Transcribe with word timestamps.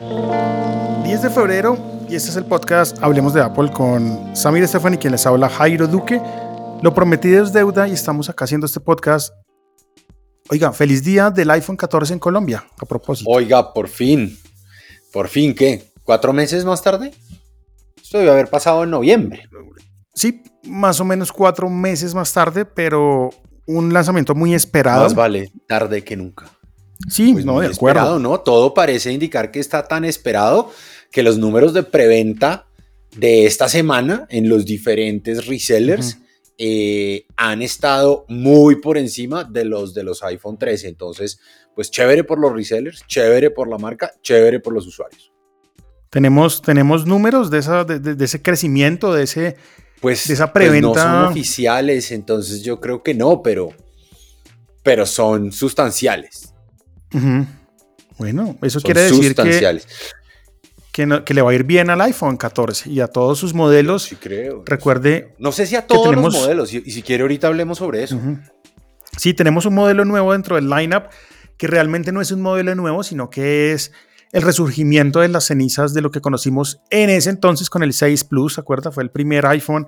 10 0.00 1.20
de 1.20 1.28
febrero 1.28 1.76
y 2.08 2.14
este 2.14 2.30
es 2.30 2.36
el 2.36 2.46
podcast 2.46 2.96
Hablemos 3.02 3.34
de 3.34 3.42
Apple 3.42 3.70
con 3.70 4.34
Samir 4.34 4.62
Estefan 4.62 4.94
y 4.94 4.96
quien 4.96 5.12
les 5.12 5.26
habla 5.26 5.50
Jairo 5.50 5.86
Duque. 5.86 6.22
Lo 6.80 6.94
prometido 6.94 7.44
es 7.44 7.52
deuda 7.52 7.86
y 7.86 7.92
estamos 7.92 8.30
acá 8.30 8.46
haciendo 8.46 8.64
este 8.64 8.80
podcast. 8.80 9.34
Oiga, 10.48 10.72
feliz 10.72 11.04
día 11.04 11.30
del 11.30 11.50
iPhone 11.50 11.76
14 11.76 12.14
en 12.14 12.18
Colombia, 12.18 12.64
a 12.80 12.86
propósito. 12.86 13.28
Oiga, 13.30 13.74
por 13.74 13.88
fin. 13.88 14.38
¿Por 15.12 15.28
fin 15.28 15.54
qué? 15.54 15.92
¿Cuatro 16.02 16.32
meses 16.32 16.64
más 16.64 16.82
tarde? 16.82 17.12
Esto 18.02 18.16
debe 18.16 18.30
haber 18.30 18.48
pasado 18.48 18.84
en 18.84 18.90
noviembre. 18.90 19.50
Sí, 20.14 20.42
más 20.64 20.98
o 21.00 21.04
menos 21.04 21.30
cuatro 21.30 21.68
meses 21.68 22.14
más 22.14 22.32
tarde, 22.32 22.64
pero 22.64 23.28
un 23.66 23.92
lanzamiento 23.92 24.34
muy 24.34 24.54
esperado. 24.54 25.02
Más 25.02 25.14
vale 25.14 25.52
tarde 25.68 26.02
que 26.02 26.16
nunca. 26.16 26.46
Sí, 27.08 27.32
pues 27.32 27.44
no, 27.44 27.60
de 27.60 27.66
acuerdo. 27.66 28.00
Esperado, 28.00 28.18
¿no? 28.18 28.40
Todo 28.40 28.74
parece 28.74 29.12
indicar 29.12 29.50
que 29.50 29.60
está 29.60 29.86
tan 29.88 30.04
esperado 30.04 30.70
que 31.10 31.22
los 31.22 31.38
números 31.38 31.72
de 31.72 31.82
preventa 31.82 32.66
de 33.16 33.46
esta 33.46 33.68
semana 33.68 34.26
en 34.30 34.48
los 34.48 34.64
diferentes 34.64 35.46
resellers 35.46 36.18
eh, 36.58 37.26
han 37.36 37.62
estado 37.62 38.26
muy 38.28 38.76
por 38.76 38.98
encima 38.98 39.44
de 39.44 39.64
los 39.64 39.94
de 39.94 40.04
los 40.04 40.22
iPhone 40.22 40.58
13. 40.58 40.88
Entonces, 40.88 41.40
pues 41.74 41.90
chévere 41.90 42.24
por 42.24 42.38
los 42.38 42.52
resellers, 42.52 43.02
chévere 43.06 43.50
por 43.50 43.68
la 43.68 43.78
marca, 43.78 44.12
chévere 44.22 44.60
por 44.60 44.74
los 44.74 44.86
usuarios. 44.86 45.32
Tenemos, 46.10 46.60
tenemos 46.60 47.06
números 47.06 47.50
de, 47.50 47.58
esa, 47.58 47.84
de, 47.84 48.24
ese 48.24 48.42
crecimiento, 48.42 49.14
de, 49.14 49.22
ese, 49.22 49.56
pues, 50.00 50.26
de 50.26 50.34
esa 50.34 50.52
preventa. 50.52 50.88
Pues 50.88 51.04
no 51.04 51.10
son 51.22 51.24
oficiales, 51.30 52.10
entonces 52.10 52.62
yo 52.62 52.80
creo 52.80 53.02
que 53.02 53.14
no, 53.14 53.42
pero, 53.42 53.70
pero 54.82 55.06
son 55.06 55.52
sustanciales. 55.52 56.49
Bueno, 58.18 58.56
eso 58.62 58.80
quiere 58.80 59.02
decir 59.02 59.34
que, 59.34 61.22
que, 61.24 61.34
le 61.34 61.42
va 61.42 61.50
a 61.50 61.54
ir 61.54 61.64
bien 61.64 61.90
al 61.90 62.00
iPhone 62.02 62.36
14 62.36 62.90
y 62.90 63.00
a 63.00 63.08
todos 63.08 63.38
sus 63.38 63.54
modelos. 63.54 64.02
Sí, 64.04 64.16
creo. 64.16 64.62
Recuerde. 64.66 65.34
No 65.38 65.52
sé 65.52 65.66
si 65.66 65.76
a 65.76 65.86
todos 65.86 66.14
los 66.14 66.34
modelos, 66.34 66.72
y, 66.72 66.82
si 66.90 67.02
quiere, 67.02 67.22
ahorita 67.22 67.46
hablemos 67.46 67.78
sobre 67.78 68.02
eso. 68.02 68.20
Sí, 69.16 69.34
tenemos 69.34 69.66
un 69.66 69.74
modelo 69.74 70.04
nuevo 70.04 70.32
dentro 70.32 70.56
del 70.56 70.68
lineup 70.68 71.04
que 71.56 71.66
realmente 71.66 72.12
no 72.12 72.20
es 72.20 72.30
un 72.30 72.40
modelo 72.40 72.74
nuevo, 72.74 73.02
sino 73.02 73.28
que 73.28 73.72
es 73.72 73.92
el 74.32 74.42
resurgimiento 74.42 75.20
de 75.20 75.28
las 75.28 75.44
cenizas 75.44 75.92
de 75.92 76.00
lo 76.00 76.10
que 76.10 76.20
conocimos 76.20 76.80
en 76.90 77.10
ese 77.10 77.30
entonces 77.30 77.68
con 77.68 77.82
el 77.82 77.92
6 77.92 78.24
Plus, 78.24 78.54
¿se 78.54 78.60
acuerda? 78.60 78.92
Fue 78.92 79.02
el 79.02 79.10
primer 79.10 79.44
iPhone 79.46 79.86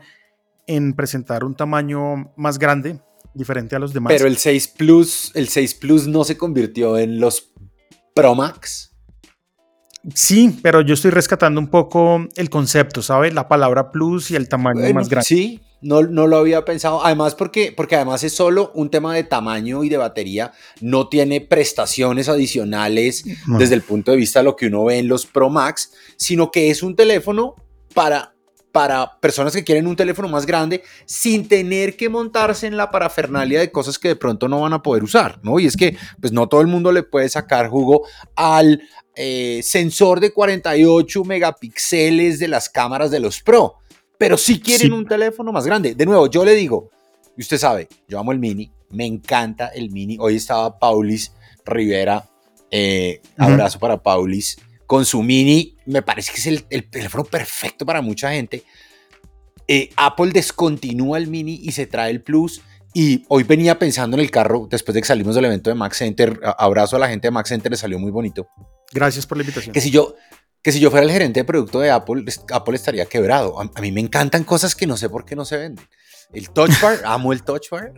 en 0.66 0.94
presentar 0.94 1.44
un 1.44 1.54
tamaño 1.54 2.32
más 2.36 2.58
grande, 2.58 3.00
diferente 3.34 3.76
a 3.76 3.78
los 3.78 3.92
demás. 3.92 4.12
Pero 4.12 4.26
el 4.26 4.36
6 4.36 4.68
Plus, 4.68 5.30
el 5.34 5.48
6 5.48 5.74
Plus 5.74 6.06
no 6.06 6.24
se 6.24 6.36
convirtió 6.36 6.98
en 6.98 7.20
los 7.20 7.52
Pro 8.14 8.34
Max. 8.34 8.92
Sí, 10.14 10.58
pero 10.62 10.80
yo 10.80 10.94
estoy 10.94 11.12
rescatando 11.12 11.60
un 11.60 11.68
poco 11.68 12.26
el 12.34 12.50
concepto, 12.50 13.02
¿sabes? 13.02 13.34
La 13.34 13.46
palabra 13.46 13.92
plus 13.92 14.32
y 14.32 14.36
el 14.36 14.48
tamaño 14.48 14.80
más 14.92 15.08
grande. 15.08 15.26
Sí, 15.26 15.60
no, 15.80 16.02
no, 16.02 16.26
lo 16.26 16.38
había 16.38 16.64
pensado. 16.64 17.04
Además, 17.04 17.36
porque, 17.36 17.72
porque 17.76 17.94
además 17.94 18.24
es 18.24 18.32
solo 18.32 18.72
un 18.74 18.90
tema 18.90 19.14
de 19.14 19.22
tamaño 19.22 19.84
y 19.84 19.88
de 19.88 19.98
batería. 19.98 20.52
No 20.80 21.08
tiene 21.08 21.40
prestaciones 21.40 22.28
adicionales 22.28 23.24
desde 23.58 23.74
el 23.76 23.82
punto 23.82 24.10
de 24.10 24.16
vista 24.16 24.40
de 24.40 24.44
lo 24.44 24.56
que 24.56 24.66
uno 24.66 24.84
ve 24.84 24.98
en 24.98 25.08
los 25.08 25.26
Pro 25.26 25.50
Max, 25.50 25.92
sino 26.16 26.50
que 26.50 26.70
es 26.70 26.82
un 26.82 26.96
teléfono 26.96 27.54
para 27.94 28.31
para 28.72 29.20
personas 29.20 29.52
que 29.54 29.62
quieren 29.62 29.86
un 29.86 29.96
teléfono 29.96 30.28
más 30.28 30.46
grande 30.46 30.82
sin 31.04 31.46
tener 31.46 31.94
que 31.94 32.08
montarse 32.08 32.66
en 32.66 32.78
la 32.78 32.90
parafernalia 32.90 33.60
de 33.60 33.70
cosas 33.70 33.98
que 33.98 34.08
de 34.08 34.16
pronto 34.16 34.48
no 34.48 34.62
van 34.62 34.72
a 34.72 34.82
poder 34.82 35.04
usar, 35.04 35.38
¿no? 35.42 35.60
Y 35.60 35.66
es 35.66 35.76
que 35.76 35.96
pues 36.20 36.32
no 36.32 36.48
todo 36.48 36.62
el 36.62 36.66
mundo 36.66 36.90
le 36.90 37.02
puede 37.02 37.28
sacar 37.28 37.68
jugo 37.68 38.06
al 38.34 38.82
eh, 39.14 39.60
sensor 39.62 40.20
de 40.20 40.32
48 40.32 41.24
megapíxeles 41.24 42.38
de 42.38 42.48
las 42.48 42.70
cámaras 42.70 43.10
de 43.10 43.20
los 43.20 43.42
Pro, 43.42 43.74
pero 44.16 44.38
sí 44.38 44.58
quieren 44.58 44.94
un 44.94 45.06
teléfono 45.06 45.52
más 45.52 45.66
grande. 45.66 45.94
De 45.94 46.06
nuevo, 46.06 46.26
yo 46.28 46.44
le 46.44 46.54
digo, 46.54 46.90
y 47.36 47.42
usted 47.42 47.58
sabe, 47.58 47.88
yo 48.08 48.18
amo 48.18 48.32
el 48.32 48.38
mini, 48.38 48.72
me 48.88 49.04
encanta 49.04 49.68
el 49.68 49.90
mini. 49.90 50.16
Hoy 50.18 50.36
estaba 50.36 50.78
Paulis 50.78 51.32
Rivera, 51.66 52.26
eh, 52.70 53.20
abrazo 53.36 53.78
para 53.78 54.02
Paulis 54.02 54.56
con 54.86 55.04
su 55.04 55.22
mini, 55.22 55.76
me 55.86 56.02
parece 56.02 56.32
que 56.32 56.38
es 56.38 56.46
el, 56.46 56.90
teléfono 56.90 57.24
perfecto 57.24 57.86
para 57.86 58.02
mucha 58.02 58.32
gente. 58.32 58.64
Eh, 59.68 59.90
Apple 59.96 60.32
descontinúa 60.32 61.18
el 61.18 61.28
mini 61.28 61.60
y 61.62 61.72
se 61.72 61.86
trae 61.86 62.10
el 62.10 62.22
Plus. 62.22 62.62
Y 62.94 63.24
hoy 63.28 63.42
venía 63.44 63.78
pensando 63.78 64.16
en 64.16 64.22
el 64.22 64.30
carro, 64.30 64.68
después 64.70 64.94
de 64.94 65.00
que 65.00 65.06
salimos 65.06 65.34
del 65.34 65.46
evento 65.46 65.70
de 65.70 65.74
Max 65.74 65.96
Center, 65.96 66.38
abrazo 66.58 66.96
a 66.96 66.98
la 66.98 67.08
gente 67.08 67.28
de 67.28 67.30
Max 67.32 67.48
Center, 67.48 67.72
le 67.72 67.78
salió 67.78 67.98
muy 67.98 68.10
bonito. 68.10 68.46
Gracias 68.92 69.26
por 69.26 69.38
la 69.38 69.44
invitación. 69.44 69.72
Que 69.72 69.80
si 69.80 69.90
yo, 69.90 70.14
que 70.62 70.72
si 70.72 70.80
yo 70.80 70.90
fuera 70.90 71.06
el 71.06 71.10
gerente 71.10 71.40
de 71.40 71.44
producto 71.44 71.80
de 71.80 71.90
Apple, 71.90 72.24
Apple 72.52 72.74
estaría 72.76 73.06
quebrado. 73.06 73.58
A, 73.58 73.80
mí 73.80 73.92
me 73.92 74.00
encantan 74.00 74.44
cosas 74.44 74.74
que 74.74 74.86
no 74.86 74.98
sé 74.98 75.08
por 75.08 75.24
qué 75.24 75.34
no 75.34 75.46
se 75.46 75.56
venden. 75.56 75.86
El 76.34 76.50
Touch 76.50 76.78
Bar, 76.82 77.00
amo 77.06 77.32
el 77.32 77.42
Touch 77.42 77.70
Bar. 77.70 77.94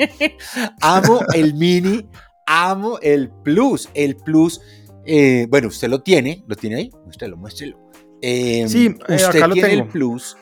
amo 0.80 1.20
el 1.34 1.54
Mini, 1.54 2.08
amo 2.46 2.98
el 3.00 3.30
Plus. 3.44 3.88
El 3.94 4.16
Plus 4.16 4.60
eh, 5.10 5.46
bueno, 5.48 5.68
usted 5.68 5.88
lo 5.88 6.02
tiene, 6.02 6.44
lo 6.46 6.54
tiene 6.54 6.76
ahí, 6.76 6.90
usted 7.06 7.28
lo 7.28 7.38
muéstrelo. 7.38 7.78
Em, 8.20 8.68
sí, 8.68 8.94
eh, 9.08 9.14
usted 9.14 9.42
tiene 9.52 9.72
el 9.72 9.88
Plus 9.88 10.36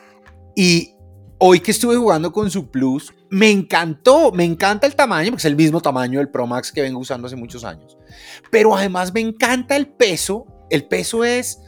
y 0.57 0.93
hoy 1.37 1.61
que 1.61 1.71
estuve 1.71 1.95
jugando 1.95 2.33
con 2.33 2.51
su 2.51 2.69
Plus, 2.69 3.13
me 3.29 3.49
encantó, 3.49 4.33
me 4.33 4.43
encanta 4.43 4.85
el 4.85 4.93
tamaño, 4.93 5.29
porque 5.29 5.39
es 5.39 5.45
el 5.45 5.55
mismo 5.55 5.79
tamaño 5.79 6.19
del 6.19 6.27
Pro 6.27 6.45
Max 6.45 6.73
que 6.73 6.81
vengo 6.81 6.99
usando 6.99 7.27
hace 7.27 7.37
muchos 7.37 7.63
años. 7.63 7.97
Pero 8.51 8.75
además 8.75 9.13
me 9.13 9.21
encanta 9.21 9.77
el 9.77 9.87
peso, 9.87 10.45
el 10.69 10.85
peso 10.85 11.23
es 11.23 11.61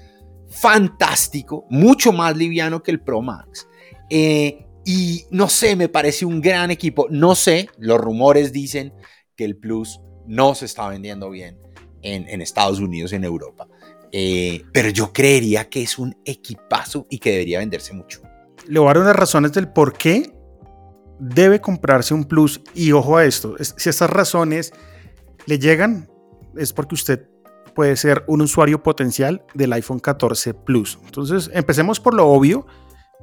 fantástico, 0.50 1.66
mucho 1.70 2.12
más 2.12 2.36
liviano 2.36 2.84
que 2.84 2.92
el 2.92 3.00
Pro 3.00 3.22
Max. 3.22 3.66
Eh, 4.10 4.66
y 4.84 5.24
no 5.32 5.48
sé, 5.48 5.78
me 5.78 5.88
parece 5.88 6.26
un 6.26 6.42
gran 6.42 6.70
equipo. 6.70 7.08
No 7.10 7.34
sé, 7.34 7.70
los 7.78 7.98
rumores 7.98 8.52
dicen 8.52 8.92
que 9.38 9.46
el 9.46 9.56
Plus 9.56 10.02
no 10.28 10.54
se 10.54 10.66
está 10.66 10.90
vendiendo 10.90 11.30
bien 11.30 11.58
en, 12.02 12.42
Estados 12.42 12.80
Unidos 12.80 13.14
en 13.14 13.24
Europa. 13.24 13.68
Eh, 14.12 14.64
pero 14.74 14.90
yo 14.90 15.14
creería 15.14 15.70
que 15.70 15.82
es 15.82 16.00
un 16.00 16.16
equipazo 16.26 17.06
y 17.10 17.20
que 17.20 17.32
debería 17.32 17.60
venderse 17.60 17.94
mucho. 17.94 18.22
Le 18.68 18.80
voy 18.80 18.90
a 18.90 18.94
dar 18.94 19.04
unas 19.04 19.16
razones 19.16 19.54
del 19.54 19.70
por 19.72 19.94
qué 19.94 20.34
debe 21.20 21.62
comprarse 21.62 22.14
un 22.14 22.26
Plus. 22.26 22.62
Y 22.74 22.92
ojo 22.92 23.18
a 23.18 23.26
esto, 23.26 23.56
si 23.60 23.90
estas 23.90 24.10
razones 24.10 24.74
le 25.46 25.60
llegan, 25.60 26.10
es 26.58 26.74
porque 26.74 26.96
usted 26.96 27.28
puede 27.76 27.96
ser 27.96 28.24
un 28.28 28.42
usuario 28.42 28.82
potencial 28.84 29.46
del 29.54 29.74
iPhone 29.74 30.00
14 30.00 30.54
Plus. 30.54 31.00
Entonces, 31.06 31.50
empecemos 31.54 32.00
por 32.00 32.14
lo 32.14 32.28
obvio. 32.28 32.66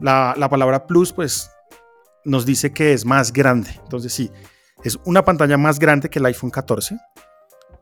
La, 0.00 0.34
la 0.36 0.48
palabra 0.48 0.86
Plus, 0.86 1.12
pues, 1.12 1.50
nos 2.24 2.46
dice 2.46 2.72
que 2.72 2.92
es 2.92 3.04
más 3.04 3.32
grande. 3.32 3.70
Entonces, 3.82 4.12
sí, 4.12 4.30
es 4.84 4.98
una 5.04 5.24
pantalla 5.24 5.56
más 5.56 5.78
grande 5.78 6.08
que 6.08 6.18
el 6.18 6.26
iPhone 6.26 6.50
14 6.50 6.98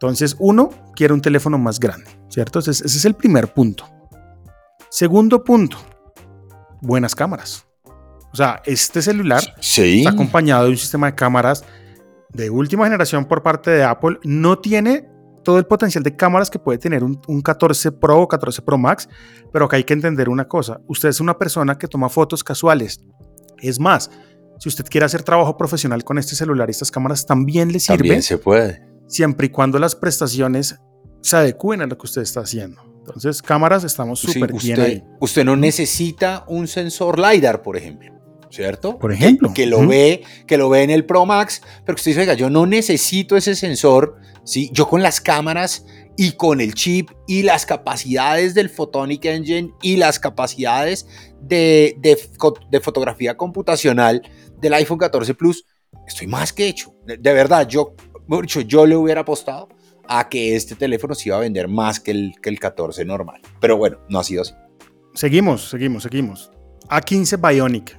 entonces, 0.08 0.36
uno 0.38 0.70
quiere 0.94 1.14
un 1.14 1.20
teléfono 1.20 1.58
más 1.58 1.80
grande, 1.80 2.10
¿cierto? 2.28 2.58
ese 2.58 2.70
es 2.70 3.04
el 3.04 3.14
primer 3.14 3.52
punto. 3.52 3.84
Segundo 4.90 5.42
punto, 5.42 5.76
buenas 6.80 7.14
cámaras. 7.14 7.66
O 8.32 8.36
sea, 8.36 8.62
este 8.64 9.00
celular 9.02 9.42
está 9.60 10.10
acompañado 10.10 10.64
de 10.64 10.70
un 10.70 10.76
sistema 10.76 11.06
de 11.06 11.14
cámaras 11.14 11.64
de 12.32 12.50
última 12.50 12.84
generación 12.84 13.24
por 13.24 13.42
parte 13.42 13.70
de 13.70 13.84
Apple. 13.84 14.18
No 14.24 14.58
tiene 14.58 15.08
todo 15.44 15.58
el 15.58 15.66
potencial 15.66 16.02
de 16.02 16.16
cámaras 16.16 16.50
que 16.50 16.58
puede 16.58 16.78
tener 16.78 17.04
un, 17.04 17.42
14 17.42 17.92
Pro 17.92 18.22
o 18.22 18.28
14 18.28 18.62
Pro 18.62 18.78
Max, 18.78 19.08
pero 19.52 19.68
que 19.68 19.76
hay 19.76 19.84
que 19.84 19.94
entender 19.94 20.28
una 20.28 20.48
cosa. 20.48 20.80
Usted 20.88 21.08
es 21.08 21.20
una 21.20 21.38
persona 21.38 21.78
que 21.78 21.86
toma 21.86 22.08
fotos 22.08 22.42
casuales. 22.42 23.00
Es 23.58 23.78
más, 23.78 24.10
si 24.58 24.68
usted 24.68 24.84
quiere 24.84 25.06
hacer 25.06 25.22
trabajo 25.22 25.56
profesional 25.56 26.02
con 26.02 26.18
este 26.18 26.34
celular 26.34 26.68
y 26.68 26.72
estas 26.72 26.90
cámaras, 26.90 27.26
también 27.26 27.72
le 27.72 27.78
sirve. 27.78 27.98
También 27.98 28.22
se 28.22 28.38
puede 28.38 28.93
siempre 29.06 29.46
y 29.46 29.50
cuando 29.50 29.78
las 29.78 29.94
prestaciones 29.94 30.76
se 31.20 31.36
adecúen 31.36 31.82
a 31.82 31.86
lo 31.86 31.96
que 31.96 32.06
usted 32.06 32.22
está 32.22 32.40
haciendo. 32.40 32.82
Entonces, 33.06 33.42
cámaras 33.42 33.84
estamos 33.84 34.20
súper 34.20 34.52
bien 34.52 34.80
ahí. 34.80 35.04
Usted 35.20 35.44
no 35.44 35.56
necesita 35.56 36.44
un 36.48 36.66
sensor 36.66 37.18
LiDAR, 37.18 37.62
por 37.62 37.76
ejemplo. 37.76 38.12
¿Cierto? 38.50 38.98
Por 38.98 39.12
ejemplo. 39.12 39.52
Que, 39.52 39.66
lo 39.66 39.86
ve, 39.86 40.22
que 40.46 40.56
lo 40.56 40.68
ve 40.68 40.84
en 40.84 40.90
el 40.90 41.04
Pro 41.04 41.26
Max, 41.26 41.60
pero 41.84 41.96
que 41.96 42.00
usted 42.00 42.12
dice, 42.12 42.20
oiga, 42.20 42.34
yo 42.34 42.50
no 42.50 42.66
necesito 42.66 43.36
ese 43.36 43.56
sensor, 43.56 44.16
¿sí? 44.44 44.70
Yo 44.72 44.88
con 44.88 45.02
las 45.02 45.20
cámaras 45.20 45.84
y 46.16 46.32
con 46.32 46.60
el 46.60 46.74
chip 46.74 47.10
y 47.26 47.42
las 47.42 47.66
capacidades 47.66 48.54
del 48.54 48.70
Photonic 48.70 49.24
Engine 49.24 49.72
y 49.82 49.96
las 49.96 50.20
capacidades 50.20 51.06
de, 51.40 51.96
de, 51.98 52.80
fotografía 52.80 53.36
computacional 53.36 54.22
del 54.60 54.74
iPhone 54.74 54.98
14 54.98 55.34
Plus, 55.34 55.66
estoy 56.06 56.28
más 56.28 56.52
que 56.52 56.68
hecho. 56.68 56.94
de 57.04 57.32
verdad, 57.32 57.66
yo 57.66 57.96
mucho, 58.26 58.60
yo 58.60 58.86
le 58.86 58.96
hubiera 58.96 59.22
apostado 59.22 59.68
a 60.08 60.28
que 60.28 60.56
este 60.56 60.74
teléfono 60.74 61.14
se 61.14 61.28
iba 61.28 61.36
a 61.36 61.40
vender 61.40 61.68
más 61.68 62.00
que 62.00 62.10
el, 62.10 62.34
que 62.42 62.50
el 62.50 62.58
14 62.58 63.04
normal. 63.04 63.40
Pero 63.60 63.76
bueno, 63.76 63.98
no 64.08 64.18
ha 64.18 64.24
sido 64.24 64.42
así. 64.42 64.54
Seguimos, 65.14 65.68
seguimos, 65.70 66.02
seguimos. 66.02 66.50
A15 66.88 67.40
Bionic. 67.40 67.98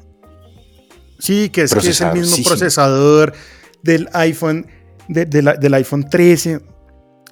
Sí, 1.19 1.49
que 1.49 1.61
es, 1.61 1.73
que 1.73 1.87
es 1.87 2.01
el 2.01 2.13
mismo 2.13 2.43
procesador 2.45 3.33
del 3.81 4.09
iPhone, 4.13 4.67
del 5.07 5.73
iPhone 5.73 6.09
13. 6.09 6.59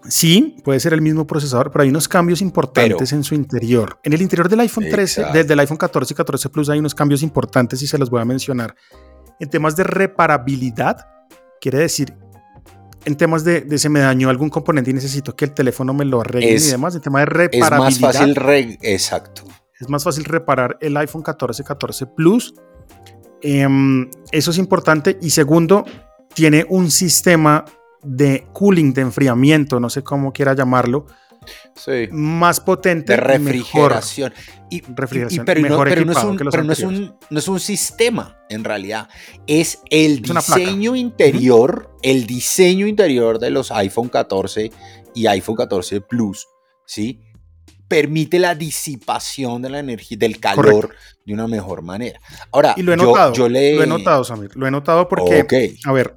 Sí, 0.08 0.58
puede 0.64 0.80
ser 0.80 0.94
el 0.94 1.02
mismo 1.02 1.28
procesador, 1.28 1.72
pero 1.72 1.84
hay 1.84 1.90
unos 1.90 2.08
cambios 2.08 2.42
importantes 2.42 3.12
en 3.12 3.24
su 3.24 3.36
interior. 3.36 4.00
En 4.04 4.14
el 4.14 4.22
interior 4.22 4.50
del 4.50 4.62
iPhone 4.62 4.86
13, 4.90 5.26
desde 5.34 5.54
el 5.54 5.60
iPhone 5.60 5.78
14 5.78 6.14
y 6.14 6.16
14 6.16 6.50
Plus 6.50 6.70
hay 6.70 6.80
unos 6.80 6.96
cambios 6.96 7.24
importantes 7.24 7.82
y 7.82 7.88
se 7.88 7.98
los 7.98 8.10
voy 8.10 8.22
a 8.22 8.26
mencionar. 8.26 8.76
En 9.40 9.50
temas 9.50 9.76
de 9.76 9.84
reparabilidad, 9.84 11.08
quiere 11.60 11.80
decir, 11.80 12.16
en 13.06 13.16
temas 13.16 13.44
de, 13.44 13.62
de 13.62 13.78
se 13.78 13.90
me 13.90 14.00
dañó 14.00 14.30
algún 14.30 14.50
componente 14.50 14.92
y 14.92 14.94
necesito 14.94 15.36
que 15.36 15.46
el 15.46 15.54
teléfono 15.54 15.94
me 15.94 16.06
lo 16.06 16.22
arregle 16.22 16.56
y 16.56 16.60
demás, 16.60 16.96
en 16.96 17.02
tema 17.02 17.20
de 17.20 17.26
reparabilidad. 17.26 17.90
Es 17.90 18.02
más 18.02 18.36
fácil, 18.36 18.78
exacto. 18.82 19.44
Es 19.80 19.90
más 19.90 20.04
fácil 20.04 20.24
reparar 20.24 20.78
el 20.82 20.96
iPhone 20.98 21.22
14, 21.22 21.64
14 21.64 22.06
Plus. 22.08 22.54
Em, 23.42 24.10
eso 24.32 24.52
es 24.52 24.58
importante. 24.58 25.18
Y 25.22 25.32
segundo, 25.32 25.86
tiene 26.34 26.66
un 26.70 26.90
sistema 26.90 27.66
de 28.02 28.48
cooling, 28.54 28.94
de 28.94 29.02
enfriamiento, 29.02 29.80
no 29.80 29.90
sé 29.90 30.04
cómo 30.04 30.32
quiera 30.32 30.54
llamarlo, 30.54 31.06
más 32.12 32.60
potente. 32.60 33.14
De 33.14 33.18
refrigeración. 33.18 34.34
Y, 34.70 34.82
refrigeración 34.82 35.46
pero, 35.46 35.62
no, 35.62 36.74
es 37.40 37.48
un, 37.48 37.60
sistema, 37.60 38.38
en 38.50 38.64
realidad. 38.64 39.08
Es 39.48 39.80
el 39.90 40.22
diseño 40.22 40.96
interior, 40.96 41.96
el 42.02 42.26
diseño 42.26 42.88
interior 42.88 43.40
de 43.40 43.52
los 43.52 43.72
iPhone 43.72 44.10
14 44.10 44.72
y 45.14 45.28
iPhone 45.28 45.56
14 45.56 46.02
Plus, 46.02 46.48
¿sí? 46.86 47.22
Permite 47.88 48.40
la 48.40 48.56
disipación 48.56 49.62
de 49.62 49.70
la 49.70 49.80
energía, 49.80 50.18
del 50.18 50.40
calor 50.40 50.96
de 51.26 51.34
una 51.34 51.48
mejor 51.48 51.84
manera. 51.84 52.20
Ahora, 52.52 52.74
y 52.76 52.82
lo 52.82 52.94
he 52.94 52.98
notado, 52.98 53.34
yo, 53.34 53.48
le... 53.48 53.76
lo 53.76 53.84
he 53.84 53.88
notado, 53.88 54.24
Samir, 54.24 54.56
lo 54.56 54.66
he 54.66 54.72
notado 54.72 55.08
porque, 55.08 55.76
a 55.86 55.92
ver, 55.92 56.16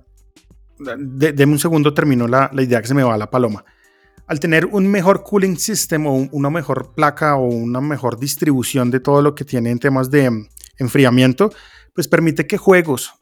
deme 0.78 1.52
un 1.52 1.58
segundo, 1.58 1.94
termino 1.94 2.26
la, 2.26 2.50
la, 2.52 2.62
idea 2.62 2.80
que 2.80 2.88
se 2.88 2.94
me 2.94 3.02
va 3.02 3.14
a 3.14 3.18
la 3.18 3.30
paloma. 3.30 3.64
Al 4.26 4.40
tener 4.40 4.66
un 4.66 4.88
mejor 4.88 5.22
cooling 5.22 5.56
system 5.56 6.06
o 6.06 6.28
una 6.32 6.50
mejor 6.50 6.94
placa 6.94 7.36
o 7.36 7.46
una 7.46 7.80
mejor 7.80 8.18
distribución 8.18 8.90
de 8.90 9.00
todo 9.00 9.22
lo 9.22 9.34
que 9.34 9.44
tiene 9.44 9.70
en 9.70 9.78
temas 9.78 10.10
de 10.10 10.30
mm, 10.30 10.48
enfriamiento, 10.78 11.52
pues 11.94 12.08
permite 12.08 12.46
que 12.46 12.58
juegos 12.58 13.14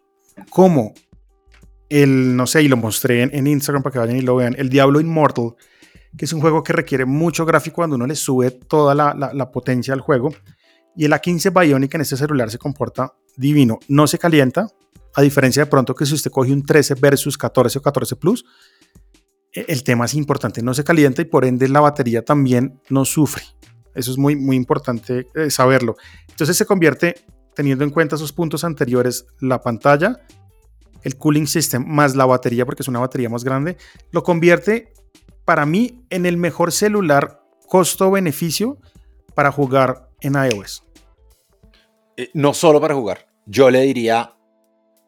como 0.51 0.95
el, 1.89 2.37
no 2.37 2.47
sé, 2.47 2.63
y 2.63 2.69
lo 2.69 2.77
mostré 2.77 3.23
en, 3.23 3.47
Instagram 3.47 3.83
para 3.83 3.93
que 3.93 3.99
vayan 4.01 4.17
y 4.17 4.23
lo 4.23 4.37
vean, 4.37 4.55
el 4.59 4.69
Diablo 4.69 5.01
Immortal, 5.01 5.55
que 6.17 6.25
es 6.25 6.33
un 6.33 6.41
juego 6.41 6.63
que 6.63 6.73
requiere 6.73 7.05
mucho 7.05 7.45
gráfico 7.45 7.77
cuando 7.77 7.97
uno 7.97 8.07
le 8.07 8.17
sube 8.17 8.51
toda 8.51 8.95
la, 8.95 9.15
la, 9.15 9.51
potencia 9.51 9.95
al 9.95 10.01
juego. 10.01 10.35
Y 10.97 11.05
el 11.05 11.13
A15 11.13 11.53
Bionic 11.53 11.95
en 11.95 12.01
este 12.01 12.17
celular 12.17 12.51
se 12.51 12.59
comporta 12.59 13.15
divino. 13.37 13.79
No 13.89 14.07
se 14.07 14.19
calienta, 14.19 14.69
a 15.15 15.23
diferencia 15.23 15.65
de 15.65 15.71
pronto 15.71 15.95
que 15.95 16.07
si 16.07 16.15
usted 16.15 16.31
coge 16.31 16.53
un 16.53 16.65
13 16.65 16.95
versus 16.95 17.39
14 17.39 17.79
o 17.79 17.83
14 17.83 18.17
Plus, 18.17 18.45
el 19.55 19.85
tema 19.85 20.05
es 20.05 20.15
importante, 20.15 20.63
no 20.63 20.75
se 20.75 20.85
calienta 20.85 21.23
y 21.23 21.27
por 21.27 21.45
ende 21.45 21.69
la 21.69 21.81
batería 21.81 22.25
también 22.25 22.81
no 22.91 23.05
sufre. 23.05 23.43
Eso 23.95 24.11
es 24.11 24.19
muy, 24.19 24.35
muy 24.35 24.57
importante 24.57 25.29
eh, 25.35 25.51
saberlo. 25.51 25.97
Entonces 26.29 26.57
se 26.57 26.67
convierte, 26.67 27.15
teniendo 27.55 27.85
en 27.85 27.91
cuenta 27.91 28.17
esos 28.17 28.33
puntos 28.33 28.65
anteriores, 28.65 29.27
la 29.41 29.61
pantalla, 29.61 30.21
el 31.03 31.17
cooling 31.17 31.47
system 31.47 31.85
más 31.87 32.17
la 32.17 32.27
batería, 32.27 32.67
porque 32.67 32.83
es 32.83 32.89
una 32.89 32.99
batería 32.99 33.29
más 33.29 33.45
grande, 33.45 33.77
lo 34.11 34.25
convierte 34.25 34.93
para 35.45 35.67
mí 35.67 36.05
en 36.11 36.27
el 36.27 36.37
mejor 36.37 36.73
celular 36.73 37.43
costo-beneficio 37.69 38.79
para 39.35 39.53
jugar 39.53 40.09
en 40.21 40.35
iOS. 40.35 40.85
Eh, 42.17 42.31
no 42.35 42.55
solo 42.55 42.81
para 42.81 42.95
jugar, 42.95 43.27
yo 43.47 43.71
le 43.71 43.83
diría 43.83 44.35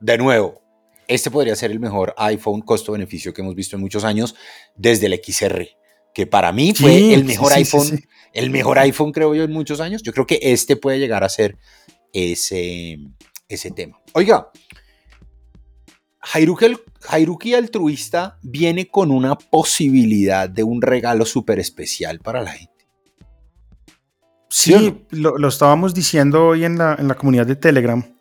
de 0.00 0.18
nuevo, 0.18 0.60
este 1.08 1.30
podría 1.30 1.56
ser 1.56 1.70
el 1.70 1.80
mejor 1.80 2.14
iPhone 2.16 2.62
costo-beneficio 2.62 3.32
que 3.32 3.42
hemos 3.42 3.54
visto 3.54 3.76
en 3.76 3.82
muchos 3.82 4.04
años 4.04 4.34
desde 4.74 5.06
el 5.06 5.20
XR, 5.22 5.68
que 6.12 6.26
para 6.26 6.52
mí 6.52 6.74
fue 6.74 7.14
el 7.14 7.24
mejor 7.24 7.52
iPhone, 7.52 8.04
el 8.32 8.50
mejor 8.50 8.78
iPhone 8.78 9.12
creo 9.12 9.34
yo 9.34 9.44
en 9.44 9.52
muchos 9.52 9.80
años. 9.80 10.02
Yo 10.02 10.12
creo 10.12 10.26
que 10.26 10.38
este 10.42 10.76
puede 10.76 10.98
llegar 10.98 11.24
a 11.24 11.28
ser 11.28 11.58
ese, 12.12 12.98
ese 13.48 13.70
tema. 13.70 14.00
Oiga, 14.14 14.50
Jairuki 16.20 17.54
altruista 17.54 18.38
viene 18.42 18.88
con 18.88 19.10
una 19.10 19.36
posibilidad 19.36 20.48
de 20.48 20.64
un 20.64 20.82
regalo 20.82 21.24
súper 21.24 21.60
especial 21.60 22.18
para 22.20 22.42
la 22.42 22.52
gente. 22.52 22.72
Sí, 24.48 25.04
lo, 25.10 25.46
estábamos 25.46 25.94
diciendo 25.94 26.46
hoy 26.46 26.64
en 26.64 26.78
la, 26.78 26.96
en 26.98 27.08
la 27.08 27.14
comunidad 27.14 27.46
de 27.46 27.56
Telegram 27.56 28.15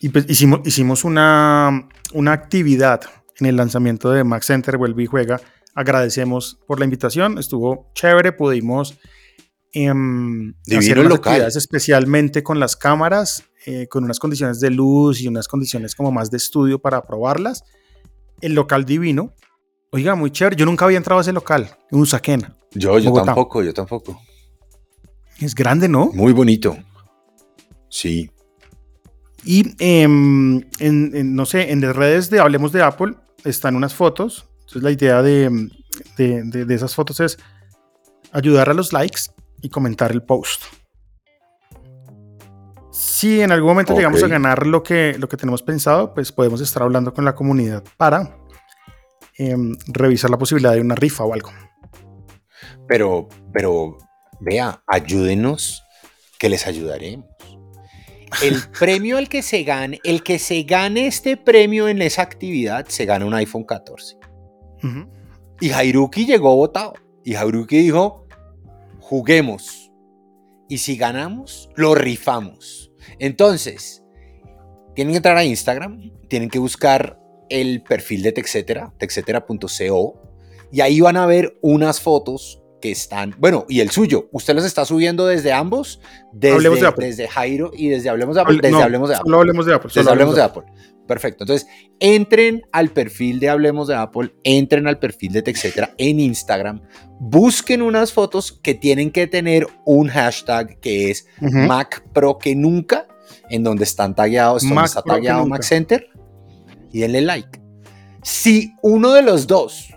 y 0.00 0.08
pues 0.08 0.24
hicimos, 0.28 0.60
hicimos 0.64 1.04
una, 1.04 1.88
una 2.14 2.32
actividad 2.32 3.02
en 3.38 3.46
el 3.46 3.56
lanzamiento 3.56 4.10
de 4.10 4.24
Max 4.24 4.46
Center, 4.46 4.78
Vuelve 4.78 5.02
y 5.02 5.06
Juega. 5.06 5.40
Agradecemos 5.74 6.58
por 6.66 6.78
la 6.78 6.84
invitación, 6.84 7.38
estuvo 7.38 7.90
chévere, 7.94 8.32
pudimos 8.32 8.98
eh, 9.72 9.92
hacer 10.76 10.98
unas 10.98 11.14
actividades 11.14 11.56
especialmente 11.56 12.42
con 12.42 12.58
las 12.58 12.76
cámaras, 12.76 13.44
eh, 13.66 13.88
con 13.88 14.04
unas 14.04 14.18
condiciones 14.18 14.58
de 14.58 14.70
luz 14.70 15.20
y 15.20 15.28
unas 15.28 15.46
condiciones 15.46 15.94
como 15.94 16.10
más 16.10 16.30
de 16.30 16.38
estudio 16.38 16.80
para 16.80 17.02
probarlas. 17.02 17.62
El 18.40 18.54
local 18.54 18.86
divino. 18.86 19.34
Oiga, 19.92 20.14
muy 20.14 20.30
chévere. 20.30 20.56
Yo 20.56 20.64
nunca 20.64 20.86
había 20.86 20.96
entrado 20.96 21.18
a 21.18 21.22
ese 21.22 21.32
local, 21.32 21.76
en 21.90 22.00
Usaquena. 22.00 22.56
Yo, 22.72 22.98
yo 22.98 23.12
tampoco, 23.12 23.62
yo 23.62 23.74
tampoco. 23.74 24.18
Es 25.38 25.54
grande, 25.54 25.88
¿no? 25.88 26.10
Muy 26.14 26.32
bonito. 26.32 26.76
Sí. 27.88 28.30
Y 29.44 29.74
em, 29.78 30.62
en, 30.80 31.34
no 31.34 31.46
sé, 31.46 31.70
en 31.70 31.80
las 31.80 31.96
redes 31.96 32.30
de 32.30 32.40
Hablemos 32.40 32.72
de 32.72 32.82
Apple 32.82 33.14
están 33.44 33.76
unas 33.76 33.94
fotos. 33.94 34.48
Entonces 34.60 34.82
la 34.82 34.90
idea 34.90 35.22
de, 35.22 35.70
de, 36.16 36.74
esas 36.74 36.94
fotos 36.94 37.20
es 37.20 37.38
ayudar 38.32 38.70
a 38.70 38.74
los 38.74 38.92
likes 38.92 39.22
y 39.60 39.70
comentar 39.70 40.12
el 40.12 40.22
post. 40.22 40.64
Si 42.90 43.40
en 43.40 43.52
algún 43.52 43.70
momento 43.70 43.94
llegamos 43.94 44.22
a 44.22 44.28
ganar 44.28 44.66
lo 44.66 44.82
que, 44.82 45.16
lo 45.18 45.28
que 45.28 45.36
tenemos 45.36 45.62
pensado, 45.62 46.14
pues 46.14 46.32
podemos 46.32 46.60
estar 46.60 46.82
hablando 46.82 47.14
con 47.14 47.24
la 47.24 47.34
comunidad 47.34 47.82
para 47.96 48.36
em, 49.36 49.74
revisar 49.88 50.30
la 50.30 50.38
posibilidad 50.38 50.74
de 50.74 50.80
una 50.80 50.94
rifa 50.94 51.24
o 51.24 51.32
algo. 51.32 51.50
Pero, 52.86 53.28
pero, 53.52 53.96
vea, 54.40 54.82
ayúdenos, 54.86 55.82
que 56.38 56.48
les 56.48 56.66
ayudaremos 56.66 57.29
el 58.42 58.62
premio 58.78 59.18
al 59.18 59.28
que 59.28 59.42
se 59.42 59.62
gane, 59.64 60.00
el 60.04 60.22
que 60.22 60.38
se 60.38 60.62
gane 60.62 61.06
este 61.06 61.36
premio 61.36 61.88
en 61.88 62.02
esa 62.02 62.22
actividad, 62.22 62.86
se 62.88 63.04
gana 63.04 63.26
un 63.26 63.34
iPhone 63.34 63.64
14. 63.64 64.16
Y 65.60 65.68
Jairuki 65.68 66.26
llegó 66.26 66.56
votado. 66.56 66.94
Y 67.24 67.34
Jairuki 67.34 67.78
dijo, 67.78 68.26
juguemos. 68.98 69.92
Y 70.68 70.78
si 70.78 70.96
ganamos, 70.96 71.68
lo 71.76 71.94
rifamos. 71.94 72.92
Entonces, 73.18 74.04
tienen 74.94 75.12
que 75.12 75.16
entrar 75.18 75.36
a 75.36 75.44
Instagram, 75.44 76.12
tienen 76.28 76.48
que 76.48 76.58
buscar 76.58 77.20
el 77.48 77.82
perfil 77.82 78.22
de 78.22 78.32
Texetera, 78.32 78.94
texetera.co, 78.98 80.22
y 80.72 80.80
ahí 80.80 81.00
van 81.00 81.16
a 81.16 81.26
ver 81.26 81.58
unas 81.60 82.00
fotos 82.00 82.62
que 82.80 82.90
están, 82.90 83.34
bueno, 83.38 83.66
y 83.68 83.80
el 83.80 83.90
suyo, 83.90 84.28
¿usted 84.32 84.54
los 84.54 84.64
está 84.64 84.84
subiendo 84.84 85.26
desde 85.26 85.52
ambos? 85.52 86.00
Desde, 86.32 86.70
desde 86.96 87.28
Jairo 87.28 87.70
y 87.74 87.88
desde 87.88 88.08
Hablemos 88.08 88.34
de 88.36 88.42
Apple. 88.42 88.58
Desde 88.62 88.82
Hablemos 88.82 89.08
de 89.08 89.16
Apple. 89.16 89.26
Solo 89.26 89.38
Hablemos 89.38 89.66
de 89.66 89.74
Apple. 89.74 89.90
Desde 89.94 90.10
Hablemos 90.10 90.34
de 90.34 90.42
Apple. 90.42 90.62
Perfecto. 91.06 91.42
Entonces, 91.42 91.66
entren 91.98 92.62
al 92.70 92.90
perfil 92.90 93.40
de 93.40 93.48
Hablemos 93.48 93.88
de 93.88 93.96
Apple, 93.96 94.32
entren 94.44 94.86
al 94.86 95.00
perfil 95.00 95.32
de 95.32 95.42
TechCetera 95.42 95.92
en 95.98 96.20
Instagram, 96.20 96.82
busquen 97.18 97.82
unas 97.82 98.12
fotos 98.12 98.52
que 98.52 98.74
tienen 98.74 99.10
que 99.10 99.26
tener 99.26 99.66
un 99.84 100.08
hashtag 100.08 100.78
que 100.78 101.10
es 101.10 101.26
Mac 101.40 102.04
Pro 102.12 102.38
que 102.38 102.54
nunca, 102.54 103.08
en 103.48 103.64
donde 103.64 103.84
están 103.84 104.14
tagueados, 104.14 104.62
donde 104.62 104.84
está 104.84 105.02
tagueado 105.02 105.46
Mac 105.46 105.62
Center, 105.62 106.06
y 106.92 107.00
denle 107.00 107.22
like. 107.22 107.60
Si 108.22 108.74
uno 108.82 109.12
de 109.12 109.22
los 109.22 109.48
dos 109.48 109.88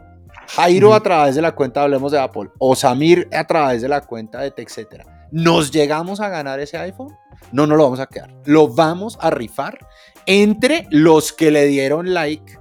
Jairo 0.47 0.93
a 0.93 1.01
través 1.01 1.35
de 1.35 1.41
la 1.41 1.53
cuenta 1.53 1.83
Hablemos 1.83 2.11
de 2.11 2.19
Apple 2.19 2.49
o 2.59 2.75
Samir 2.75 3.27
a 3.33 3.45
través 3.45 3.81
de 3.81 3.89
la 3.89 4.01
cuenta 4.01 4.39
de 4.41 4.51
TechCetera, 4.51 5.27
nos 5.31 5.71
llegamos 5.71 6.19
a 6.19 6.29
ganar 6.29 6.59
ese 6.59 6.77
iPhone, 6.77 7.17
no 7.51 7.65
nos 7.65 7.77
lo 7.77 7.83
vamos 7.85 7.99
a 7.99 8.07
quedar. 8.07 8.33
Lo 8.45 8.67
vamos 8.67 9.17
a 9.21 9.29
rifar 9.29 9.79
entre 10.25 10.87
los 10.91 11.33
que 11.33 11.51
le 11.51 11.65
dieron 11.65 12.13
like 12.13 12.59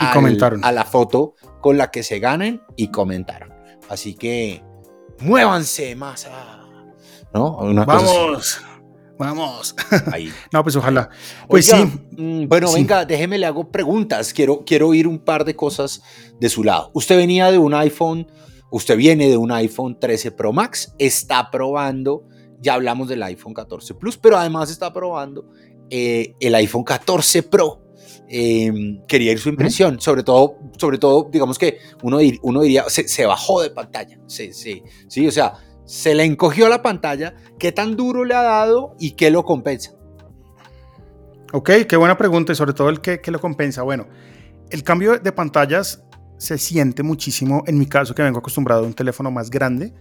y 0.00 0.12
comentaron. 0.12 0.64
a 0.64 0.72
la 0.72 0.84
foto 0.84 1.34
con 1.60 1.78
la 1.78 1.90
que 1.90 2.02
se 2.02 2.18
ganen 2.18 2.62
y 2.76 2.90
comentaron. 2.90 3.52
Así 3.88 4.14
que 4.14 4.62
muévanse 5.20 5.94
más. 5.96 6.28
¿no? 7.32 7.58
Vamos. 7.84 8.62
Vamos. 9.18 9.74
Ahí. 10.12 10.32
no, 10.52 10.62
pues 10.62 10.76
ojalá. 10.76 11.10
Pues 11.48 11.66
sí. 11.66 11.74
Mm, 12.16 12.46
bueno, 12.46 12.72
venga, 12.72 13.04
déjeme 13.04 13.36
le 13.36 13.46
hago 13.46 13.70
preguntas. 13.70 14.32
Quiero, 14.32 14.64
quiero 14.64 14.88
oír 14.88 15.06
un 15.06 15.18
par 15.18 15.44
de 15.44 15.56
cosas 15.56 16.02
de 16.40 16.48
su 16.48 16.62
lado. 16.62 16.90
Usted 16.94 17.16
venía 17.16 17.50
de 17.50 17.58
un 17.58 17.74
iPhone, 17.74 18.30
usted 18.70 18.96
viene 18.96 19.28
de 19.28 19.36
un 19.36 19.50
iPhone 19.50 19.98
13 19.98 20.30
Pro 20.32 20.52
Max, 20.52 20.94
está 20.98 21.50
probando, 21.50 22.24
ya 22.60 22.74
hablamos 22.74 23.08
del 23.08 23.22
iPhone 23.24 23.54
14 23.54 23.94
Plus, 23.94 24.16
pero 24.16 24.38
además 24.38 24.70
está 24.70 24.92
probando 24.92 25.50
eh, 25.90 26.34
el 26.38 26.54
iPhone 26.54 26.84
14 26.84 27.42
Pro. 27.42 27.82
em, 28.28 29.00
quería 29.06 29.32
ir 29.32 29.38
su 29.40 29.48
impresión. 29.48 30.00
Sobre 30.00 30.22
todo, 30.22 30.58
sobre 30.78 30.98
todo, 30.98 31.28
digamos 31.32 31.58
que 31.58 31.78
uno, 32.02 32.18
uno 32.42 32.60
diría, 32.60 32.84
se, 32.88 33.26
bajó 33.26 33.62
de 33.62 33.70
pantalla. 33.70 34.20
Sí, 34.26 34.52
sí, 34.52 34.82
sí, 35.08 35.26
o 35.26 35.32
sea, 35.32 35.54
se 35.88 36.14
le 36.14 36.24
encogió 36.24 36.68
la 36.68 36.82
pantalla. 36.82 37.34
¿Qué 37.58 37.72
tan 37.72 37.96
duro 37.96 38.24
le 38.24 38.34
ha 38.34 38.42
dado 38.42 38.94
y 39.00 39.12
qué 39.12 39.30
lo 39.30 39.44
compensa? 39.44 39.92
Ok, 41.52 41.70
qué 41.88 41.96
buena 41.96 42.18
pregunta 42.18 42.52
y 42.52 42.54
sobre 42.54 42.74
todo 42.74 42.90
el 42.90 43.00
qué, 43.00 43.22
qué 43.22 43.30
lo 43.30 43.40
compensa. 43.40 43.82
Bueno, 43.82 44.06
el 44.68 44.82
cambio 44.84 45.18
de 45.18 45.32
pantallas 45.32 46.04
se 46.36 46.58
siente 46.58 47.02
muchísimo 47.02 47.62
en 47.66 47.78
mi 47.78 47.86
caso 47.86 48.14
que 48.14 48.22
vengo 48.22 48.38
acostumbrado 48.38 48.84
a 48.84 48.86
un 48.86 48.92
teléfono 48.92 49.30
más 49.30 49.48
grande. 49.48 49.94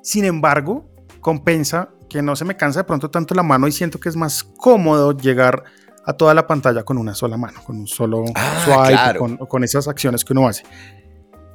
Sin 0.00 0.24
embargo, 0.24 0.88
compensa 1.20 1.90
que 2.08 2.22
no 2.22 2.36
se 2.36 2.44
me 2.44 2.56
cansa 2.56 2.80
de 2.80 2.84
pronto 2.84 3.10
tanto 3.10 3.34
la 3.34 3.42
mano 3.42 3.66
y 3.66 3.72
siento 3.72 3.98
que 3.98 4.08
es 4.08 4.16
más 4.16 4.44
cómodo 4.44 5.16
llegar 5.16 5.64
a 6.06 6.12
toda 6.12 6.34
la 6.34 6.46
pantalla 6.46 6.84
con 6.84 6.98
una 6.98 7.16
sola 7.16 7.36
mano, 7.36 7.64
con 7.64 7.78
un 7.78 7.88
solo 7.88 8.24
ah, 8.36 8.62
swipe, 8.64 9.18
con, 9.18 9.36
con, 9.38 9.64
esas 9.64 9.88
acciones 9.88 10.24
que 10.24 10.34
uno 10.34 10.46
hace. 10.46 10.62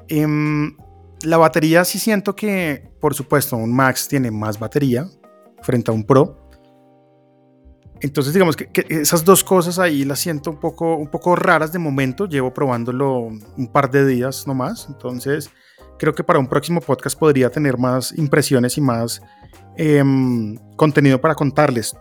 Em, 0.10 0.76
la 1.24 1.38
batería 1.38 1.84
sí 1.86 2.00
siento 2.00 2.36
que, 2.36 2.90
por 3.00 3.14
supuesto, 3.14 3.58
un 3.58 3.74
Max 3.74 4.08
tiene 4.08 4.32
más 4.32 4.60
batería 4.60 5.08
frente 5.62 5.92
a 5.92 5.94
un 5.94 6.04
Pro. 6.04 6.48
Entonces, 8.02 8.34
digamos 8.34 8.56
que, 8.56 8.70
esas 8.90 9.26
dos 9.26 9.44
cosas 9.44 9.80
ahí 9.80 10.06
las 10.06 10.20
siento 10.20 10.52
un 10.52 10.60
poco, 10.60 10.96
un 10.96 11.08
poco 11.08 11.36
raras 11.36 11.72
de 11.72 11.80
momento. 11.80 12.28
Llevo 12.28 12.54
probándolo 12.54 13.20
un 13.20 13.68
par 13.72 13.90
de 13.90 14.06
días 14.06 14.46
nomás. 14.46 14.86
Entonces, 14.88 15.50
creo 15.98 16.14
que 16.14 16.24
para 16.24 16.38
un 16.38 16.48
próximo 16.48 16.80
podcast 16.80 17.18
podría 17.18 17.50
tener 17.50 17.78
más 17.78 18.14
impresiones 18.18 18.78
y 18.78 18.82
más 18.82 19.22
em, 19.76 20.58
contenido 20.76 21.20
para 21.20 21.34
contarles. 21.34 21.96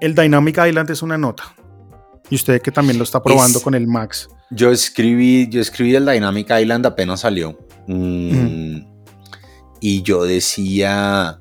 El 0.00 0.14
Dynamic 0.16 0.58
Island 0.66 0.90
es 0.90 1.02
una 1.02 1.16
nota. 1.16 1.44
Y 2.28 2.34
usted 2.34 2.60
que 2.60 2.72
también 2.72 2.98
lo 2.98 3.04
está 3.04 3.22
probando 3.22 3.60
con 3.60 3.74
el 3.74 3.86
Max. 3.86 4.28
Yo 4.50 4.70
escribí, 4.70 5.48
yo 5.48 5.60
escribí 5.60 5.94
el 5.94 6.04
Dynamic 6.04 6.50
Island 6.50 6.86
apenas 6.86 7.20
salió. 7.20 7.56
Mm, 7.86 8.84
y 9.80 10.02
yo 10.02 10.24
decía 10.24 11.40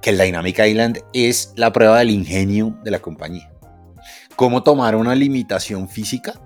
que 0.00 0.10
el 0.10 0.18
Dynamic 0.18 0.58
Island 0.58 1.00
es 1.12 1.52
la 1.56 1.72
prueba 1.72 1.98
del 1.98 2.10
ingenio 2.10 2.78
de 2.84 2.90
la 2.90 3.00
compañía. 3.00 3.52
Cómo 4.36 4.62
tomar 4.62 4.96
una 4.96 5.14
limitación 5.14 5.88
física, 5.88 6.40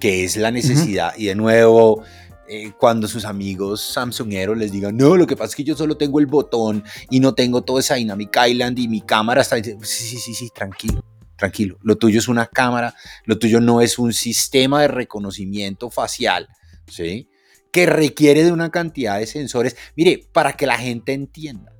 que 0.00 0.24
es 0.24 0.36
la 0.36 0.50
necesidad, 0.50 1.12
y 1.16 1.26
de 1.26 1.34
nuevo, 1.34 2.04
eh, 2.48 2.72
cuando 2.78 3.08
sus 3.08 3.24
amigos 3.24 3.80
Samsungeros 3.80 4.56
les 4.56 4.70
digan, 4.70 4.96
no, 4.96 5.16
lo 5.16 5.26
que 5.26 5.36
pasa 5.36 5.50
es 5.50 5.56
que 5.56 5.64
yo 5.64 5.76
solo 5.76 5.96
tengo 5.96 6.20
el 6.20 6.26
botón 6.26 6.84
y 7.10 7.18
no 7.18 7.34
tengo 7.34 7.62
todo 7.62 7.80
esa 7.80 7.96
Dynamic 7.96 8.36
Island 8.48 8.78
y 8.78 8.86
mi 8.86 9.00
cámara 9.00 9.42
está... 9.42 9.56
Sí, 9.56 9.74
sí, 9.82 10.16
sí, 10.18 10.34
sí, 10.34 10.50
tranquilo, 10.54 11.04
tranquilo. 11.36 11.78
Lo 11.82 11.96
tuyo 11.96 12.20
es 12.20 12.28
una 12.28 12.46
cámara, 12.46 12.94
lo 13.24 13.38
tuyo 13.38 13.60
no 13.60 13.80
es 13.80 13.98
un 13.98 14.12
sistema 14.12 14.82
de 14.82 14.88
reconocimiento 14.88 15.90
facial, 15.90 16.48
¿sí? 16.86 17.28
Que 17.76 17.84
requiere 17.84 18.42
de 18.42 18.52
una 18.52 18.70
cantidad 18.70 19.18
de 19.18 19.26
sensores. 19.26 19.76
Mire, 19.96 20.26
para 20.32 20.54
que 20.54 20.64
la 20.64 20.78
gente 20.78 21.12
entienda, 21.12 21.74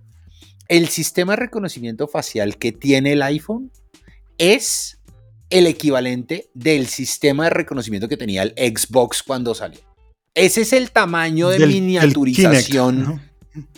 el 0.69 0.88
sistema 0.88 1.33
de 1.33 1.37
reconocimiento 1.37 2.07
facial 2.07 2.59
que 2.59 2.71
tiene 2.71 3.12
el 3.12 3.23
iPhone 3.23 3.73
es 4.37 4.99
el 5.49 5.67
equivalente 5.67 6.50
del 6.53 6.87
sistema 6.87 7.45
de 7.45 7.50
reconocimiento 7.50 8.09
que 8.09 8.19
tenía 8.19 8.43
el 8.43 8.76
Xbox 8.76 9.23
cuando 9.23 9.55
salió. 9.55 9.81
Ese 10.35 10.61
es 10.61 10.75
el 10.75 10.91
tamaño 10.91 11.49
de 11.49 11.67
miniaturización 11.67 13.23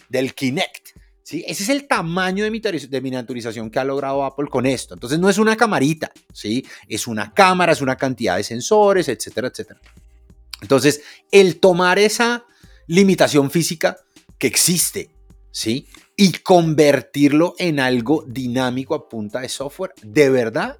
del 0.08 0.34
Kinect. 0.34 0.88
¿sí? 1.22 1.44
Ese 1.46 1.62
es 1.62 1.68
el 1.68 1.86
tamaño 1.86 2.42
de, 2.42 3.00
miniaturización 3.00 3.70
que 3.70 3.78
ha 3.78 3.84
logrado 3.84 4.24
Apple 4.24 4.48
con 4.50 4.66
esto. 4.66 4.94
Entonces 4.94 5.20
no 5.20 5.30
es 5.30 5.38
una 5.38 5.54
camarita, 5.54 6.10
¿sí? 6.32 6.66
es 6.88 7.06
una 7.06 7.32
cámara, 7.32 7.70
es 7.70 7.80
una 7.80 7.94
cantidad 7.94 8.38
de 8.38 8.42
sensores, 8.42 9.08
etcétera, 9.08 9.46
etcétera. 9.46 9.80
Entonces, 10.60 11.02
el 11.30 11.60
tomar 11.60 11.98
esa 11.98 12.44
limitación 12.86 13.50
física 13.50 13.98
que 14.38 14.46
existe, 14.46 15.10
¿sí? 15.50 15.86
Y 16.16 16.32
convertirlo 16.32 17.54
en 17.58 17.80
algo 17.80 18.24
dinámico 18.26 18.94
a 18.94 19.08
punta 19.08 19.40
de 19.40 19.48
software, 19.48 19.92
de 20.02 20.30
verdad 20.30 20.78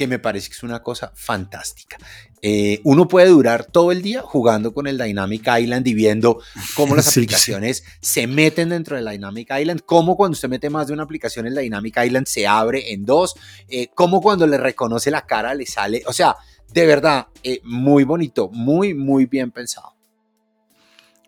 que 0.00 0.06
me 0.06 0.18
parece 0.18 0.48
que 0.48 0.54
es 0.54 0.62
una 0.62 0.82
cosa 0.82 1.12
fantástica. 1.14 1.98
Eh, 2.40 2.80
uno 2.84 3.06
puede 3.06 3.28
durar 3.28 3.66
todo 3.66 3.92
el 3.92 4.00
día 4.00 4.22
jugando 4.22 4.72
con 4.72 4.86
el 4.86 4.96
Dynamic 4.96 5.46
Island 5.60 5.86
y 5.86 5.92
viendo 5.92 6.40
cómo 6.74 6.96
las 6.96 7.08
aplicaciones 7.10 7.84
se 8.00 8.26
meten 8.26 8.70
dentro 8.70 8.96
del 8.96 9.04
Dynamic 9.04 9.50
Island, 9.60 9.82
cómo 9.84 10.16
cuando 10.16 10.32
usted 10.32 10.48
mete 10.48 10.70
más 10.70 10.86
de 10.86 10.94
una 10.94 11.02
aplicación 11.02 11.46
el 11.46 11.54
Dynamic 11.54 11.98
Island 12.02 12.26
se 12.26 12.46
abre 12.46 12.94
en 12.94 13.04
dos, 13.04 13.34
eh, 13.68 13.90
cómo 13.94 14.22
cuando 14.22 14.46
le 14.46 14.56
reconoce 14.56 15.10
la 15.10 15.26
cara 15.26 15.54
le 15.54 15.66
sale, 15.66 16.02
o 16.06 16.14
sea, 16.14 16.34
de 16.72 16.86
verdad, 16.86 17.26
eh, 17.42 17.60
muy 17.64 18.04
bonito, 18.04 18.48
muy, 18.52 18.94
muy 18.94 19.26
bien 19.26 19.50
pensado. 19.50 19.94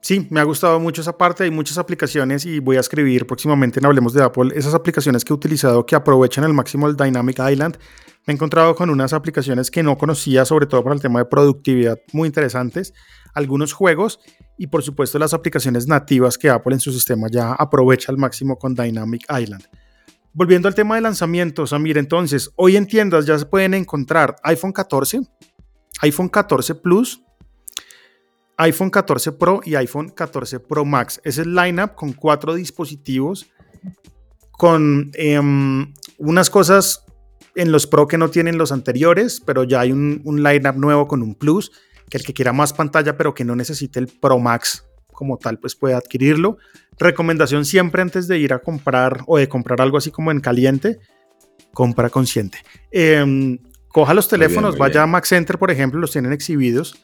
Sí, 0.00 0.26
me 0.30 0.40
ha 0.40 0.44
gustado 0.44 0.80
mucho 0.80 1.00
esa 1.00 1.16
parte. 1.16 1.44
Hay 1.44 1.52
muchas 1.52 1.78
aplicaciones 1.78 2.44
y 2.44 2.58
voy 2.58 2.76
a 2.76 2.80
escribir 2.80 3.24
próximamente 3.24 3.78
en 3.78 3.86
Hablemos 3.86 4.12
de 4.12 4.22
Apple 4.24 4.50
esas 4.54 4.74
aplicaciones 4.74 5.24
que 5.24 5.32
he 5.32 5.36
utilizado 5.36 5.86
que 5.86 5.94
aprovechan 5.94 6.42
al 6.42 6.52
máximo 6.52 6.88
el 6.88 6.96
Dynamic 6.96 7.38
Island 7.38 7.78
me 8.26 8.32
he 8.32 8.34
encontrado 8.36 8.76
con 8.76 8.88
unas 8.88 9.12
aplicaciones 9.12 9.70
que 9.70 9.82
no 9.82 9.98
conocía, 9.98 10.44
sobre 10.44 10.66
todo 10.66 10.84
para 10.84 10.94
el 10.94 11.00
tema 11.00 11.18
de 11.18 11.24
productividad, 11.24 11.98
muy 12.12 12.28
interesantes, 12.28 12.94
algunos 13.34 13.72
juegos 13.72 14.20
y 14.56 14.68
por 14.68 14.84
supuesto 14.84 15.18
las 15.18 15.34
aplicaciones 15.34 15.88
nativas 15.88 16.38
que 16.38 16.48
Apple 16.48 16.74
en 16.74 16.80
su 16.80 16.92
sistema 16.92 17.26
ya 17.30 17.52
aprovecha 17.52 18.12
al 18.12 18.18
máximo 18.18 18.56
con 18.56 18.74
Dynamic 18.74 19.24
Island. 19.28 19.64
Volviendo 20.34 20.66
al 20.66 20.74
tema 20.74 20.94
de 20.94 21.02
lanzamientos, 21.02 21.70
Samir, 21.70 21.98
entonces, 21.98 22.50
hoy 22.56 22.76
en 22.76 22.86
tiendas 22.86 23.26
ya 23.26 23.38
se 23.38 23.44
pueden 23.44 23.74
encontrar 23.74 24.36
iPhone 24.44 24.72
14, 24.72 25.20
iPhone 26.00 26.28
14 26.30 26.74
Plus, 26.76 27.22
iPhone 28.56 28.88
14 28.88 29.32
Pro 29.32 29.60
y 29.62 29.74
iPhone 29.74 30.08
14 30.08 30.60
Pro 30.60 30.86
Max. 30.86 31.20
Es 31.24 31.36
el 31.36 31.54
lineup 31.54 31.94
con 31.94 32.14
cuatro 32.14 32.54
dispositivos, 32.54 33.50
con 34.52 35.10
em, 35.14 35.92
unas 36.16 36.48
cosas 36.48 37.04
en 37.54 37.70
los 37.70 37.86
Pro 37.86 38.08
que 38.08 38.16
no 38.16 38.30
tienen 38.30 38.56
los 38.56 38.72
anteriores, 38.72 39.42
pero 39.44 39.64
ya 39.64 39.80
hay 39.80 39.92
un, 39.92 40.22
un 40.24 40.42
lineup 40.42 40.76
nuevo 40.76 41.08
con 41.08 41.22
un 41.22 41.34
Plus, 41.34 41.72
que 42.08 42.16
el 42.16 42.24
que 42.24 42.32
quiera 42.32 42.54
más 42.54 42.72
pantalla, 42.72 43.18
pero 43.18 43.34
que 43.34 43.44
no 43.44 43.54
necesite 43.54 43.98
el 43.98 44.06
Pro 44.06 44.38
Max 44.38 44.86
como 45.22 45.38
tal, 45.38 45.60
pues 45.60 45.76
puede 45.76 45.94
adquirirlo. 45.94 46.58
Recomendación 46.98 47.64
siempre 47.64 48.02
antes 48.02 48.26
de 48.26 48.38
ir 48.38 48.52
a 48.52 48.58
comprar 48.58 49.22
o 49.28 49.38
de 49.38 49.48
comprar 49.48 49.80
algo 49.80 49.98
así 49.98 50.10
como 50.10 50.32
en 50.32 50.40
caliente, 50.40 50.98
compra 51.72 52.10
consciente. 52.10 52.58
Em, 52.90 53.58
coja 53.86 54.14
los 54.14 54.26
teléfonos, 54.26 54.76
vaya 54.76 55.04
a 55.04 55.06
Max 55.06 55.28
Center, 55.28 55.58
por 55.58 55.70
ejemplo, 55.70 56.00
los 56.00 56.10
tienen 56.10 56.32
exhibidos 56.32 56.96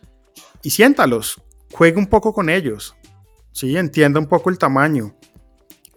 y 0.64 0.70
siéntalos, 0.70 1.40
juegue 1.70 1.96
un 1.96 2.08
poco 2.08 2.32
con 2.32 2.50
ellos, 2.50 2.96
¿sí? 3.52 3.76
entienda 3.76 4.18
un 4.18 4.26
poco 4.26 4.50
el 4.50 4.58
tamaño, 4.58 5.14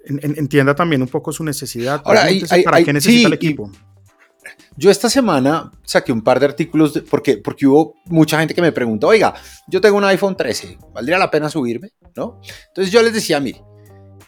entienda 0.06 0.75
también 0.75 1.01
un 1.01 1.08
poco 1.08 1.32
su 1.32 1.44
necesidad. 1.44 2.04
Ahora, 2.06 2.28
¿para 2.63 2.84
qué 2.84 2.94
necesita 2.94 3.30
el 3.30 3.34
equipo? 3.34 3.72
Yo 4.77 4.89
esta 4.91 5.10
semana 5.10 5.72
saqué 5.84 6.12
un 6.12 6.22
par 6.22 6.39
de 6.39 6.48
artículos 6.48 7.03
porque, 7.10 7.38
porque 7.38 7.67
hubo 7.67 7.96
mucha 8.05 8.39
gente 8.39 8.53
que 8.53 8.62
me 8.62 8.72
preguntó, 8.72 9.08
oiga, 9.08 9.34
yo 9.67 9.81
tengo 9.81 9.98
un 9.98 10.05
iPhone 10.05 10.36
13, 10.36 10.77
¿valdría 10.93 11.17
la 11.17 11.31
pena 11.31 11.50
subirme? 11.50 11.91
¿No? 12.15 12.39
Entonces 12.67 12.91
yo 12.91 13.01
les 13.01 13.13
decía, 13.13 13.39
mire, 13.39 13.63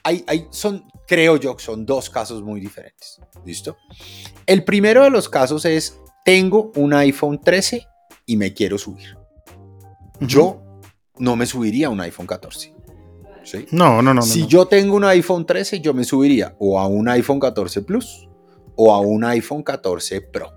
hay, 0.03 0.23
hay, 0.27 0.47
son, 0.51 0.85
creo 1.07 1.37
yo, 1.37 1.55
son 1.57 1.85
dos 1.85 2.09
casos 2.09 2.41
muy 2.41 2.59
diferentes. 2.59 3.19
¿Listo? 3.45 3.77
El 4.45 4.63
primero 4.63 5.03
de 5.03 5.09
los 5.09 5.29
casos 5.29 5.65
es, 5.65 5.99
tengo 6.25 6.71
un 6.75 6.93
iPhone 6.93 7.39
13 7.41 7.87
y 8.25 8.37
me 8.37 8.53
quiero 8.53 8.77
subir. 8.77 9.17
Yo 10.19 10.61
no 11.17 11.35
me 11.35 11.45
subiría 11.45 11.87
a 11.87 11.89
un 11.89 12.01
iPhone 12.01 12.27
14. 12.27 12.73
¿sí? 13.43 13.67
No, 13.71 14.01
no, 14.01 14.13
no. 14.13 14.21
Si 14.21 14.47
yo 14.47 14.65
tengo 14.67 14.95
un 14.95 15.03
iPhone 15.03 15.45
13, 15.45 15.81
yo 15.81 15.93
me 15.93 16.03
subiría 16.03 16.55
o 16.59 16.79
a 16.79 16.87
un 16.87 17.09
iPhone 17.09 17.39
14 17.39 17.81
Plus 17.81 18.27
o 18.75 18.93
a 18.93 18.99
un 18.99 19.23
iPhone 19.23 19.63
14 19.63 20.21
Pro. 20.21 20.51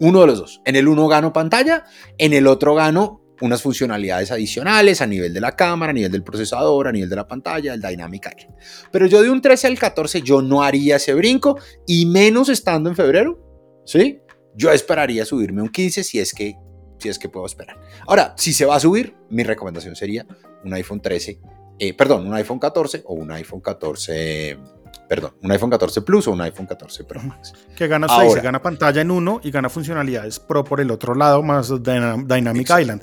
Uno 0.00 0.20
de 0.22 0.26
los 0.26 0.38
dos. 0.38 0.60
En 0.64 0.76
el 0.76 0.88
uno 0.88 1.06
gano 1.08 1.32
pantalla, 1.32 1.84
en 2.18 2.32
el 2.32 2.46
otro 2.46 2.74
gano 2.74 3.20
unas 3.40 3.62
funcionalidades 3.62 4.30
adicionales 4.30 5.00
a 5.00 5.06
nivel 5.06 5.34
de 5.34 5.40
la 5.40 5.56
cámara, 5.56 5.90
a 5.90 5.92
nivel 5.92 6.12
del 6.12 6.22
procesador, 6.22 6.88
a 6.88 6.92
nivel 6.92 7.10
de 7.10 7.16
la 7.16 7.26
pantalla, 7.26 7.74
el 7.74 7.80
Dynamic 7.80 8.32
Island. 8.36 8.56
Pero 8.90 9.06
yo 9.06 9.22
de 9.22 9.30
un 9.30 9.40
13 9.40 9.66
al 9.66 9.78
14 9.78 10.22
yo 10.22 10.40
no 10.40 10.62
haría 10.62 10.96
ese 10.96 11.14
brinco 11.14 11.58
y 11.86 12.06
menos 12.06 12.48
estando 12.48 12.88
en 12.88 12.96
febrero, 12.96 13.82
¿sí? 13.84 14.20
Yo 14.54 14.70
esperaría 14.70 15.24
subirme 15.24 15.62
un 15.62 15.68
15 15.68 16.04
si 16.04 16.20
es 16.20 16.32
que 16.32 16.56
si 16.98 17.08
es 17.08 17.18
que 17.18 17.28
puedo 17.28 17.44
esperar. 17.44 17.76
Ahora, 18.06 18.34
si 18.38 18.52
se 18.52 18.64
va 18.64 18.76
a 18.76 18.80
subir, 18.80 19.14
mi 19.28 19.42
recomendación 19.42 19.96
sería 19.96 20.26
un 20.64 20.72
iPhone 20.72 21.02
13, 21.02 21.40
eh, 21.78 21.92
perdón, 21.92 22.26
un 22.26 22.34
iPhone 22.34 22.58
14 22.58 23.02
o 23.04 23.14
un 23.14 23.30
iPhone 23.32 23.60
14 23.60 24.56
perdón, 25.08 25.34
un 25.42 25.50
iPhone 25.50 25.70
14 25.70 26.02
Plus 26.02 26.28
o 26.28 26.32
un 26.32 26.40
iPhone 26.40 26.66
14 26.66 27.04
Pro 27.04 27.22
Max. 27.22 27.52
Que 27.76 27.88
gana 27.88 28.08
se 28.08 28.40
gana 28.40 28.60
pantalla 28.60 29.00
en 29.00 29.10
uno 29.10 29.40
y 29.42 29.50
gana 29.50 29.68
funcionalidades 29.68 30.38
Pro 30.40 30.64
por 30.64 30.80
el 30.80 30.90
otro 30.90 31.14
lado, 31.14 31.42
más 31.42 31.72
Dynamic 31.82 32.70
Island. 32.80 33.02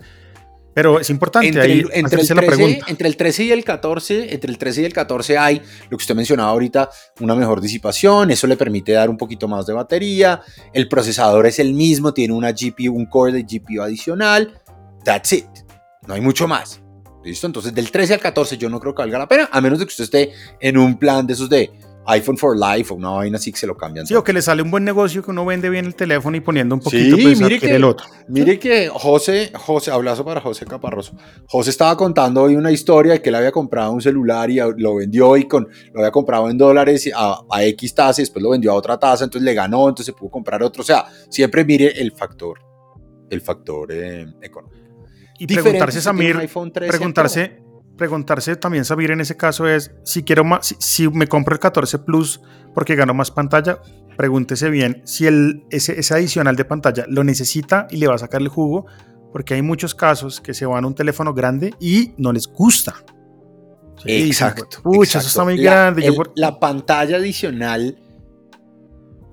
Pero 0.73 0.99
es 0.99 1.09
importante 1.09 1.47
entre, 1.47 1.61
ahí 1.63 1.83
entre, 1.91 2.21
el 2.21 2.27
13, 2.27 2.81
entre 2.87 3.07
el 3.07 3.17
13 3.17 3.43
y 3.43 3.51
el 3.51 3.63
14, 3.63 4.33
entre 4.33 4.51
el 4.51 4.57
13 4.57 4.81
y 4.81 4.85
el 4.85 4.93
14 4.93 5.37
hay 5.37 5.61
lo 5.89 5.97
que 5.97 6.03
usted 6.03 6.15
mencionaba 6.15 6.49
ahorita, 6.51 6.89
una 7.19 7.35
mejor 7.35 7.59
disipación, 7.59 8.31
eso 8.31 8.47
le 8.47 8.55
permite 8.55 8.93
dar 8.93 9.09
un 9.09 9.17
poquito 9.17 9.49
más 9.49 9.65
de 9.65 9.73
batería, 9.73 10.41
el 10.71 10.87
procesador 10.87 11.45
es 11.45 11.59
el 11.59 11.73
mismo, 11.73 12.13
tiene 12.13 12.33
una 12.33 12.53
GPU, 12.53 12.93
un 12.93 13.05
core 13.05 13.33
de 13.33 13.43
GPU 13.43 13.81
adicional, 13.81 14.61
that's 15.03 15.33
it, 15.33 15.45
no 16.07 16.13
hay 16.13 16.21
mucho 16.21 16.47
más. 16.47 16.81
¿Listo? 17.23 17.45
Entonces 17.45 17.75
del 17.75 17.91
13 17.91 18.15
al 18.15 18.19
14 18.19 18.57
yo 18.57 18.69
no 18.69 18.79
creo 18.79 18.95
que 18.95 19.01
valga 19.03 19.19
la 19.19 19.27
pena, 19.27 19.49
a 19.51 19.61
menos 19.61 19.77
de 19.77 19.85
que 19.85 19.89
usted 19.89 20.05
esté 20.05 20.31
en 20.59 20.77
un 20.77 20.97
plan 20.97 21.27
de 21.27 21.33
esos 21.33 21.49
de 21.49 21.71
iPhone 22.07 22.37
for 22.37 22.57
Life 22.57 22.93
o 22.93 22.97
una 22.97 23.09
vaina 23.11 23.37
así 23.37 23.51
que 23.51 23.57
se 23.57 23.67
lo 23.67 23.77
cambian. 23.77 24.05
Sí, 24.05 24.15
o 24.15 24.23
que 24.23 24.33
le 24.33 24.41
sale 24.41 24.61
un 24.61 24.71
buen 24.71 24.83
negocio 24.83 25.23
que 25.23 25.31
uno 25.31 25.45
vende 25.45 25.69
bien 25.69 25.85
el 25.85 25.95
teléfono 25.95 26.35
y 26.37 26.39
poniendo 26.39 26.75
un 26.75 26.81
poquito 26.81 27.15
sí, 27.15 27.23
pues, 27.23 27.41
mire 27.41 27.59
que, 27.59 27.75
el 27.75 27.83
otro. 27.83 28.07
Mire 28.27 28.59
que 28.59 28.89
José, 28.89 29.51
José, 29.55 29.91
abrazo 29.91 30.25
para 30.25 30.41
José 30.41 30.65
Caparroso. 30.65 31.15
José 31.47 31.69
estaba 31.69 31.95
contando 31.95 32.43
hoy 32.43 32.55
una 32.55 32.71
historia 32.71 33.13
de 33.13 33.21
que 33.21 33.29
él 33.29 33.35
había 33.35 33.51
comprado 33.51 33.91
un 33.91 34.01
celular 34.01 34.49
y 34.49 34.59
lo 34.77 34.95
vendió 34.95 35.37
y 35.37 35.47
con, 35.47 35.67
lo 35.93 35.99
había 35.99 36.11
comprado 36.11 36.49
en 36.49 36.57
dólares 36.57 37.09
a, 37.15 37.41
a 37.49 37.63
X 37.65 37.95
tasa 37.95 38.21
y 38.21 38.23
después 38.23 38.41
lo 38.41 38.49
vendió 38.49 38.71
a 38.71 38.75
otra 38.75 38.97
tasa, 38.97 39.23
entonces 39.23 39.45
le 39.45 39.53
ganó, 39.53 39.89
entonces 39.89 40.13
pudo 40.13 40.31
comprar 40.31 40.63
otro. 40.63 40.81
O 40.81 40.85
sea, 40.85 41.05
siempre 41.29 41.63
mire 41.63 41.99
el 42.01 42.11
factor, 42.11 42.59
el 43.29 43.41
factor 43.41 43.91
eh, 43.91 44.25
económico. 44.41 44.81
Y 45.39 45.47
preguntarse, 45.47 46.01
Samir, 46.01 46.37
preguntarse, 46.87 47.63
preguntarse 47.97 48.55
también, 48.55 48.85
Samir, 48.85 49.11
en 49.11 49.21
ese 49.21 49.37
caso 49.37 49.67
es, 49.67 49.91
si 50.03 50.23
quiero 50.23 50.43
más, 50.43 50.75
si, 50.79 51.07
me 51.09 51.27
compro 51.27 51.53
el 51.53 51.59
14 51.59 51.99
Plus 51.99 52.41
porque 52.73 52.95
gano 52.95 53.13
más 53.13 53.31
pantalla, 53.31 53.81
pregúntese 54.17 54.69
bien 54.69 55.01
si 55.05 55.27
el, 55.27 55.65
ese, 55.69 55.99
ese, 55.99 56.13
adicional 56.13 56.55
de 56.55 56.65
pantalla 56.65 57.05
lo 57.07 57.23
necesita 57.23 57.87
y 57.89 57.97
le 57.97 58.07
va 58.07 58.15
a 58.15 58.19
sacar 58.19 58.41
el 58.41 58.47
jugo, 58.47 58.85
porque 59.31 59.53
hay 59.53 59.61
muchos 59.61 59.95
casos 59.95 60.41
que 60.41 60.53
se 60.53 60.65
van 60.65 60.83
a 60.83 60.87
un 60.87 60.95
teléfono 60.95 61.33
grande 61.33 61.73
y 61.79 62.13
no 62.17 62.31
les 62.33 62.47
gusta. 62.47 62.95
exacto. 64.05 64.81
Pucha, 64.83 65.19
eso 65.19 65.27
está 65.27 65.43
muy 65.43 65.57
grande. 65.57 66.11
La 66.35 66.59
pantalla 66.59 67.17
adicional 67.17 67.97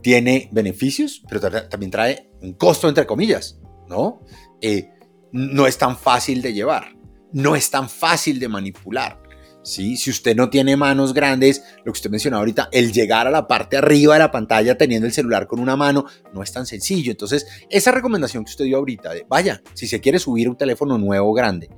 tiene 0.03 0.49
beneficios, 0.53 1.23
pero 1.29 1.41
también 1.69 1.91
trae 1.91 2.31
un 2.41 2.55
costo, 2.55 2.89
entre 2.89 3.07
comillas, 3.07 3.61
¿no? 3.89 4.21
Eh, 4.61 4.91
no 5.33 5.67
es 5.67 5.77
tan 5.77 5.97
fácil 5.97 6.41
de 6.41 6.53
llevar 6.53 6.98
no 7.33 7.57
es 7.57 7.71
tan 7.71 7.89
fácil 7.89 8.39
de 8.39 8.49
manipular. 8.49 9.23
¿sí? 9.63 9.97
Si 9.97 10.11
usted 10.11 10.35
no 10.35 10.51
tiene 10.51 10.77
manos 10.77 11.13
grandes, 11.13 11.63
lo 11.79 11.93
que 11.93 11.99
usted 11.99 12.11
mencionaba 12.11 12.41
ahorita, 12.41 12.69
el 12.73 12.93
llegar 12.93 13.27
a 13.27 13.31
la 13.31 13.47
parte 13.47 13.77
arriba 13.77 14.15
de 14.15 14.21
la 14.21 14.31
pantalla 14.31 14.77
teniendo 14.77 15.07
el 15.07 15.13
celular 15.13 15.47
con 15.47 15.61
una 15.61 15.77
mano 15.77 16.07
no 16.33 16.43
es 16.43 16.53
tan 16.53 16.67
sencillo. 16.67 17.11
Entonces, 17.11 17.47
esa 17.71 17.93
recomendación 17.93 18.45
que 18.45 18.51
usted 18.51 18.65
dio 18.65 18.79
ahorita 18.79 19.13
vaya, 19.29 19.63
si 19.75 19.87
se 19.87 20.01
quiere 20.01 20.19
subir 20.19 20.49
un 20.49 20.57
teléfono 20.57 20.99
nuevo 20.99 21.33
grande, 21.33 21.69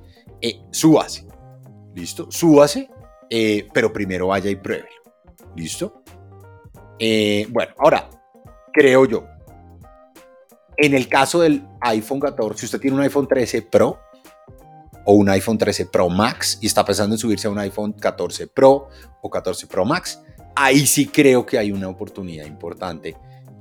eh, 0.41 0.61
súbase. 0.71 1.27
¿Listo? 1.93 2.31
Súbase, 2.31 2.89
eh, 3.29 3.67
pero 3.73 3.91
primero 3.91 4.27
vaya 4.27 4.49
y 4.49 4.55
pruébelo. 4.55 4.87
¿Listo? 5.55 6.03
Eh, 6.97 7.47
bueno, 7.49 7.73
ahora, 7.79 8.09
creo 8.71 9.05
yo, 9.05 9.25
en 10.77 10.93
el 10.93 11.07
caso 11.07 11.41
del 11.41 11.63
iPhone 11.81 12.19
14, 12.19 12.59
si 12.59 12.65
usted 12.65 12.79
tiene 12.79 12.95
un 12.95 13.03
iPhone 13.03 13.27
13 13.27 13.63
Pro, 13.63 13.99
un 15.11 15.29
iPhone 15.29 15.57
13 15.57 15.87
Pro 15.87 16.09
Max 16.09 16.57
y 16.61 16.67
está 16.67 16.83
pensando 16.85 17.15
en 17.15 17.19
subirse 17.19 17.47
a 17.47 17.51
un 17.51 17.59
iPhone 17.59 17.93
14 17.93 18.47
Pro 18.47 18.89
o 19.21 19.29
14 19.29 19.67
Pro 19.67 19.85
Max, 19.85 20.21
ahí 20.55 20.85
sí 20.85 21.07
creo 21.07 21.45
que 21.45 21.57
hay 21.57 21.71
una 21.71 21.87
oportunidad 21.87 22.45
importante. 22.45 23.17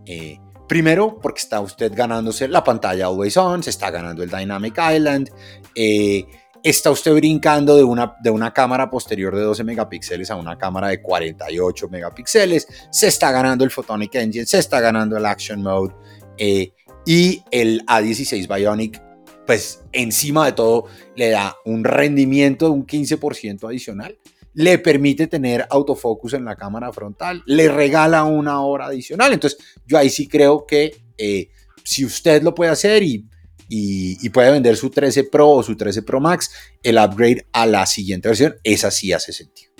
Eh, 0.07 0.39
primero, 0.69 1.19
porque 1.21 1.41
está 1.41 1.61
usted 1.61 1.93
ganándose 1.95 2.49
la 2.49 2.63
pantalla 2.63 3.07
Always 3.07 3.37
On, 3.37 3.63
se 3.63 3.71
está 3.71 3.91
ganando 3.91 4.23
el 4.23 4.31
Dynamic 4.31 4.79
Island, 4.79 5.31
eh, 5.75 6.25
está 6.63 6.91
usted 6.91 7.13
brincando 7.15 7.77
de 7.77 7.85
una, 7.85 8.17
de 8.23 8.31
una 8.31 8.53
cámara 8.53 8.91
posterior 8.91 9.35
de 9.35 9.43
12 9.43 9.65
megapíxeles 9.65 10.31
a 10.31 10.37
una 10.37 10.57
cámara 10.59 10.89
de 10.89 11.03
48 11.03 11.89
megapíxeles, 11.89 12.69
se 12.91 13.09
está 13.09 13.33
ganando 13.33 13.65
el 13.65 13.71
Photonic 13.71 14.15
Engine, 14.15 14.47
se 14.47 14.59
está 14.59 14.81
ganando 14.81 15.17
el 15.17 15.27
Action 15.27 15.63
Mode 15.63 15.95
eh, 16.39 16.73
y 17.07 17.43
el 17.51 17.85
A16 17.87 18.47
Bionic 18.47 19.10
pues 19.51 19.83
encima 19.91 20.47
de 20.47 20.53
todo 20.53 20.85
le 21.17 21.31
da 21.31 21.57
un 21.65 21.83
rendimiento 21.83 22.67
de 22.67 22.71
un 22.71 22.87
15% 22.87 23.69
adicional, 23.69 24.17
le 24.55 24.79
permite 24.79 25.27
tener 25.27 25.67
autofocus 25.69 26.35
en 26.35 26.45
la 26.45 26.55
cámara 26.55 26.93
frontal, 26.93 27.43
le 27.47 27.69
regala 27.69 28.23
una 28.23 28.61
hora 28.61 28.87
adicional. 28.87 29.33
Entonces 29.33 29.59
yo 29.89 29.99
ahí 29.99 30.09
sí 30.09 30.29
creo 30.29 30.67
que 30.69 31.03
eh, 31.19 31.49
si 31.83 32.05
usted 32.05 32.45
lo 32.45 32.55
puede 32.55 32.71
hacer 32.71 33.03
y, 33.03 33.27
y, 33.69 34.29
puede 34.29 34.53
vender 34.53 34.77
su 34.77 34.89
13 34.89 35.25
Pro 35.25 35.51
o 35.51 35.63
su 35.65 35.77
13 35.77 36.05
Pro 36.05 36.21
Max, 36.21 36.53
el 36.85 36.97
upgrade 36.99 37.45
a 37.51 37.67
la 37.67 37.87
siguiente 37.87 38.29
versión, 38.29 38.55
esa 38.63 38.93
sí 38.93 39.13
hace 39.13 39.33
sentido. 39.33 39.73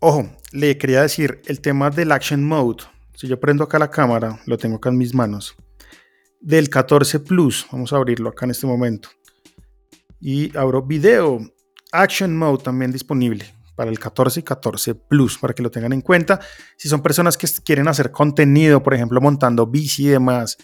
Ojo, 0.00 0.28
le 0.50 0.76
quería 0.76 1.02
decir 1.02 1.40
el 1.46 1.60
tema 1.60 1.90
del 1.90 2.10
Action 2.10 2.42
Mode. 2.42 2.82
Si 3.14 3.28
yo 3.28 3.38
prendo 3.38 3.62
acá 3.62 3.78
la 3.78 3.92
cámara, 3.92 4.40
lo 4.46 4.58
tengo 4.58 4.78
acá 4.78 4.88
en 4.88 4.98
mis 4.98 5.14
manos 5.14 5.54
del 6.40 6.68
14 6.68 7.20
Plus. 7.20 7.66
Vamos 7.70 7.92
a 7.92 7.96
abrirlo 7.96 8.30
acá 8.30 8.46
en 8.46 8.52
este 8.52 8.66
momento. 8.66 9.08
Y 10.20 10.56
abro 10.56 10.82
video. 10.82 11.40
Action 11.92 12.36
Mode 12.36 12.62
también 12.62 12.92
disponible 12.92 13.52
para 13.74 13.90
el 13.90 13.98
14 13.98 14.40
y 14.40 14.42
14 14.42 14.94
Plus, 14.94 15.38
para 15.38 15.54
que 15.54 15.62
lo 15.62 15.70
tengan 15.70 15.92
en 15.92 16.02
cuenta. 16.02 16.40
Si 16.76 16.88
son 16.88 17.02
personas 17.02 17.36
que 17.36 17.48
quieren 17.64 17.88
hacer 17.88 18.10
contenido, 18.10 18.82
por 18.82 18.94
ejemplo, 18.94 19.20
montando 19.20 19.66
bici 19.66 20.04
y 20.04 20.08
demás, 20.08 20.58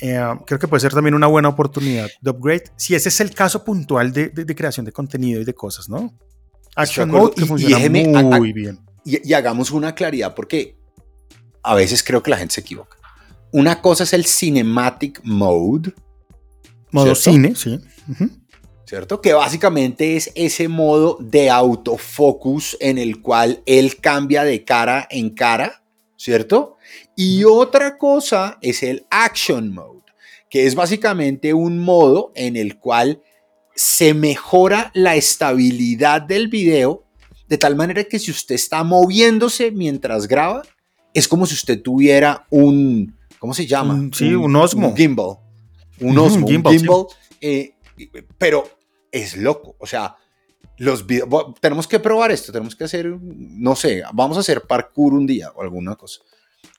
eh, 0.00 0.20
creo 0.46 0.58
que 0.58 0.68
puede 0.68 0.80
ser 0.80 0.92
también 0.92 1.14
una 1.14 1.26
buena 1.26 1.48
oportunidad 1.48 2.08
de 2.20 2.30
upgrade. 2.30 2.64
Si 2.76 2.94
ese 2.94 3.08
es 3.08 3.20
el 3.20 3.34
caso 3.34 3.64
puntual 3.64 4.12
de, 4.12 4.30
creación 4.54 4.86
de 4.86 4.92
contenido 4.92 5.40
y 5.40 5.44
de 5.44 5.54
cosas, 5.54 5.88
¿no? 5.88 6.16
Action 6.76 7.10
Mode 7.10 7.34
que 7.36 7.46
funciona 7.46 7.78
muy 8.38 8.52
bien. 8.52 8.78
y 9.04 9.32
hagamos 9.32 9.70
una 9.70 9.94
claridad, 9.94 10.34
porque 10.34 10.76
a 11.62 11.74
veces 11.74 12.02
creo 12.02 12.22
que 12.22 12.30
la 12.30 12.36
gente 12.36 12.54
se 12.54 12.60
equivoca. 12.60 12.96
Una 13.52 13.80
cosa 13.82 14.04
es 14.04 14.12
el 14.14 14.24
Cinematic 14.24 15.20
Mode. 15.24 15.92
Modo 16.90 17.14
cine, 17.14 17.54
sí. 17.54 17.78
¿Cierto? 18.86 19.20
Que 19.20 19.32
básicamente 19.32 20.16
es 20.16 20.32
ese 20.34 20.68
modo 20.68 21.18
de 21.20 21.48
autofocus 21.50 22.76
en 22.80 22.98
el 22.98 23.22
cual 23.22 23.62
él 23.64 23.98
cambia 24.00 24.44
de 24.44 24.64
cara 24.64 25.06
en 25.10 25.30
cara, 25.30 25.84
¿cierto? 26.16 26.76
Y 27.16 27.44
otra 27.44 27.96
cosa 27.96 28.58
es 28.60 28.82
el 28.82 29.06
Action 29.10 29.72
Mode, 29.72 30.02
que 30.50 30.66
es 30.66 30.74
básicamente 30.74 31.54
un 31.54 31.78
modo 31.78 32.32
en 32.34 32.56
el 32.56 32.78
cual 32.78 33.22
se 33.74 34.12
mejora 34.12 34.90
la 34.94 35.16
estabilidad 35.16 36.22
del 36.22 36.48
video 36.48 37.04
de 37.48 37.58
tal 37.58 37.76
manera 37.76 38.04
que 38.04 38.18
si 38.18 38.30
usted 38.30 38.54
está 38.54 38.82
moviéndose 38.82 39.70
mientras 39.72 40.26
graba, 40.26 40.62
es 41.12 41.28
como 41.28 41.44
si 41.44 41.52
usted 41.52 41.82
tuviera 41.82 42.46
un, 42.48 43.14
¿cómo 43.42 43.54
se 43.54 43.66
llama? 43.66 44.08
sí, 44.12 44.32
un, 44.34 44.54
Osmo. 44.54 44.90
Un 44.90 44.96
gimbal. 44.96 45.36
Un 45.98 46.16
Osmo, 46.26 46.46
gimbal. 46.46 46.74
Un 46.74 46.78
gimbal 46.78 47.06
eh, 47.40 47.74
pero 48.38 48.62
es 49.10 49.36
loco. 49.36 49.74
O 49.80 49.86
sea, 49.86 50.14
los 50.78 51.04
tenemos 51.60 51.88
que 51.88 51.98
probar 51.98 52.30
esto, 52.30 52.52
tenemos 52.52 52.76
que 52.76 52.84
hacer, 52.84 53.18
no 53.20 53.74
sé, 53.74 54.04
vamos 54.12 54.36
a 54.36 54.40
hacer 54.40 54.62
parkour 54.62 55.14
un 55.14 55.26
día 55.26 55.50
o 55.56 55.62
alguna 55.62 55.96
cosa. 55.96 56.20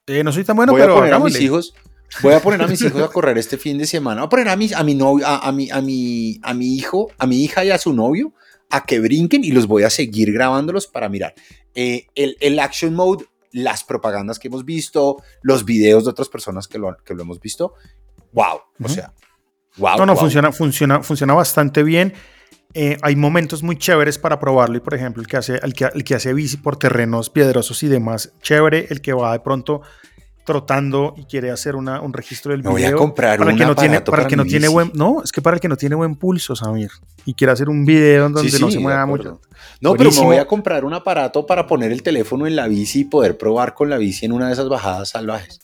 Eh, 0.07 0.23
no 0.23 0.31
soy 0.31 0.45
tan 0.45 0.55
bueno, 0.55 0.71
voy 0.71 0.81
pero 0.81 0.93
a 0.93 0.99
poner 0.99 1.13
a 1.13 1.19
mis 1.19 1.41
hijos, 1.41 1.73
voy 2.21 2.33
a 2.33 2.39
poner 2.39 2.61
a 2.61 2.67
mis 2.67 2.81
hijos 2.81 3.01
a 3.01 3.09
correr 3.09 3.37
este 3.37 3.57
fin 3.57 3.77
de 3.77 3.85
semana. 3.85 4.21
Voy 4.21 4.27
a 4.27 4.29
poner 4.29 4.47
a 4.47 4.55
mi, 4.55 4.71
a 4.73 4.83
mi 4.83 4.95
novio, 4.95 5.27
a, 5.27 5.51
mi, 5.51 5.69
a, 5.69 5.81
mi, 5.81 6.39
a 6.43 6.53
mi 6.53 6.77
hijo, 6.77 7.11
a 7.17 7.27
mi 7.27 7.43
hija 7.43 7.65
y 7.65 7.71
a 7.71 7.77
su 7.77 7.91
novio 7.91 8.33
a 8.69 8.85
que 8.85 9.01
brinquen 9.01 9.43
y 9.43 9.51
los 9.51 9.67
voy 9.67 9.83
a 9.83 9.89
seguir 9.89 10.31
grabándolos 10.31 10.87
para 10.87 11.09
mirar. 11.09 11.33
Eh, 11.75 12.07
el, 12.15 12.37
el 12.39 12.57
action 12.57 12.95
mode 12.95 13.25
las 13.53 13.83
propagandas 13.83 14.39
que 14.39 14.49
hemos 14.49 14.65
visto, 14.65 15.17
los 15.41 15.63
videos 15.63 16.03
de 16.03 16.09
otras 16.09 16.27
personas 16.27 16.67
que 16.67 16.77
lo, 16.77 16.97
que 17.05 17.13
lo 17.13 17.21
hemos 17.21 17.39
visto. 17.39 17.75
¡Wow! 18.33 18.59
O 18.83 18.89
sea, 18.89 19.13
wow. 19.77 19.97
No, 19.97 20.05
no, 20.05 20.15
Funciona, 20.17 20.51
funciona, 20.51 21.01
funciona 21.03 21.33
bastante 21.33 21.83
bien. 21.83 22.13
Eh, 22.73 22.97
hay 23.03 23.15
momentos 23.15 23.61
muy 23.61 23.77
chéveres 23.77 24.17
para 24.17 24.39
probarlo 24.39 24.75
y 24.77 24.79
por 24.79 24.95
ejemplo 24.95 25.21
el 25.21 25.27
que 25.27 25.37
hace 25.37 25.59
el 25.61 25.75
que, 25.75 25.85
el 25.93 26.03
que 26.03 26.15
hace 26.15 26.33
bici 26.33 26.57
por 26.57 26.75
terrenos 26.75 27.29
piedrosos 27.29 27.83
y 27.83 27.87
demás 27.87 28.33
chévere 28.41 28.87
el 28.89 28.99
que 28.99 29.13
va 29.13 29.31
de 29.33 29.41
pronto 29.41 29.83
trotando 30.43 31.13
y 31.17 31.25
quiere 31.25 31.51
hacer 31.51 31.75
una, 31.75 32.01
un 32.01 32.13
registro 32.13 32.51
del 32.51 32.61
video. 32.61 32.71
voy 32.71 32.83
a 32.83 32.93
comprar 32.93 33.39
para 33.39 33.55
que 33.55 33.65
no 33.65 33.75
tiene, 33.75 34.01
para, 34.01 34.27
que 34.27 34.35
no 34.35 34.45
tiene 34.45 34.67
buen, 34.67 34.91
no, 34.93 35.21
es 35.23 35.31
que 35.31 35.41
para 35.41 35.55
el 35.55 35.61
que 35.61 35.69
no 35.69 35.77
tiene 35.77 35.95
buen 35.95 36.15
pulso, 36.15 36.55
Samir, 36.55 36.91
y 37.25 37.33
quiere 37.33 37.53
hacer 37.53 37.69
un 37.69 37.85
video 37.85 38.29
donde 38.29 38.59
no 38.59 38.71
se 38.71 38.79
mueva 38.79 39.05
mucho. 39.05 39.39
No, 39.79 39.95
pero 39.95 40.11
me 40.11 40.21
voy 40.21 40.37
a 40.37 40.45
comprar 40.45 40.85
un 40.85 40.93
aparato 40.93 41.45
para 41.45 41.67
poner 41.67 41.91
el 41.91 42.03
teléfono 42.03 42.47
en 42.47 42.55
la 42.55 42.67
bici 42.67 43.01
y 43.01 43.05
poder 43.05 43.37
probar 43.37 43.73
con 43.73 43.89
la 43.89 43.97
bici 43.97 44.25
en 44.25 44.33
una 44.33 44.47
de 44.47 44.53
esas 44.53 44.69
bajadas 44.69 45.09
salvajes. 45.09 45.61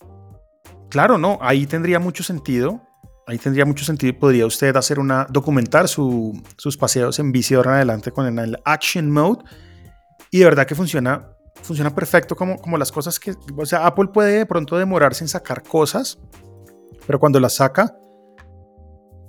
Claro, 0.89 1.18
no, 1.18 1.38
ahí 1.42 1.65
tendría 1.65 2.00
mucho 2.00 2.24
sentido. 2.24 2.82
Ahí 3.28 3.38
tendría 3.38 3.63
mucho 3.63 3.86
sentido 3.86 4.10
y 4.10 4.13
podría 4.13 4.48
usted 4.48 4.76
hacer 4.76 4.98
una, 4.98 5.28
documentar 5.30 5.88
sus 5.88 6.78
paseos 6.80 7.20
en 7.20 7.32
bici 7.32 7.54
ahora 7.54 7.72
en 7.72 7.76
adelante 7.76 8.12
con 8.12 8.39
el 8.39 8.58
Action 8.65 9.12
Mode. 9.12 9.44
Y 10.32 10.39
de 10.39 10.46
verdad 10.46 10.65
que 10.65 10.74
funciona 10.74 11.28
funciona 11.62 11.93
perfecto 11.93 12.36
como, 12.36 12.58
como 12.58 12.78
las 12.78 12.91
cosas 12.91 13.19
que, 13.19 13.36
o 13.56 13.65
sea, 13.65 13.86
Apple 13.86 14.10
puede 14.13 14.39
de 14.39 14.45
pronto 14.45 14.78
demorarse 14.78 15.24
en 15.24 15.28
sacar 15.28 15.63
cosas, 15.63 16.19
pero 17.06 17.19
cuando 17.19 17.39
las 17.39 17.56
saca, 17.56 17.95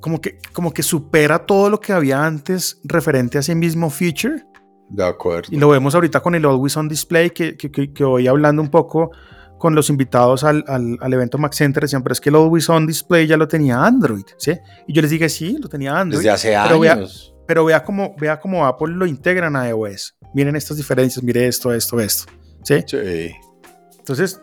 como 0.01 0.21
que, 0.21 0.39
como 0.53 0.73
que 0.73 0.83
supera 0.83 1.47
todo 1.47 1.71
lo 1.71 1.81
que 1.81 1.93
había 1.93 2.25
antes 2.25 2.81
referente 2.85 3.39
a 3.39 3.41
ese 3.41 3.55
mismo 3.55 3.91
feature. 3.91 4.45
De 4.89 5.05
acuerdo. 5.05 5.49
Y 5.51 5.57
lo 5.57 5.69
vemos 5.69 5.95
ahorita 5.95 6.21
con 6.21 6.35
el 6.35 6.45
Always 6.45 6.77
On 6.77 6.89
Display, 6.89 7.31
que, 7.31 7.57
que, 7.57 7.71
que, 7.71 8.05
voy 8.05 8.27
hablando 8.27 8.61
un 8.61 8.71
poco 8.71 9.13
con 9.59 9.75
los 9.75 9.91
invitados 9.91 10.43
al, 10.43 10.65
al, 10.67 10.97
al, 11.01 11.13
evento 11.13 11.37
Mac 11.37 11.53
Center, 11.53 11.83
decían, 11.83 12.03
pero 12.03 12.15
es 12.15 12.21
que 12.21 12.31
el 12.31 12.37
Always 12.37 12.69
On 12.71 12.87
Display 12.87 13.27
ya 13.27 13.37
lo 13.37 13.47
tenía 13.47 13.85
Android, 13.85 14.25
¿sí? 14.39 14.53
Y 14.89 14.95
yo 14.95 15.03
les 15.03 15.11
dije, 15.11 15.29
sí, 15.29 15.59
lo 15.61 15.69
tenía 15.69 15.99
Android. 15.99 16.19
Desde 16.19 16.31
hace 16.31 16.49
pero 16.49 16.83
años. 16.83 17.35
Vea, 17.37 17.45
pero 17.47 17.65
vea 17.67 17.85
cómo, 17.85 18.15
vea 18.19 18.41
cómo 18.41 18.67
Apple 18.67 18.95
lo 18.95 19.07
integran 19.07 19.55
a 19.55 19.69
iOS. 19.69 20.17
Miren 20.35 20.57
estas 20.57 20.77
diferencias, 20.77 21.23
mire 21.23 21.47
esto, 21.47 21.73
esto, 21.73 22.01
esto. 22.01 22.33
¿Sí? 22.63 22.83
Sí. 22.87 23.31
Entonces, 23.99 24.41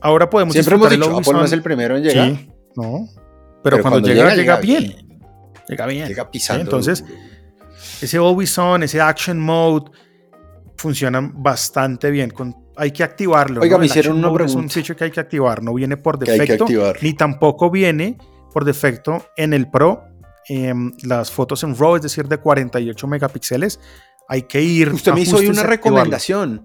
ahora 0.00 0.28
podemos 0.28 0.52
Siempre 0.52 0.74
hemos 0.74 0.90
dicho, 0.90 1.16
Apple 1.16 1.32
no 1.32 1.44
es 1.44 1.52
el 1.52 1.62
primero 1.62 1.96
en 1.96 2.02
llegar. 2.02 2.28
Sí, 2.28 2.50
no. 2.76 3.08
Pero, 3.62 3.82
cuando, 3.82 4.00
llega, 4.00 4.34
llega, 4.34 4.56
bien. 4.56 5.20
Llega 5.68 5.86
bien. 5.86 6.08
Llega 6.08 6.30
pisando. 6.30 6.62
Entonces, 6.62 7.04
ese 8.00 8.16
Always 8.16 8.56
On, 8.58 8.82
ese 8.82 9.00
Action 9.00 9.38
Mode, 9.38 9.90
funcionan 10.76 11.42
bastante 11.42 12.10
bien. 12.10 12.30
Con, 12.30 12.56
hay 12.76 12.90
que 12.90 13.04
activarlo. 13.04 13.60
Oiga, 13.60 13.78
me 13.78 13.86
hicieron 13.86 14.18
una 14.18 14.32
pregunta. 14.32 14.52
Es 14.52 14.56
un 14.56 14.70
feature 14.70 14.96
que 14.96 15.04
hay 15.04 15.10
que 15.10 15.20
activar, 15.20 15.62
no 15.62 15.74
viene 15.74 15.96
por 15.96 16.18
defecto, 16.18 16.64
ni 17.02 17.12
tampoco 17.12 17.70
viene 17.70 18.16
por 18.52 18.64
defecto 18.64 19.26
en 19.36 19.52
el 19.52 19.70
Pro. 19.70 20.04
Eh, 20.48 20.72
las 21.02 21.30
fotos 21.30 21.62
en 21.62 21.76
RAW, 21.76 21.96
es 21.96 22.02
decir, 22.02 22.26
de 22.26 22.38
48 22.38 23.06
megapíxeles, 23.06 23.78
hay 24.30 24.42
que 24.42 24.62
ir. 24.62 24.92
Usted 24.94 25.12
me 25.12 25.22
hizo 25.22 25.36
hoy 25.36 25.48
una 25.48 25.64
recomendación. 25.64 26.64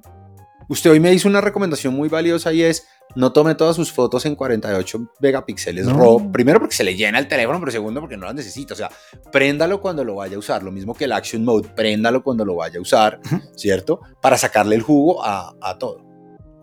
Usted 0.69 0.91
hoy 0.91 0.99
me 0.99 1.11
hizo 1.13 1.27
una 1.27 1.41
recomendación 1.41 1.95
muy 1.95 2.09
valiosa 2.09 2.53
y 2.53 2.61
es 2.61 2.87
no 3.15 3.33
tome 3.33 3.55
todas 3.55 3.75
sus 3.75 3.91
fotos 3.91 4.25
en 4.27 4.35
48 4.35 5.13
megapíxeles 5.19 5.87
RAW. 5.91 6.31
Primero 6.31 6.59
porque 6.59 6.75
se 6.75 6.83
le 6.83 6.95
llena 6.95 7.17
el 7.17 7.27
teléfono, 7.27 7.59
pero 7.59 7.71
segundo 7.71 8.01
porque 8.01 8.17
no 8.17 8.27
las 8.27 8.35
necesita. 8.35 8.75
O 8.75 8.77
sea, 8.77 8.91
préndalo 9.31 9.81
cuando 9.81 10.03
lo 10.03 10.15
vaya 10.15 10.35
a 10.35 10.39
usar. 10.39 10.61
Lo 10.61 10.71
mismo 10.71 10.93
que 10.93 11.05
el 11.05 11.11
Action 11.11 11.43
Mode, 11.43 11.69
préndalo 11.75 12.23
cuando 12.23 12.45
lo 12.45 12.55
vaya 12.55 12.77
a 12.77 12.81
usar, 12.81 13.19
¿cierto? 13.55 13.99
Para 14.21 14.37
sacarle 14.37 14.75
el 14.75 14.83
jugo 14.83 15.25
a, 15.25 15.55
a 15.59 15.77
todo. 15.79 16.05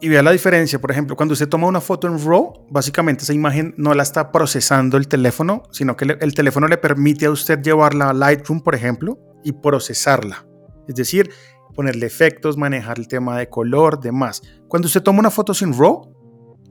Y 0.00 0.08
vea 0.08 0.22
la 0.22 0.30
diferencia, 0.30 0.80
por 0.80 0.92
ejemplo, 0.92 1.16
cuando 1.16 1.32
usted 1.32 1.48
toma 1.48 1.66
una 1.66 1.80
foto 1.80 2.06
en 2.06 2.24
RAW, 2.24 2.66
básicamente 2.70 3.24
esa 3.24 3.34
imagen 3.34 3.74
no 3.76 3.92
la 3.94 4.04
está 4.04 4.30
procesando 4.30 4.96
el 4.96 5.08
teléfono, 5.08 5.64
sino 5.72 5.96
que 5.96 6.16
el 6.20 6.34
teléfono 6.34 6.68
le 6.68 6.76
permite 6.76 7.26
a 7.26 7.30
usted 7.30 7.60
llevarla 7.60 8.10
a 8.10 8.12
Lightroom, 8.12 8.62
por 8.62 8.76
ejemplo, 8.76 9.18
y 9.44 9.52
procesarla. 9.52 10.46
Es 10.88 10.94
decir, 10.94 11.30
ponerle 11.74 12.06
efectos, 12.06 12.56
manejar 12.56 12.98
el 12.98 13.08
tema 13.08 13.38
de 13.38 13.48
color, 13.48 14.00
demás. 14.00 14.42
Cuando 14.68 14.86
usted 14.86 15.02
toma 15.02 15.20
una 15.20 15.30
foto 15.30 15.54
sin 15.54 15.76
RAW, 15.76 16.12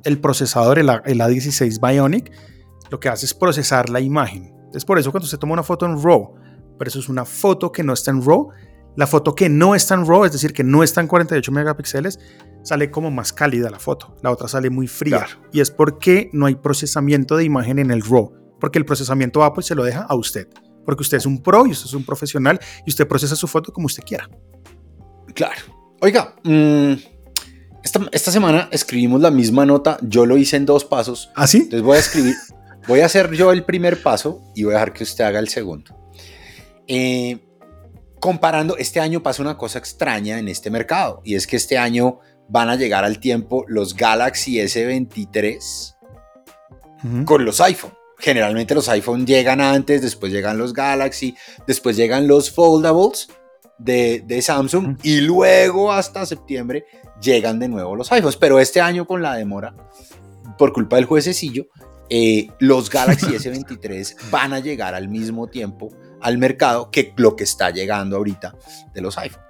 el 0.03 0.19
procesador, 0.19 0.79
el, 0.79 0.89
A16 0.89 1.79
Bionic, 1.79 2.31
lo 2.89 2.99
que 2.99 3.09
hace 3.09 3.25
es 3.25 3.33
procesar 3.33 3.89
la 3.89 3.99
imagen. 3.99 4.53
Es 4.73 4.85
por 4.85 4.99
eso 4.99 5.11
cuando 5.11 5.25
usted 5.25 5.37
toma 5.37 5.53
una 5.53 5.63
foto 5.63 5.85
en 5.85 6.01
RAW, 6.01 6.35
pero 6.77 6.89
eso 6.89 6.99
es 6.99 7.09
una 7.09 7.25
foto 7.25 7.71
que 7.71 7.83
no 7.83 7.93
está 7.93 8.11
en 8.11 8.25
RAW, 8.25 8.49
la 8.95 9.07
foto 9.07 9.35
que 9.35 9.49
no 9.49 9.75
está 9.75 9.95
en 9.95 10.05
RAW, 10.05 10.25
es 10.25 10.33
decir, 10.33 10.53
que 10.53 10.63
no 10.63 10.83
está 10.83 10.99
en 11.01 11.07
48 11.07 11.51
megapíxeles, 11.51 12.19
sale 12.63 12.91
como 12.91 13.09
más 13.09 13.31
cálida 13.31 13.69
la 13.69 13.79
foto. 13.79 14.15
La 14.21 14.31
otra 14.31 14.47
sale 14.47 14.69
muy 14.69 14.87
fría. 14.87 15.27
Y 15.53 15.61
es 15.61 15.71
porque 15.71 16.29
no 16.33 16.45
hay 16.45 16.55
procesamiento 16.55 17.37
de 17.37 17.45
imagen 17.45 17.79
en 17.79 17.91
el 17.91 18.01
RAW. 18.01 18.33
Porque 18.59 18.79
el 18.79 18.85
procesamiento 18.85 19.43
Apple 19.43 19.63
se 19.63 19.75
lo 19.75 19.83
deja 19.83 20.01
a 20.01 20.15
usted. 20.15 20.47
Porque 20.85 21.01
usted 21.01 21.17
es 21.17 21.25
un 21.25 21.41
pro 21.41 21.65
y 21.65 21.71
usted 21.71 21.85
es 21.85 21.93
un 21.93 22.05
profesional 22.05 22.59
y 22.85 22.89
usted 22.89 23.07
procesa 23.07 23.35
su 23.35 23.47
foto 23.47 23.71
como 23.71 23.85
usted 23.85 24.03
quiera. 24.03 24.29
Claro. 25.33 25.61
Oiga, 26.01 26.35
mmm 26.43 26.93
esta, 27.83 28.31
semana 28.31 28.69
escribimos 28.71 29.21
la 29.21 29.31
misma 29.31 29.65
nota, 29.65 29.97
yo 30.01 30.25
lo 30.25 30.37
hice 30.37 30.57
en 30.57 30.65
dos 30.65 30.85
pasos. 30.85 31.31
¿Ah, 31.35 31.47
sí? 31.47 31.57
Entonces 31.57 31.81
voy 31.81 31.97
a 31.97 31.99
escribir, 31.99 32.35
voy 32.87 32.99
a 33.01 33.05
hacer 33.05 33.31
yo 33.31 33.51
el 33.51 33.63
primer 33.63 34.01
paso 34.01 34.41
y 34.55 34.63
voy 34.63 34.73
a 34.73 34.75
dejar 34.75 34.93
que 34.93 35.03
usted 35.03 35.23
haga 35.23 35.39
el 35.39 35.49
segundo. 35.49 35.95
Eh, 36.87 37.39
comparando, 38.19 38.77
este 38.77 38.99
año 38.99 39.23
pasa 39.23 39.41
una 39.41 39.57
cosa 39.57 39.79
extraña 39.79 40.37
en 40.39 40.47
este 40.47 40.69
mercado 40.69 41.21
y 41.23 41.35
es 41.35 41.47
que 41.47 41.55
este 41.57 41.77
año 41.77 42.19
van 42.49 42.69
a 42.69 42.75
llegar 42.75 43.03
al 43.03 43.19
tiempo 43.19 43.65
los 43.67 43.95
Galaxy 43.95 44.57
S23 44.57 45.95
con 47.25 47.45
los 47.45 47.61
iPhone. 47.61 47.93
Generalmente 48.21 48.75
los 48.75 48.87
iPhone 48.89 49.25
llegan 49.25 49.59
antes, 49.59 50.01
después 50.01 50.31
llegan 50.31 50.57
los 50.57 50.73
Galaxy, 50.73 51.35
después 51.65 51.97
llegan 51.97 52.27
los 52.27 52.51
Foldables 52.51 53.29
de, 53.79 54.23
de 54.25 54.41
Samsung 54.41 54.97
y 55.01 55.21
luego 55.21 55.91
hasta 55.91 56.25
septiembre 56.25 56.85
llegan 57.21 57.59
de 57.59 57.67
nuevo 57.67 57.95
los 57.95 58.11
iPhones. 58.11 58.37
Pero 58.37 58.59
este 58.59 58.79
año 58.79 59.07
con 59.07 59.21
la 59.21 59.35
demora, 59.35 59.75
por 60.57 60.71
culpa 60.71 60.97
del 60.97 61.05
juececillo, 61.05 61.65
eh, 62.09 62.49
los 62.59 62.89
Galaxy 62.89 63.25
S23 63.27 64.29
van 64.29 64.53
a 64.53 64.59
llegar 64.59 64.93
al 64.93 65.07
mismo 65.07 65.47
tiempo 65.47 65.89
al 66.19 66.37
mercado 66.37 66.91
que 66.91 67.13
lo 67.17 67.35
que 67.35 67.45
está 67.45 67.71
llegando 67.71 68.17
ahorita 68.17 68.55
de 68.93 69.01
los 69.01 69.17
iPhones. 69.17 69.47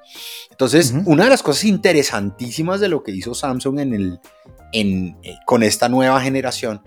Entonces, 0.51 0.93
una 1.05 1.23
de 1.25 1.29
las 1.31 1.43
cosas 1.43 1.65
interesantísimas 1.65 2.79
de 2.79 2.88
lo 2.88 3.03
que 3.03 3.12
hizo 3.12 3.34
Samsung 3.34 3.79
en 3.79 3.93
el, 3.93 4.19
en, 4.71 5.17
eh, 5.23 5.36
con 5.45 5.63
esta 5.63 5.89
nueva 5.89 6.21
generación 6.21 6.81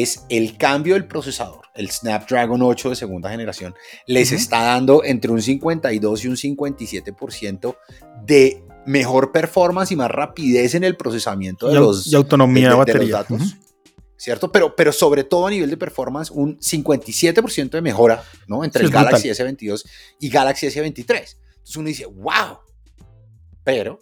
es 0.00 0.24
el 0.30 0.56
cambio 0.56 0.94
del 0.94 1.06
procesador. 1.06 1.66
El 1.74 1.90
Snapdragon 1.90 2.62
8 2.62 2.90
de 2.90 2.96
segunda 2.96 3.28
generación 3.28 3.74
les 4.06 4.32
está 4.32 4.62
dando 4.62 5.04
entre 5.04 5.30
un 5.30 5.42
52 5.42 6.24
y 6.24 6.28
un 6.28 6.36
57% 6.36 7.76
de 8.24 8.64
mejor 8.86 9.32
performance 9.32 9.92
y 9.92 9.96
más 9.96 10.10
rapidez 10.10 10.74
en 10.74 10.84
el 10.84 10.96
procesamiento 10.96 11.68
de 11.68 11.74
los 11.74 12.06
y 12.06 12.14
autonomía 12.14 12.70
de, 12.70 12.74
batería. 12.74 13.16
datos. 13.16 13.56
¿Cierto? 14.16 14.50
Pero, 14.50 14.74
pero 14.74 14.92
sobre 14.92 15.24
todo 15.24 15.48
a 15.48 15.50
nivel 15.50 15.68
de 15.68 15.76
performance, 15.76 16.30
un 16.30 16.58
57% 16.58 17.70
de 17.70 17.82
mejora 17.82 18.24
¿no? 18.46 18.64
entre 18.64 18.84
el 18.84 18.90
Galaxy 18.90 19.28
S22 19.28 19.84
y 20.20 20.30
Galaxy 20.30 20.68
S23. 20.68 20.96
Entonces 20.96 21.76
uno 21.76 21.88
dice, 21.88 22.06
wow. 22.06 22.58
Pero, 23.64 24.00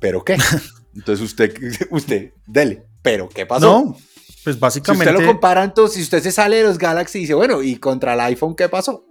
¿pero 0.00 0.22
qué? 0.22 0.36
Entonces 0.94 1.24
usted, 1.24 1.54
usted, 1.90 2.32
dele. 2.46 2.84
¿Pero 3.02 3.28
qué 3.28 3.46
pasó? 3.46 3.66
No, 3.66 3.96
pues 4.44 4.58
básicamente. 4.58 5.04
Si 5.04 5.10
usted 5.10 5.26
lo 5.26 5.32
compara, 5.32 5.64
entonces, 5.64 5.96
si 5.96 6.02
usted 6.02 6.22
se 6.22 6.32
sale 6.32 6.56
de 6.56 6.64
los 6.64 6.78
Galaxy 6.78 7.18
y 7.18 7.20
dice, 7.22 7.34
bueno, 7.34 7.62
¿y 7.62 7.76
contra 7.76 8.14
el 8.14 8.20
iPhone 8.20 8.54
qué 8.54 8.68
pasó? 8.68 9.04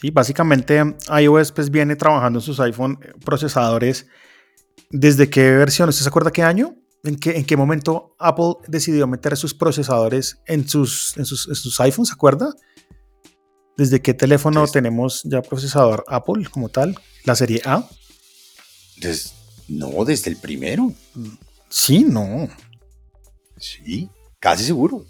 Sí, 0.00 0.10
básicamente 0.10 0.82
iOS 1.18 1.52
pues 1.52 1.70
viene 1.70 1.96
trabajando 1.96 2.38
en 2.38 2.42
sus 2.42 2.60
iPhone 2.60 2.98
eh, 3.02 3.12
procesadores. 3.24 4.06
¿Desde 4.90 5.30
qué 5.30 5.50
versión? 5.52 5.88
¿Usted 5.88 6.02
se 6.02 6.08
acuerda 6.08 6.30
qué 6.30 6.42
año? 6.42 6.76
¿En 7.02 7.16
qué, 7.16 7.36
¿En 7.36 7.44
qué 7.44 7.56
momento 7.56 8.14
Apple 8.18 8.56
decidió 8.68 9.06
meter 9.06 9.36
sus 9.36 9.54
procesadores 9.54 10.38
en 10.46 10.68
sus, 10.68 11.16
en 11.16 11.24
sus, 11.24 11.42
sus 11.44 11.80
iPhones? 11.80 12.08
¿Se 12.08 12.14
acuerda? 12.14 12.52
¿Desde 13.76 14.00
qué 14.00 14.14
teléfono 14.14 14.66
tenemos 14.66 15.22
ya 15.24 15.42
procesador 15.42 16.04
Apple 16.08 16.46
como 16.50 16.68
tal? 16.68 16.98
¿La 17.24 17.34
serie 17.34 17.62
A? 17.64 17.88
no, 19.68 20.04
desde 20.04 20.30
el 20.30 20.36
primero. 20.36 20.92
Sí, 21.68 22.04
no. 22.04 22.48
Sí, 23.58 24.10
casi 24.38 24.64
seguro. 24.64 25.04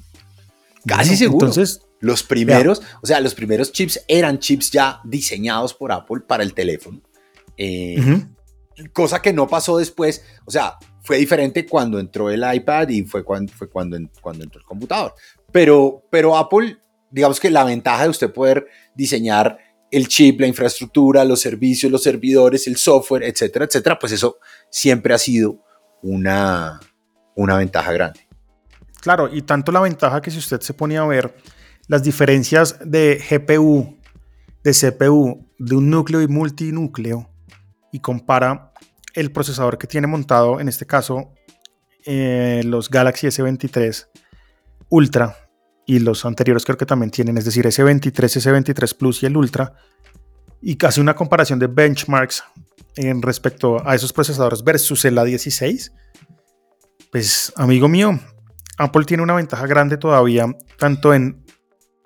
Casi 0.86 1.16
seguro. 1.16 1.46
Entonces, 1.46 1.82
los 2.00 2.22
primeros, 2.22 2.82
o 3.02 3.06
sea, 3.06 3.20
los 3.20 3.34
primeros 3.34 3.72
chips 3.72 4.04
eran 4.06 4.38
chips 4.38 4.70
ya 4.70 5.00
diseñados 5.04 5.74
por 5.74 5.92
Apple 5.92 6.20
para 6.26 6.42
el 6.42 6.54
teléfono. 6.54 7.00
Eh, 7.56 8.24
cosa 8.92 9.20
que 9.22 9.32
no 9.32 9.48
pasó 9.48 9.78
después. 9.78 10.24
O 10.44 10.50
sea, 10.50 10.76
fue 11.02 11.18
diferente 11.18 11.66
cuando 11.66 11.98
entró 11.98 12.30
el 12.30 12.44
iPad 12.54 12.88
y 12.88 13.02
fue 13.02 13.24
cuando, 13.24 13.52
fue 13.52 13.68
cuando, 13.68 13.98
cuando 14.20 14.44
entró 14.44 14.60
el 14.60 14.66
computador. 14.66 15.14
Pero, 15.52 16.04
pero 16.10 16.36
Apple, 16.36 16.78
digamos 17.10 17.40
que 17.40 17.50
la 17.50 17.64
ventaja 17.64 18.04
de 18.04 18.10
usted 18.10 18.32
poder 18.32 18.66
diseñar 18.94 19.58
el 19.90 20.08
chip, 20.08 20.40
la 20.40 20.48
infraestructura, 20.48 21.24
los 21.24 21.40
servicios, 21.40 21.90
los 21.90 22.02
servidores, 22.02 22.66
el 22.66 22.76
software, 22.76 23.22
etcétera, 23.22 23.64
etcétera, 23.64 23.98
pues 23.98 24.12
eso 24.12 24.38
siempre 24.68 25.14
ha 25.14 25.18
sido 25.18 25.62
una, 26.02 26.80
una 27.34 27.56
ventaja 27.56 27.92
grande. 27.92 28.25
Claro, 29.06 29.32
y 29.32 29.42
tanto 29.42 29.70
la 29.70 29.78
ventaja 29.78 30.20
que 30.20 30.32
si 30.32 30.38
usted 30.38 30.60
se 30.62 30.74
ponía 30.74 31.02
a 31.02 31.06
ver 31.06 31.36
las 31.86 32.02
diferencias 32.02 32.76
de 32.84 33.22
GPU, 33.30 34.00
de 34.64 34.72
CPU, 34.72 35.46
de 35.60 35.76
un 35.76 35.90
núcleo 35.90 36.22
y 36.22 36.26
multinúcleo, 36.26 37.30
y 37.92 38.00
compara 38.00 38.72
el 39.14 39.30
procesador 39.30 39.78
que 39.78 39.86
tiene 39.86 40.08
montado, 40.08 40.58
en 40.58 40.68
este 40.68 40.86
caso, 40.86 41.32
eh, 42.04 42.62
los 42.64 42.90
Galaxy 42.90 43.28
S23 43.28 44.08
Ultra 44.88 45.36
y 45.86 46.00
los 46.00 46.24
anteriores 46.24 46.64
creo 46.64 46.76
que 46.76 46.84
también 46.84 47.12
tienen, 47.12 47.38
es 47.38 47.44
decir, 47.44 47.64
S23, 47.64 48.10
S23 48.12 48.96
Plus 48.96 49.22
y 49.22 49.26
el 49.26 49.36
Ultra, 49.36 49.72
y 50.60 50.74
casi 50.74 51.00
una 51.00 51.14
comparación 51.14 51.60
de 51.60 51.68
benchmarks 51.68 52.42
en 52.96 53.22
respecto 53.22 53.88
a 53.88 53.94
esos 53.94 54.12
procesadores 54.12 54.64
versus 54.64 55.04
el 55.04 55.16
A16, 55.16 55.92
pues 57.12 57.52
amigo 57.54 57.86
mío, 57.86 58.18
Apple 58.78 59.04
tiene 59.04 59.22
una 59.22 59.34
ventaja 59.34 59.66
grande 59.66 59.96
todavía, 59.96 60.46
tanto 60.78 61.14
en 61.14 61.44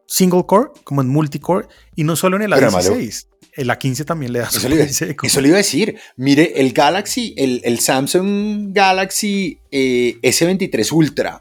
single 0.07 0.45
core 0.47 0.71
como 0.85 1.01
en 1.01 1.09
multicore 1.09 1.67
y 1.95 2.05
no 2.05 2.17
solo 2.17 2.37
en 2.37 2.43
el 2.43 2.53
A16. 2.53 3.27
El 3.53 3.69
A15 3.69 4.05
también 4.05 4.33
le 4.33 4.39
da 4.41 4.49
eso, 4.49 4.69
le 4.69 4.83
eso 4.83 5.41
le 5.41 5.49
iba 5.49 5.57
a 5.57 5.59
decir. 5.59 5.97
Mire, 6.17 6.61
el 6.61 6.73
Galaxy, 6.73 7.35
el, 7.37 7.81
Samsung 7.81 8.73
Galaxy 8.73 9.59
eh, 9.73 10.19
S23 10.23 10.93
Ultra 10.93 11.41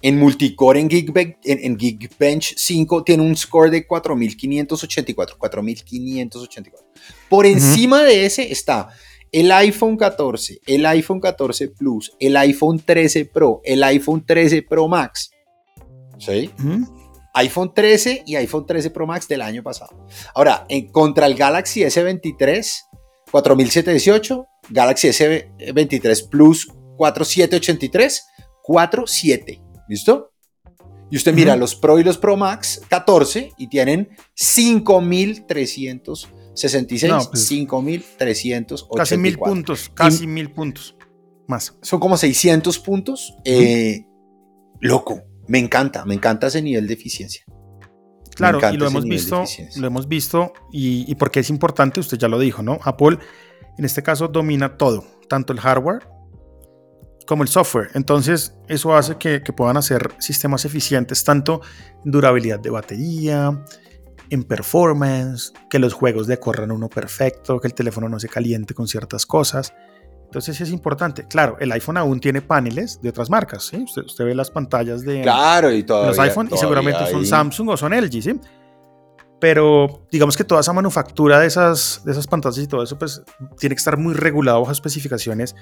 En 0.00 0.18
multicore 0.18 0.80
en 0.80 0.88
Geekbench, 0.88 1.36
en, 1.44 1.76
Geekbench 1.76 2.54
5 2.56 3.04
tiene 3.04 3.22
un 3.22 3.36
score 3.36 3.70
de 3.70 3.86
4584. 3.86 5.36
4584. 5.38 6.86
Por 7.28 7.44
encima 7.44 8.02
de 8.02 8.24
ese 8.24 8.50
está 8.50 8.88
el 9.32 9.50
iPhone 9.50 9.96
14, 9.96 10.60
el 10.66 10.84
iPhone 10.86 11.20
14 11.20 11.68
Plus, 11.68 12.12
el 12.20 12.36
iPhone 12.36 12.78
13 12.78 13.24
Pro, 13.24 13.60
el 13.64 13.82
iPhone 13.82 14.24
13 14.24 14.62
Pro 14.62 14.88
Max. 14.88 15.30
¿Sí? 16.18 16.50
iPhone 17.34 17.72
13 17.74 18.24
y 18.26 18.36
iPhone 18.36 18.66
13 18.66 18.90
Pro 18.90 19.06
Max 19.06 19.26
del 19.26 19.40
año 19.40 19.62
pasado. 19.62 20.06
Ahora, 20.34 20.66
en, 20.68 20.92
contra 20.92 21.26
el 21.26 21.34
Galaxy 21.34 21.80
S23, 21.80 22.36
4718, 23.30 24.46
Galaxy 24.68 25.08
S23 25.08 26.28
Plus 26.28 26.68
4783, 26.96 28.26
47. 28.62 29.62
¿Listo? 29.88 30.32
Y 31.10 31.16
usted 31.16 31.34
mira 31.34 31.56
los 31.56 31.74
Pro 31.74 31.98
y 31.98 32.04
los 32.04 32.18
Pro 32.18 32.36
Max 32.36 32.82
14 32.88 33.52
y 33.58 33.66
tienen 33.68 34.10
5366, 36.54 37.46
5384. 37.48 38.88
Pues, 38.88 38.98
casi 38.98 39.16
mil 39.16 39.38
puntos, 39.38 39.90
casi 39.94 40.26
mil 40.26 40.50
puntos 40.50 40.96
más. 41.46 41.76
Son 41.82 42.00
como 42.00 42.16
600 42.16 42.78
puntos. 42.78 43.34
Eh, 43.44 44.06
loco, 44.80 45.22
me 45.48 45.58
encanta, 45.58 46.04
me 46.04 46.14
encanta 46.14 46.46
ese 46.46 46.62
nivel 46.62 46.86
de 46.86 46.94
eficiencia. 46.94 47.44
Claro, 48.34 48.60
y 48.72 48.76
lo 48.76 48.86
hemos 48.86 49.04
visto, 49.04 49.44
lo 49.76 49.86
hemos 49.86 50.08
visto 50.08 50.54
y, 50.72 51.04
y 51.10 51.14
porque 51.16 51.40
es 51.40 51.50
importante, 51.50 52.00
usted 52.00 52.16
ya 52.16 52.28
lo 52.28 52.38
dijo, 52.38 52.62
¿no? 52.62 52.78
Apple 52.82 53.18
en 53.78 53.84
este 53.84 54.02
caso 54.02 54.28
domina 54.28 54.76
todo, 54.76 55.04
tanto 55.28 55.52
el 55.52 55.60
hardware 55.60 56.06
como 57.26 57.42
el 57.42 57.48
software. 57.48 57.90
Entonces, 57.94 58.54
eso 58.68 58.94
hace 58.94 59.16
que, 59.16 59.40
puedan 59.40 59.76
hacer 59.76 60.10
sistemas 60.18 60.64
eficientes 60.64 61.24
tanto 61.24 61.62
en 62.04 62.10
durabilidad 62.10 62.60
de 62.60 62.70
batería, 62.70 63.64
en 64.30 64.44
performance, 64.44 65.52
que 65.68 65.78
los 65.78 65.92
juegos 65.92 66.26
decorran 66.26 66.70
uno 66.70 66.88
perfecto, 66.88 67.60
que 67.60 67.68
el 67.68 67.74
teléfono 67.74 68.08
no 68.08 68.18
se 68.18 68.28
caliente 68.28 68.74
con 68.74 68.88
ciertas 68.88 69.26
cosas. 69.26 69.72
Entonces 70.24 70.58
es 70.62 70.70
importante. 70.70 71.26
Claro, 71.28 71.56
el 71.60 71.70
iPhone 71.72 71.98
aún 71.98 72.18
tiene 72.18 72.40
paneles 72.40 73.00
de 73.02 73.10
otras 73.10 73.28
marcas. 73.28 73.64
¿sí? 73.64 73.84
Usted, 73.84 74.24
ve 74.24 74.34
las 74.34 74.50
pantallas 74.50 75.02
de, 75.02 75.20
claro, 75.20 75.70
y 75.70 75.82
los 75.82 76.18
iPhone 76.18 76.48
y 76.50 76.56
seguramente 76.56 77.06
son 77.10 77.26
Samsung 77.26 77.68
o 77.68 77.76
son 77.76 77.92
LG. 77.92 78.22
¿sí? 78.22 78.40
Pero 79.38 80.06
digamos 80.10 80.36
que 80.36 80.44
toda 80.44 80.62
esa 80.62 80.72
manufactura 80.72 81.38
de 81.38 81.48
esas, 81.48 82.00
de 82.04 82.12
esas 82.12 82.26
pantallas 82.26 82.58
y 82.58 82.66
todo 82.66 82.82
eso, 82.82 82.98
pues 82.98 83.22
tiene 83.58 83.74
que 83.74 83.80
estar 83.80 83.98
muy 83.98 84.14
regulado 84.14 84.60
bajo 84.60 84.72
especificaciones 84.72 85.54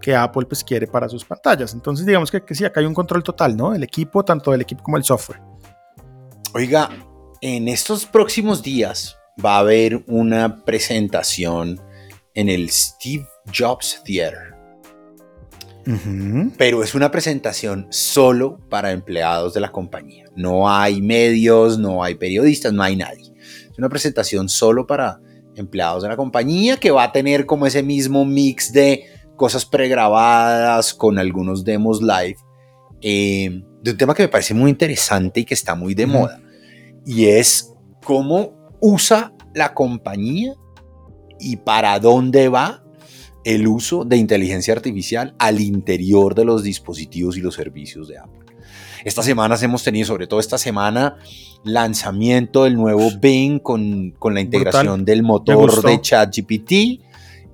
que 0.00 0.14
Apple 0.14 0.46
pues 0.46 0.64
quiere 0.64 0.86
para 0.86 1.08
sus 1.08 1.24
pantallas. 1.24 1.74
Entonces 1.74 2.06
digamos 2.06 2.30
que, 2.30 2.40
que 2.42 2.54
sí, 2.54 2.64
acá 2.64 2.80
hay 2.80 2.86
un 2.86 2.94
control 2.94 3.22
total, 3.22 3.54
¿no? 3.54 3.74
El 3.74 3.82
equipo, 3.82 4.24
tanto 4.24 4.52
del 4.52 4.62
equipo 4.62 4.82
como 4.82 4.96
el 4.96 5.04
software. 5.04 5.42
Oiga, 6.54 6.88
en 7.40 7.68
estos 7.68 8.06
próximos 8.06 8.62
días 8.62 9.16
va 9.44 9.56
a 9.56 9.60
haber 9.60 10.02
una 10.06 10.64
presentación 10.64 11.80
en 12.34 12.48
el 12.48 12.70
Steve 12.70 13.26
Jobs 13.56 14.02
Theater. 14.04 14.54
Pero 16.58 16.82
es 16.82 16.96
una 16.96 17.12
presentación 17.12 17.86
solo 17.90 18.58
para 18.68 18.90
empleados 18.90 19.54
de 19.54 19.60
la 19.60 19.70
compañía. 19.70 20.24
No 20.34 20.68
hay 20.68 21.00
medios, 21.00 21.78
no 21.78 22.02
hay 22.02 22.16
periodistas, 22.16 22.72
no 22.72 22.82
hay 22.82 22.96
nadie. 22.96 23.32
Es 23.70 23.78
una 23.78 23.88
presentación 23.88 24.48
solo 24.48 24.86
para 24.86 25.20
empleados 25.54 26.02
de 26.02 26.08
la 26.08 26.16
compañía 26.16 26.76
que 26.76 26.90
va 26.90 27.04
a 27.04 27.12
tener 27.12 27.46
como 27.46 27.66
ese 27.66 27.84
mismo 27.84 28.24
mix 28.24 28.72
de 28.72 29.04
cosas 29.36 29.64
pregrabadas 29.64 30.92
con 30.92 31.18
algunos 31.18 31.64
demos 31.64 32.02
live. 32.02 32.36
Eh, 33.00 33.62
de 33.80 33.90
un 33.92 33.96
tema 33.96 34.14
que 34.14 34.24
me 34.24 34.28
parece 34.28 34.54
muy 34.54 34.70
interesante 34.70 35.40
y 35.40 35.44
que 35.44 35.54
está 35.54 35.76
muy 35.76 35.94
de 35.94 36.06
moda. 36.06 36.40
Y 37.06 37.26
es 37.26 37.72
cómo 38.04 38.52
usa 38.80 39.32
la 39.54 39.72
compañía 39.72 40.54
y 41.40 41.56
para 41.56 41.98
dónde 41.98 42.48
va 42.48 42.82
el 43.44 43.68
uso 43.68 44.04
de 44.04 44.16
inteligencia 44.16 44.74
artificial 44.74 45.34
al 45.38 45.60
interior 45.60 46.34
de 46.34 46.44
los 46.44 46.64
dispositivos 46.64 47.36
y 47.36 47.40
los 47.40 47.54
servicios 47.54 48.08
de 48.08 48.18
Apple. 48.18 48.44
Estas 49.04 49.24
semanas 49.24 49.62
hemos 49.62 49.84
tenido, 49.84 50.04
sobre 50.04 50.26
todo 50.26 50.40
esta 50.40 50.58
semana, 50.58 51.16
lanzamiento 51.62 52.64
del 52.64 52.74
nuevo 52.74 53.08
Bing 53.20 53.60
con, 53.60 54.10
con 54.18 54.34
la 54.34 54.40
integración 54.40 55.04
del 55.04 55.22
motor 55.22 55.80
de 55.84 56.00
ChatGPT. 56.00 56.72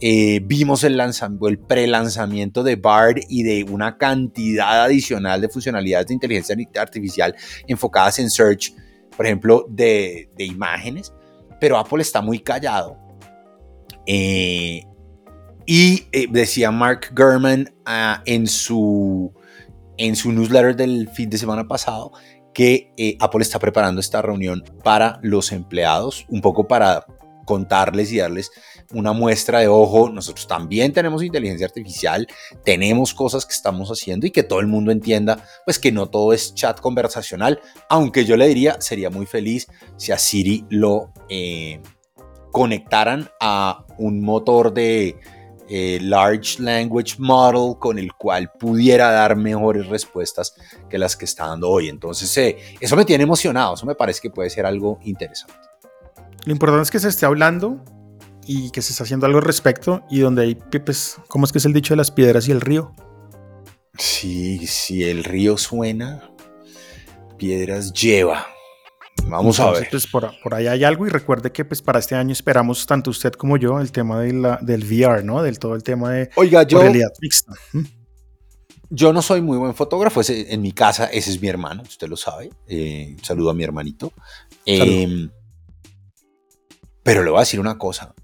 Eh, 0.01 0.41
vimos 0.45 0.83
el, 0.83 0.99
el 0.99 1.59
pre-lanzamiento 1.59 2.63
de 2.63 2.77
BARD 2.77 3.21
y 3.29 3.43
de 3.43 3.65
una 3.65 3.99
cantidad 3.99 4.85
adicional 4.85 5.43
de 5.43 5.51
funcionalidades 5.51 6.07
de 6.07 6.15
inteligencia 6.15 6.57
artificial 6.81 7.37
enfocadas 7.67 8.19
en 8.19 8.31
search, 8.31 8.75
por 9.17 9.27
ejemplo, 9.27 9.67
de, 9.69 10.31
de 10.37 10.45
imágenes. 10.45 11.13
Pero 11.61 11.79
Apple 11.79 12.03
está 12.03 12.21
muy 12.21 12.41
callado. 12.41 12.97
Eh, 14.07 14.85
y 15.67 16.07
eh, 16.13 16.27
decía 16.29 16.71
Mark 16.71 17.13
Gurman 17.15 17.73
ah, 17.87 18.23
en, 18.27 18.47
su, 18.47 19.33
en 19.97 20.17
su 20.17 20.33
newsletter 20.33 20.75
del 20.75 21.09
fin 21.11 21.31
de 21.31 21.39
semana 21.39 21.69
pasado 21.69 22.13
que 22.53 22.93
eh, 22.97 23.17
Apple 23.21 23.43
está 23.43 23.59
preparando 23.59 24.01
esta 24.01 24.21
reunión 24.21 24.63
para 24.83 25.19
los 25.23 25.53
empleados, 25.53 26.27
un 26.29 26.41
poco 26.41 26.69
para 26.69 27.07
contarles 27.47 28.13
y 28.13 28.19
darles 28.19 28.51
una 28.93 29.13
muestra 29.13 29.61
de 29.61 29.69
ojo. 29.69 30.09
Nosotros 30.11 30.47
también 30.47 30.93
tenemos 30.93 31.23
inteligencia 31.23 31.67
artificial, 31.67 32.27
tenemos 32.65 33.15
cosas 33.15 33.47
que 33.47 33.55
estamos 33.55 33.91
haciendo 33.91 34.27
y 34.27 34.31
que 34.31 34.43
todo 34.43 34.61
el 34.61 34.67
mundo 34.67 34.93
entienda, 34.93 35.45
pues 35.65 35.79
que 35.79 35.93
no 35.93 36.09
todo 36.09 36.33
es 36.33 36.55
chat 36.55 36.81
conversacional, 36.81 37.61
aunque 37.89 38.25
yo 38.25 38.37
le 38.37 38.49
diría, 38.49 38.81
sería 38.81 39.11
muy 39.11 39.27
feliz 39.27 39.69
si 39.97 40.13
a 40.13 40.19
Siri 40.19 40.65
lo 40.69 41.13
eh, 41.29 41.81
conectaran 42.51 43.31
a 43.41 43.85
un 43.99 44.21
motor 44.21 44.73
de 44.73 45.17
eh, 45.69 45.99
large 46.03 46.61
language 46.61 47.15
model 47.19 47.79
con 47.79 47.99
el 47.99 48.13
cual 48.13 48.51
pudiera 48.59 49.11
dar 49.11 49.37
mejores 49.37 49.87
respuestas 49.87 50.55
que 50.91 50.99
las 50.99 51.17
que 51.17 51.25
está 51.25 51.47
dando 51.47 51.71
hoy. 51.71 51.89
Entonces, 51.89 52.37
eh, 52.37 52.59
eso 52.79 52.95
me 52.95 53.07
tiene 53.07 53.25
emocionado, 53.25 53.75
eso 53.75 53.87
me 53.87 53.95
parece 53.95 54.21
que 54.21 54.29
puede 54.29 54.51
ser 54.51 54.67
algo 54.67 54.99
interesante. 55.03 55.55
Lo 56.45 56.53
importante 56.53 56.83
es 56.83 56.91
que 56.91 56.99
se 56.99 57.09
esté 57.09 57.25
hablando 57.25 57.83
y 58.47 58.71
que 58.71 58.83
se 58.83 58.93
esté 58.93 59.05
haciendo 59.05 59.27
algo 59.27 59.39
al 59.39 59.45
respecto 59.45 60.03
y 60.11 60.21
donde 60.21 60.43
hay, 60.43 60.55
pues, 60.55 61.17
¿cómo 61.29 61.45
es 61.45 61.53
que 61.53 61.59
es 61.59 61.65
el 61.65 61.73
dicho 61.73 61.95
de 61.95 61.99
las 61.99 62.11
piedras 62.11 62.49
y 62.49 62.53
el 62.53 62.61
río? 62.61 62.95
Sí, 63.99 64.67
si 64.67 65.05
el 65.05 65.25
río 65.25 65.59
suena, 65.59 66.33
piedras 67.37 67.93
lleva. 67.93 68.47
Vamos 69.27 69.61
a 69.61 69.71
ver. 69.71 69.89
Pues 69.91 70.07
por, 70.07 70.31
por, 70.43 70.55
ahí 70.55 70.67
hay 70.67 70.85
algo 70.85 71.07
y 71.07 71.11
recuerde 71.11 71.53
que 71.53 71.65
pues 71.65 71.83
para 71.83 71.99
este 71.99 72.15
año 72.15 72.33
esperamos 72.33 72.87
tanto 72.87 73.11
usted 73.11 73.33
como 73.33 73.57
yo 73.57 73.79
el 73.81 73.93
tema 73.93 74.21
de 74.21 74.33
la, 74.33 74.59
del 74.63 74.85
VR, 74.85 75.23
¿no? 75.23 75.43
Del 75.43 75.59
todo 75.59 75.75
el 75.75 75.83
tema 75.83 76.11
de 76.13 76.31
Oiga, 76.37 76.63
yo, 76.65 76.81
realidad 76.81 77.11
mixta. 77.21 77.53
Yo 78.95 79.13
no 79.13 79.23
soy 79.23 79.41
muy 79.41 79.57
buen 79.57 79.75
fotógrafo, 79.75 80.21
en 80.29 80.61
mi 80.61 80.73
casa 80.73 81.07
ese 81.07 81.31
es 81.31 81.41
mi 81.41 81.49
hermano, 81.49 81.83
usted 81.83 82.09
lo 82.09 82.17
sabe. 82.17 82.51
Eh, 82.67 83.17
saludo 83.23 83.49
a 83.49 83.55
mi 83.55 83.65
hermanito. 83.65 84.13
Em, 84.67 85.31
pero 87.03 87.23
le 87.23 87.31
voy 87.31 87.39
a 87.39 87.41
decir 87.41 87.59
una 87.59 87.79
cosa. 87.79 88.15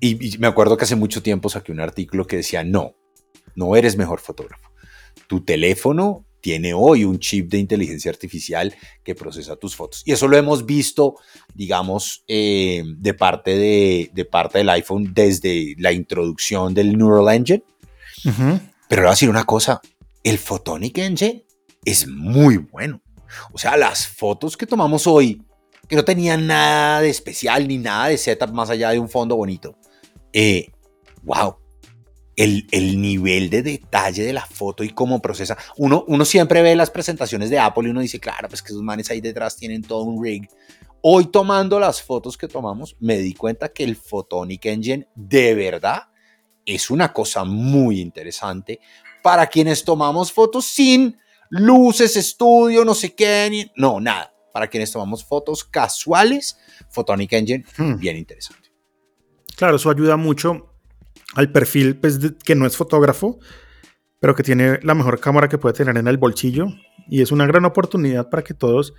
Y, 0.00 0.34
y 0.34 0.38
me 0.38 0.46
acuerdo 0.46 0.76
que 0.76 0.84
hace 0.84 0.96
mucho 0.96 1.22
tiempo 1.22 1.48
saqué 1.48 1.72
un 1.72 1.80
artículo 1.80 2.26
que 2.26 2.36
decía, 2.36 2.64
no, 2.64 2.94
no 3.54 3.76
eres 3.76 3.96
mejor 3.96 4.20
fotógrafo. 4.20 4.70
Tu 5.26 5.44
teléfono 5.44 6.26
tiene 6.44 6.74
hoy 6.74 7.04
un 7.04 7.18
chip 7.20 7.48
de 7.48 7.56
inteligencia 7.56 8.10
artificial 8.10 8.74
que 9.02 9.14
procesa 9.14 9.56
tus 9.56 9.74
fotos. 9.74 10.02
Y 10.04 10.12
eso 10.12 10.28
lo 10.28 10.36
hemos 10.36 10.66
visto, 10.66 11.14
digamos, 11.54 12.22
eh, 12.28 12.82
de, 12.98 13.14
parte 13.14 13.56
de, 13.56 14.28
parte 14.30 14.58
del 14.58 14.68
iPhone 14.68 15.14
desde 15.14 15.74
la 15.78 15.90
introducción 15.92 16.74
del 16.74 16.98
Neural 16.98 17.34
Engine. 17.34 17.64
Pero 18.22 19.00
le 19.00 19.00
voy 19.00 19.06
a 19.06 19.10
decir 19.12 19.30
una 19.30 19.44
cosa, 19.44 19.80
el 20.22 20.36
Photonic 20.36 20.98
Engine 20.98 21.46
es 21.82 22.06
muy 22.06 22.58
bueno. 22.58 23.00
O 23.54 23.56
sea, 23.56 23.78
las 23.78 24.06
fotos 24.06 24.54
que 24.54 24.66
tomamos 24.66 25.06
hoy, 25.06 25.40
que 25.88 25.96
no 25.96 26.04
tenían 26.04 26.46
nada 26.46 27.00
de 27.00 27.08
especial 27.08 27.66
ni 27.66 27.78
nada 27.78 28.08
de 28.08 28.18
setup 28.18 28.52
más 28.52 28.68
allá 28.68 28.90
de 28.90 28.98
un 28.98 29.08
fondo 29.08 29.34
bonito. 29.34 29.78
Eh, 30.36 30.72
wow, 31.22 31.56
el, 32.34 33.00
nivel 33.00 33.48
de 33.50 33.62
detalle 33.62 34.24
de 34.24 34.32
la 34.32 34.44
foto 34.44 34.82
y 34.82 34.90
cómo 34.90 35.22
procesa. 35.22 35.56
Uno, 35.76 36.04
uno 36.08 36.24
siempre 36.24 36.60
ve 36.60 36.74
las 36.74 36.90
presentaciones 36.90 37.50
de 37.50 37.60
Apple 37.60 37.86
y 37.86 37.90
uno 37.90 38.00
dice, 38.00 38.18
claro, 38.18 38.48
pues 38.48 38.60
que 38.60 38.72
esos 38.72 38.82
manes 38.82 39.10
ahí 39.10 39.20
detrás 39.20 39.56
tienen 39.56 39.82
todo 39.82 40.02
un 40.02 40.22
rig. 40.22 40.48
Hoy 41.02 41.26
tomando 41.26 41.78
las 41.78 42.02
fotos 42.02 42.36
que 42.36 42.48
tomamos, 42.48 42.96
me 42.98 43.18
di 43.18 43.34
cuenta 43.34 43.68
que 43.68 43.84
el 43.84 43.94
Photonic 43.94 44.66
Engine 44.66 45.06
de 45.14 45.54
verdad 45.54 46.08
es 46.66 46.90
una 46.90 47.12
cosa 47.12 47.44
muy 47.44 48.00
interesante 48.00 48.80
para 49.22 49.46
quienes 49.46 49.84
tomamos 49.84 50.32
fotos 50.32 50.64
sin 50.64 51.16
luces, 51.48 52.16
estudio, 52.16 52.84
no 52.84 52.94
sé 52.94 53.14
qué, 53.14 53.70
no, 53.76 54.00
nada. 54.00 54.34
Para 54.52 54.68
quienes 54.68 54.90
tomamos 54.90 55.24
fotos 55.24 55.62
casuales, 55.62 56.58
Photonic 56.88 57.32
Engine, 57.32 57.64
hmm. 57.76 57.98
bien 57.98 58.16
interesante. 58.16 58.63
Claro, 59.56 59.76
eso 59.76 59.90
ayuda 59.90 60.16
mucho 60.16 60.70
al 61.34 61.50
perfil 61.50 61.96
pues, 61.96 62.18
que 62.44 62.54
no 62.54 62.66
es 62.66 62.76
fotógrafo, 62.76 63.38
pero 64.20 64.34
que 64.34 64.42
tiene 64.42 64.78
la 64.82 64.94
mejor 64.94 65.20
cámara 65.20 65.48
que 65.48 65.58
puede 65.58 65.74
tener 65.74 65.96
en 65.96 66.08
el 66.08 66.18
bolsillo 66.18 66.68
y 67.08 67.22
es 67.22 67.32
una 67.32 67.46
gran 67.46 67.64
oportunidad 67.64 68.30
para 68.30 68.42
que 68.42 68.54
todos 68.54 68.94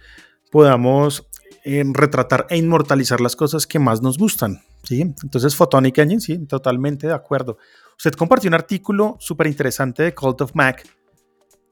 podamos 0.51 1.27
eh, 1.63 1.83
retratar 1.93 2.45
e 2.49 2.57
inmortalizar 2.57 3.21
las 3.21 3.35
cosas 3.35 3.65
que 3.65 3.79
más 3.79 4.01
nos 4.01 4.17
gustan. 4.17 4.61
¿sí? 4.83 5.01
Entonces, 5.01 5.55
Photonic 5.55 5.97
Engine, 5.97 6.21
sí, 6.21 6.45
totalmente 6.45 7.07
de 7.07 7.13
acuerdo. 7.13 7.57
Usted 7.97 8.13
compartió 8.13 8.49
un 8.49 8.53
artículo 8.53 9.17
súper 9.19 9.47
interesante 9.47 10.03
de 10.03 10.13
Cult 10.13 10.41
of 10.41 10.51
Mac 10.53 10.87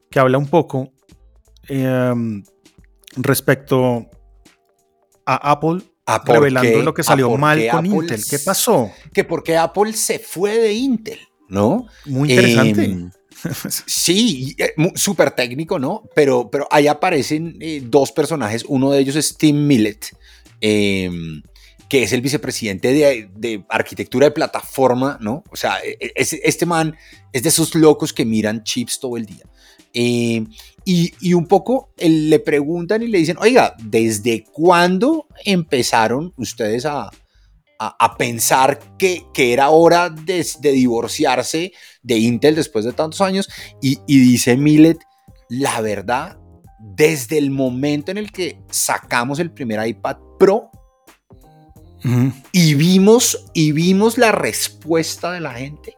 que 0.10 0.20
habla 0.20 0.38
un 0.38 0.48
poco 0.48 0.92
em, 1.68 2.44
respecto 3.16 4.08
a 5.26 5.52
Apple, 5.52 5.82
revelando 6.26 6.82
lo 6.82 6.94
que 6.94 7.04
salió 7.04 7.36
mal 7.38 7.62
con 7.72 7.86
Intel. 7.86 8.24
¿Qué 8.30 8.40
pasó? 8.40 8.92
Que 9.14 9.24
porque 9.24 9.58
Apple 9.58 9.94
se 9.94 10.20
fue 10.20 10.58
de 10.58 10.74
Intel, 10.74 11.20
¿no? 11.50 11.88
Muy 12.06 12.32
interesante. 12.32 12.84
Em, 12.86 13.12
sí, 13.86 14.56
eh, 14.58 14.74
súper 14.96 15.32
técnico, 15.32 15.80
¿no? 15.80 16.04
Pero, 16.16 16.50
pero 16.50 16.68
ahí 16.72 16.88
aparecen 16.88 17.58
eh, 17.60 17.82
dos 17.84 18.12
personajes. 18.12 18.66
Uno 18.68 18.92
de 18.92 19.00
ellos 19.00 19.16
es 19.16 19.38
Tim 19.38 19.68
Millet, 19.68 20.16
em, 20.62 21.42
que 21.90 22.04
es 22.04 22.14
el 22.14 22.22
vicepresidente 22.22 22.92
de, 22.92 23.64
arquitectura 23.70 24.28
de 24.28 24.32
plataforma, 24.32 25.18
¿no? 25.22 25.44
O 25.52 25.56
sea, 25.56 25.78
e, 25.84 25.98
e, 26.00 26.14
este 26.16 26.66
man 26.66 26.96
es 27.32 27.44
de 27.44 27.50
esos 27.50 27.76
locos 27.76 28.14
que 28.14 28.26
miran 28.26 28.64
chips 28.64 29.00
todo 29.00 29.18
el 29.18 29.26
día. 29.26 29.46
Em, 29.94 30.48
y, 30.86 31.34
un 31.34 31.46
poco 31.46 31.94
le 31.98 32.40
preguntan 32.40 33.04
y 33.04 33.08
le 33.08 33.20
dicen, 33.20 33.38
oiga, 33.40 33.76
¿desde 33.82 34.44
cuándo 34.44 35.28
empezaron 35.46 36.34
ustedes 36.36 36.86
a, 36.86 37.10
a, 37.80 38.18
pensar 38.18 38.80
que, 38.98 39.24
que, 39.34 39.54
era 39.54 39.70
hora 39.70 40.10
de, 40.10 40.46
de, 40.60 40.72
divorciarse 40.72 41.74
de 42.02 42.18
Intel 42.18 42.56
después 42.56 42.86
de 42.86 42.94
tantos 42.94 43.22
años? 43.22 43.48
Y, 43.82 44.00
y 44.08 44.20
dice 44.20 44.58
Millet, 44.58 44.98
la 45.48 45.80
verdad, 45.80 46.38
desde 46.80 47.38
el 47.38 47.52
momento 47.52 48.12
en 48.12 48.18
el 48.18 48.32
que 48.32 48.60
sacamos 48.70 49.40
el 49.40 49.52
primer 49.52 49.86
iPad 49.88 50.18
Pro, 50.40 50.70
y 52.52 52.74
vimos 52.74 53.46
y 53.54 53.72
vimos 53.72 54.18
la 54.18 54.34
respuesta 54.34 55.32
de 55.32 55.40
la 55.40 55.54
gente 55.54 55.96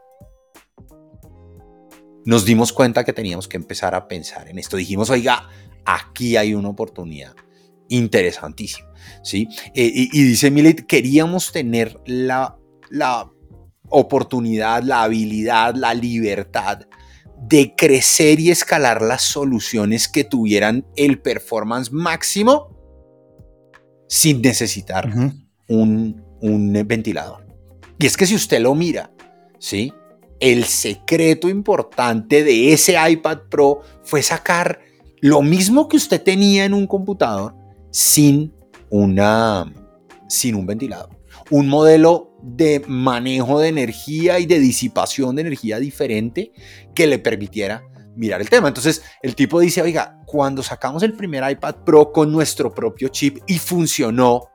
nos 2.25 2.43
dimos 2.43 2.73
cuenta 2.73 3.03
que 3.03 3.13
teníamos 3.13 3.47
que 3.47 3.57
empezar 3.57 3.95
a 3.95 4.07
pensar 4.07 4.49
en 4.49 4.57
esto. 4.59 4.77
Dijimos, 4.77 5.09
oiga, 5.09 5.47
aquí 5.85 6.35
hay 6.35 6.53
una 6.53 6.69
oportunidad 6.69 7.35
interesantísima. 7.87 8.89
¿sí? 9.23 9.47
Eh, 9.73 9.91
y, 10.11 10.23
dice 10.23 10.51
Millet, 10.51 10.85
queríamos 10.87 11.51
tener 11.51 11.99
la, 12.05 12.57
la 12.89 13.31
oportunidad, 13.89 14.83
la 14.83 15.03
habilidad, 15.03 15.75
la 15.75 15.93
libertad 15.93 16.87
de 17.37 17.75
crecer 17.75 18.39
y 18.39 18.49
escalar 18.49 19.01
las 19.01 19.21
soluciones 19.21 20.07
que 20.07 20.23
tuvieran 20.23 20.85
el 20.95 21.21
performance 21.21 21.91
máximo 21.91 22.75
sin 24.07 24.41
necesitar 24.41 25.11
un, 25.67 26.23
un 26.41 26.73
ventilador. 26.87 27.45
Y 27.99 28.05
es 28.05 28.17
que 28.17 28.25
si 28.25 28.35
usted 28.35 28.61
lo 28.61 28.73
mira, 28.73 29.11
¿sí? 29.59 29.93
El 30.39 30.65
secreto 30.65 31.49
importante 31.49 32.43
de 32.43 32.73
ese 32.73 32.95
iPad 33.09 33.39
Pro 33.49 33.81
fue 34.03 34.21
sacar 34.21 34.79
lo 35.21 35.41
mismo 35.41 35.87
que 35.87 35.97
usted 35.97 36.21
tenía 36.21 36.65
en 36.65 36.73
un 36.73 36.87
computador 36.87 37.55
sin, 37.91 38.53
una, 38.89 39.71
sin 40.27 40.55
un 40.55 40.65
ventilador. 40.65 41.09
Un 41.49 41.67
modelo 41.67 42.37
de 42.41 42.83
manejo 42.87 43.59
de 43.59 43.69
energía 43.69 44.39
y 44.39 44.45
de 44.45 44.59
disipación 44.59 45.35
de 45.35 45.41
energía 45.41 45.79
diferente 45.79 46.51
que 46.93 47.07
le 47.07 47.17
permitiera 47.19 47.83
mirar 48.15 48.41
el 48.41 48.49
tema. 48.49 48.67
Entonces 48.67 49.03
el 49.21 49.35
tipo 49.35 49.59
dice, 49.59 49.81
oiga, 49.81 50.21
cuando 50.25 50.63
sacamos 50.63 51.03
el 51.03 51.13
primer 51.13 51.49
iPad 51.49 51.75
Pro 51.85 52.11
con 52.11 52.31
nuestro 52.31 52.73
propio 52.73 53.07
chip 53.09 53.39
y 53.47 53.57
funcionó, 53.57 54.49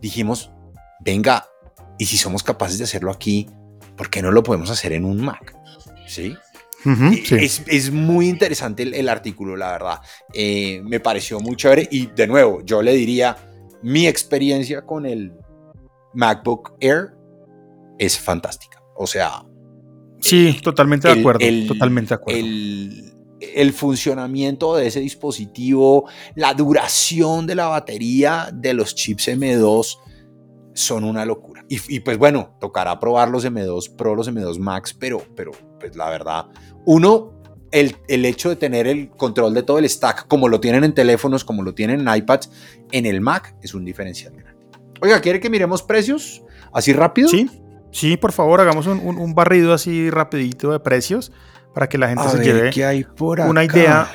dijimos, 0.00 0.50
venga, 1.00 1.46
y 1.98 2.06
si 2.06 2.16
somos 2.16 2.42
capaces 2.42 2.78
de 2.78 2.84
hacerlo 2.84 3.10
aquí, 3.10 3.48
¿por 3.98 4.08
qué 4.08 4.22
no 4.22 4.30
lo 4.30 4.42
podemos 4.42 4.70
hacer 4.70 4.92
en 4.92 5.04
un 5.04 5.20
Mac? 5.20 5.54
¿Sí? 6.06 6.34
Es, 7.30 7.90
muy 7.90 8.28
interesante 8.28 8.84
el, 8.84 9.08
artículo, 9.08 9.56
la 9.56 9.72
verdad. 9.72 10.00
Eh, 10.32 10.80
me 10.84 11.00
pareció 11.00 11.40
muy 11.40 11.56
chévere 11.56 11.88
y 11.90 12.06
de 12.06 12.26
nuevo, 12.26 12.62
yo 12.64 12.80
le 12.80 12.94
diría, 12.94 13.36
mi 13.82 14.06
experiencia 14.06 14.82
con 14.86 15.04
el 15.04 15.32
MacBook 16.14 16.76
Air 16.80 17.14
es 17.98 18.18
fantástica. 18.18 18.82
O 18.96 19.06
sea... 19.06 19.44
Sí, 20.20 20.58
totalmente 20.62 21.08
de 21.08 21.20
acuerdo. 21.20 21.40
totalmente 21.66 22.08
de 22.10 22.14
acuerdo. 22.14 22.40
El, 22.40 23.12
el 23.40 23.72
funcionamiento 23.72 24.76
de 24.76 24.86
ese 24.86 25.00
dispositivo, 25.00 26.08
la 26.34 26.54
duración 26.54 27.46
de 27.46 27.54
la 27.56 27.66
batería 27.66 28.48
de 28.52 28.74
los 28.74 28.94
chips 28.94 29.28
M2 29.28 29.98
son 30.74 31.04
una 31.04 31.24
locura. 31.24 31.57
Y, 31.70 32.00
pues 32.00 32.16
bueno, 32.16 32.56
tocará 32.60 32.98
probar 32.98 33.28
los 33.28 33.44
M2 33.44 33.94
Pro, 33.94 34.14
los 34.14 34.30
M2 34.30 34.58
Max, 34.58 34.94
pero, 34.94 35.22
pero 35.36 35.52
pues 35.78 35.94
la 35.96 36.08
verdad, 36.08 36.46
uno, 36.86 37.34
el, 37.72 37.96
el, 38.08 38.24
hecho 38.24 38.48
de 38.48 38.56
tener 38.56 38.86
el 38.86 39.10
control 39.10 39.52
de 39.52 39.62
todo 39.62 39.78
el 39.78 39.86
stack, 39.86 40.28
como 40.28 40.48
lo 40.48 40.60
tienen 40.60 40.82
en 40.84 40.94
teléfonos, 40.94 41.44
como 41.44 41.62
lo 41.62 41.74
tienen 41.74 42.08
en 42.08 42.16
iPads, 42.16 42.50
en 42.90 43.04
el 43.04 43.20
Mac 43.20 43.54
es 43.62 43.74
un 43.74 43.84
diferencial 43.84 44.32
Oiga, 45.02 45.20
¿quiere 45.20 45.40
que 45.40 45.50
miremos 45.50 45.82
precios 45.82 46.42
así 46.72 46.94
rápido? 46.94 47.28
Sí, 47.28 47.50
sí, 47.92 48.16
por 48.16 48.32
favor, 48.32 48.62
hagamos 48.62 48.86
un, 48.86 49.34
barrido 49.34 49.74
así 49.74 50.08
rapidito 50.08 50.72
de 50.72 50.80
precios 50.80 51.32
para 51.74 51.88
que 51.88 51.98
la 51.98 52.08
gente 52.08 52.28
se 52.30 52.42
lleve 52.42 53.06
una 53.46 53.62
idea 53.62 54.10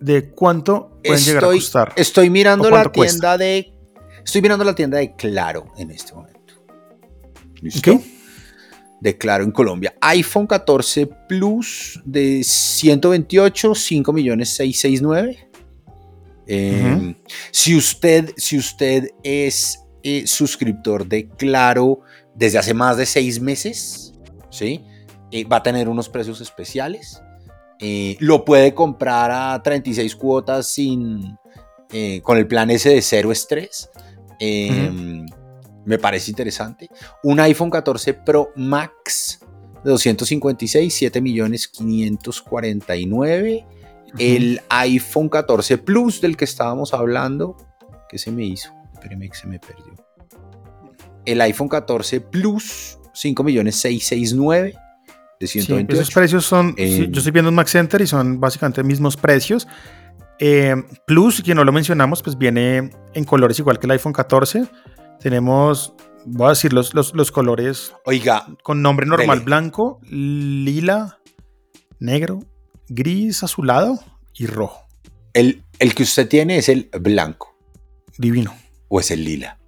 de 0.00 0.30
cuánto 0.30 0.98
pueden 1.04 1.22
llegar 1.22 1.44
a 1.44 1.46
costar. 1.46 1.92
Estoy 1.94 2.30
mirando 2.30 2.68
la 2.68 2.90
tienda 2.90 3.38
de 3.38 3.78
Estoy 4.28 4.42
mirando 4.42 4.62
la 4.62 4.74
tienda 4.74 4.98
de 4.98 5.16
Claro 5.16 5.72
en 5.78 5.90
este 5.90 6.12
momento. 6.12 6.37
¿Listo? 7.60 8.00
De 9.00 9.16
Claro 9.16 9.44
en 9.44 9.52
Colombia. 9.52 9.94
iPhone 10.00 10.46
14 10.46 11.08
Plus 11.28 12.00
de 12.04 12.42
128, 12.42 13.74
5 13.74 14.12
millones 14.12 14.48
669. 14.50 15.48
Em, 16.50 17.14
si, 17.50 17.76
usted, 17.76 18.32
si 18.36 18.56
usted 18.56 19.10
es 19.22 19.80
eh, 20.02 20.26
suscriptor 20.26 21.06
de 21.06 21.28
Claro 21.28 22.00
desde 22.34 22.58
hace 22.58 22.72
más 22.72 22.96
de 22.96 23.04
seis 23.04 23.40
meses, 23.40 24.14
¿sí? 24.48 24.82
Eh, 25.30 25.44
va 25.44 25.56
a 25.56 25.62
tener 25.62 25.88
unos 25.88 26.08
precios 26.08 26.40
especiales. 26.40 27.20
Eh, 27.80 28.16
lo 28.20 28.44
puede 28.44 28.74
comprar 28.74 29.30
a 29.30 29.62
36 29.62 30.16
cuotas 30.16 30.68
sin, 30.68 31.36
con 32.22 32.38
el 32.38 32.46
plan 32.46 32.70
S 32.70 32.88
de 32.88 33.02
cero 33.02 33.30
estrés. 33.30 33.90
Em, 34.40 35.26
me 35.88 35.98
parece 35.98 36.30
interesante. 36.30 36.88
Un 37.22 37.40
iPhone 37.40 37.70
14 37.70 38.14
Pro 38.14 38.52
Max 38.56 39.40
de 39.82 39.90
256, 39.90 40.92
7 40.92 41.20
millones 41.20 41.66
549. 41.68 43.66
El 44.18 44.60
iPhone 44.68 45.28
14 45.28 45.78
Plus 45.78 46.20
del 46.20 46.36
que 46.36 46.44
estábamos 46.44 46.94
hablando, 46.94 47.56
¿qué 48.08 48.18
se 48.18 48.30
me 48.30 48.44
hizo? 48.44 48.70
Espéreme 48.92 49.28
que 49.28 49.36
se 49.36 49.46
me 49.46 49.58
perdió. 49.58 49.94
El 51.24 51.40
iPhone 51.40 51.68
14 51.68 52.20
Plus, 52.20 52.98
5 53.12 53.42
millones 53.42 53.76
669 53.76 54.74
de 55.40 55.46
128. 55.46 56.02
esos 56.02 56.14
precios 56.14 56.44
son, 56.44 56.74
em, 56.76 57.10
yo 57.10 57.18
estoy 57.18 57.32
viendo 57.32 57.48
un 57.48 57.54
Max 57.54 57.70
Center 57.70 58.00
y 58.00 58.06
son 58.06 58.40
básicamente 58.40 58.82
mismos 58.82 59.16
precios. 59.16 59.66
Eh, 60.38 60.74
Plus, 61.06 61.42
que 61.42 61.54
no 61.54 61.64
lo 61.64 61.72
mencionamos, 61.72 62.22
pues 62.22 62.36
viene 62.38 62.90
en 63.14 63.24
colores 63.24 63.58
igual 63.58 63.78
que 63.78 63.86
el 63.86 63.92
iPhone 63.92 64.12
14. 64.12 64.66
Tenemos, 65.20 65.94
voy 66.24 66.46
a 66.46 66.50
decir 66.50 66.72
los, 66.72 66.94
los, 66.94 67.32
colores. 67.32 67.92
Oiga. 68.04 68.46
Con 68.62 68.82
nombre 68.82 69.06
normal: 69.06 69.40
blanco, 69.40 70.00
lila, 70.08 71.18
negro, 71.98 72.40
gris, 72.88 73.42
azulado 73.42 73.98
y 74.34 74.46
rojo. 74.46 74.86
El, 75.32 75.64
el, 75.78 75.94
que 75.94 76.04
usted 76.04 76.28
tiene 76.28 76.58
es 76.58 76.68
el 76.68 76.90
blanco. 77.00 77.56
Divino. 78.16 78.54
¿O 78.88 79.00
es 79.00 79.10
el 79.10 79.24
lila? 79.24 79.58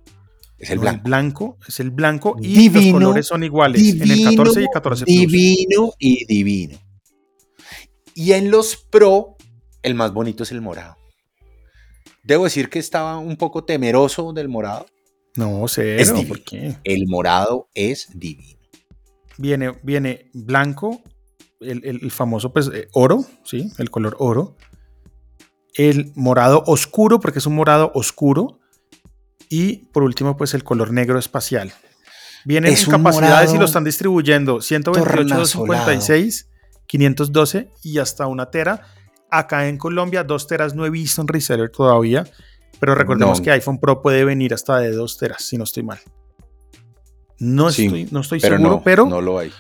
Es 0.58 0.70
el 0.70 0.78
blanco. 0.78 1.02
blanco 1.04 1.58
es 1.66 1.80
el 1.80 1.90
blanco 1.90 2.36
y 2.40 2.68
los 2.68 2.86
colores 2.92 3.26
son 3.26 3.42
iguales 3.42 3.80
en 3.82 4.10
el 4.10 4.24
14 4.24 4.62
y 4.62 4.66
14 4.72 5.04
Plus. 5.06 5.16
Divino 5.16 5.92
y 5.98 6.26
divino. 6.26 6.78
Y 8.14 8.32
en 8.32 8.50
los 8.50 8.76
Pro 8.76 9.36
el 9.82 9.94
más 9.94 10.12
bonito 10.12 10.42
es 10.42 10.52
el 10.52 10.60
morado. 10.60 10.96
Debo 12.22 12.44
decir 12.44 12.68
que 12.68 12.78
estaba 12.78 13.18
un 13.18 13.36
poco 13.36 13.64
temeroso 13.64 14.32
del 14.34 14.48
morado. 14.48 14.86
No, 15.36 15.68
sé, 15.68 16.04
¿por 16.26 16.42
qué? 16.42 16.76
El 16.84 17.06
morado 17.06 17.68
es 17.74 18.08
divino. 18.14 18.58
Viene, 19.38 19.78
viene 19.82 20.30
blanco, 20.34 21.02
el, 21.60 22.10
famoso 22.10 22.52
pues, 22.52 22.70
eh, 22.72 22.88
oro, 22.92 23.24
¿sí? 23.44 23.70
El 23.78 23.90
color 23.90 24.16
oro. 24.18 24.56
El 25.74 26.12
morado 26.14 26.62
oscuro, 26.66 27.20
porque 27.20 27.38
es 27.38 27.46
un 27.46 27.54
morado 27.54 27.92
oscuro. 27.94 28.58
Y 29.48 29.88
por 29.92 30.02
último, 30.02 30.36
pues 30.36 30.54
el 30.54 30.64
color 30.64 30.92
negro 30.92 31.18
espacial. 31.18 31.72
Vienen 32.44 32.74
en 32.74 32.84
capacidades 32.86 33.52
y 33.52 33.58
lo 33.58 33.66
están 33.66 33.84
distribuyendo 33.84 34.60
128, 34.60 35.34
256, 35.34 36.48
512 36.86 37.70
y 37.82 37.98
hasta 37.98 38.26
una 38.26 38.50
tera. 38.50 38.86
Acá 39.30 39.68
en 39.68 39.76
Colombia, 39.76 40.24
2 40.24 40.46
teras 40.46 40.74
no 40.74 40.86
he 40.86 40.90
visto 40.90 41.20
en 41.20 41.28
reseller 41.28 41.70
todavía, 41.70 42.24
pero 42.78 42.94
recordemos 42.94 43.40
que 43.40 43.50
iPhone 43.50 43.78
Pro 43.78 44.02
puede 44.02 44.24
venir 44.24 44.54
hasta 44.54 44.78
de 44.78 44.92
2 44.92 45.18
teras, 45.18 45.42
si 45.42 45.58
no 45.58 45.64
estoy 45.64 45.82
mal. 45.82 45.98
No 47.38 47.68
estoy, 47.68 48.08
no 48.10 48.20
estoy 48.20 48.40
seguro, 48.40 48.82
pero... 48.84 49.06
No 49.06 49.20
lo 49.20 49.38
hay. 49.38 49.50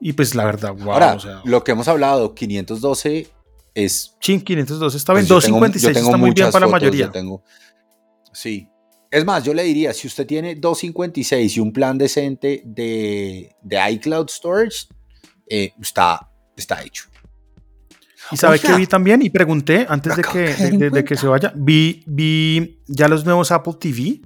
Y 0.00 0.12
pues 0.12 0.34
la 0.34 0.44
verdad, 0.44 0.74
wow. 0.74 0.92
Ahora, 0.92 1.18
lo 1.44 1.64
que 1.64 1.72
hemos 1.72 1.88
hablado, 1.88 2.34
512 2.34 3.28
es... 3.74 4.14
Sí, 4.20 4.40
512 4.40 4.96
está 4.96 5.14
bien, 5.14 5.26
256 5.26 5.96
está 5.96 6.16
muy 6.16 6.32
bien 6.32 6.50
para 6.50 6.66
la 6.66 6.72
mayoría. 6.72 7.10
Tengo, 7.10 7.42
sí. 8.32 8.68
Es 9.10 9.24
más, 9.24 9.44
yo 9.44 9.54
le 9.54 9.62
diría, 9.62 9.94
si 9.94 10.08
usted 10.08 10.26
tiene 10.26 10.56
256 10.56 11.56
y 11.56 11.60
un 11.60 11.72
plan 11.72 11.96
decente 11.96 12.62
de, 12.64 13.54
de 13.62 13.90
iCloud 13.92 14.28
Storage, 14.28 14.88
eh, 15.48 15.72
está, 15.80 16.30
está 16.56 16.82
hecho. 16.82 17.04
Y 18.30 18.36
sabe 18.36 18.58
que 18.58 18.72
vi 18.74 18.86
también 18.86 19.22
y 19.22 19.30
pregunté 19.30 19.86
antes 19.88 20.16
de 20.16 20.22
que, 20.22 20.90
de, 20.90 21.04
que 21.04 21.16
se 21.16 21.26
vaya, 21.26 21.52
vi, 21.54 22.02
vi 22.06 22.82
ya 22.86 23.08
los 23.08 23.24
nuevos 23.24 23.52
Apple 23.52 23.74
TV 23.78 24.20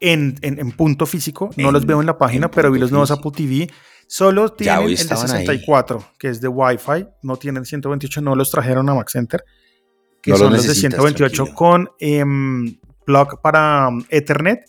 en, 0.00 0.36
en, 0.42 0.72
punto 0.72 1.06
físico, 1.06 1.50
no 1.56 1.72
los 1.72 1.86
veo 1.86 2.00
en 2.00 2.06
la 2.06 2.18
página, 2.18 2.50
pero 2.50 2.70
vi 2.70 2.78
los 2.78 2.90
nuevos 2.90 3.10
Apple 3.10 3.32
TV 3.34 3.68
Solo 4.10 4.48
tienen 4.48 4.88
el 4.88 4.96
de 4.96 4.96
64, 4.96 6.04
que 6.18 6.30
es 6.30 6.40
de 6.40 6.48
Wi-Fi, 6.48 7.06
no 7.22 7.36
tienen 7.36 7.64
128, 7.64 8.20
no 8.22 8.34
los 8.34 8.50
trajeron 8.50 8.88
a 8.88 8.94
Max 8.94 9.12
Center, 9.12 9.44
que 10.20 10.36
son 10.36 10.52
los 10.52 10.66
de 10.66 10.74
128 10.74 11.54
con 11.54 11.88
em, 12.00 12.76
plug 13.06 13.40
para 13.40 13.86
um, 13.86 14.04
Ethernet 14.08 14.64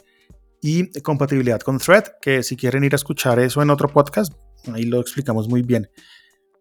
y 0.61 0.91
compatibilidad 1.01 1.59
con 1.59 1.79
Thread, 1.79 2.03
que 2.21 2.43
si 2.43 2.55
quieren 2.55 2.83
ir 2.83 2.93
a 2.93 2.97
escuchar 2.97 3.39
eso 3.39 3.63
en 3.63 3.71
otro 3.71 3.89
podcast, 3.89 4.31
ahí 4.71 4.83
lo 4.83 5.01
explicamos 5.01 5.49
muy 5.49 5.63
bien. 5.63 5.89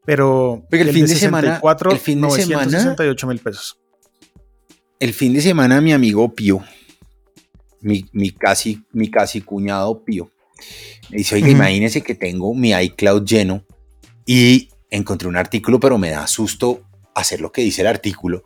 Pero 0.05 0.67
el, 0.71 0.93
fin 0.93 1.07
de, 1.07 1.15
semana, 1.15 1.61
el 1.91 1.99
fin 1.99 2.21
de 2.21 2.31
semana, 2.31 2.97
mil 3.27 3.39
pesos. 3.39 3.79
El 4.99 5.13
fin 5.13 5.33
de 5.33 5.43
semana 5.43 5.81
mi 5.81 5.93
amigo 5.93 6.35
Pío, 6.35 6.63
mi, 7.81 8.07
mi, 8.13 8.31
casi, 8.31 8.83
mi 8.93 9.11
casi 9.11 9.41
cuñado 9.41 10.03
Pío, 10.05 10.31
me 11.11 11.19
dice, 11.19 11.35
oiga, 11.35 11.49
imagínese 11.49 12.03
que 12.03 12.15
tengo 12.15 12.55
mi 12.55 12.73
iCloud 12.73 13.25
lleno 13.25 13.65
y 14.27 14.69
encontré 14.91 15.29
un 15.29 15.37
artículo, 15.37 15.81
pero 15.81 15.99
me 15.99 16.11
da 16.11 16.27
susto 16.27 16.83
hacer 17.15 17.41
lo 17.41 17.53
que 17.53 17.63
dice 17.63 17.83
el 17.83 17.89
artículo. 17.89 18.45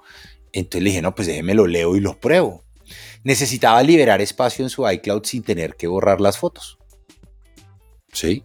Entonces 0.52 0.82
le 0.82 0.90
dije, 0.90 1.02
no, 1.02 1.14
pues 1.14 1.26
déjeme 1.26 1.54
lo 1.54 1.66
leo 1.66 1.96
y 1.96 2.00
lo 2.00 2.18
pruebo. 2.18 2.64
Necesitaba 3.22 3.82
liberar 3.82 4.20
espacio 4.20 4.64
en 4.64 4.70
su 4.70 4.88
iCloud 4.88 5.24
sin 5.24 5.42
tener 5.42 5.76
que 5.76 5.86
borrar 5.86 6.20
las 6.20 6.38
fotos. 6.38 6.78
¿Sí? 8.12 8.44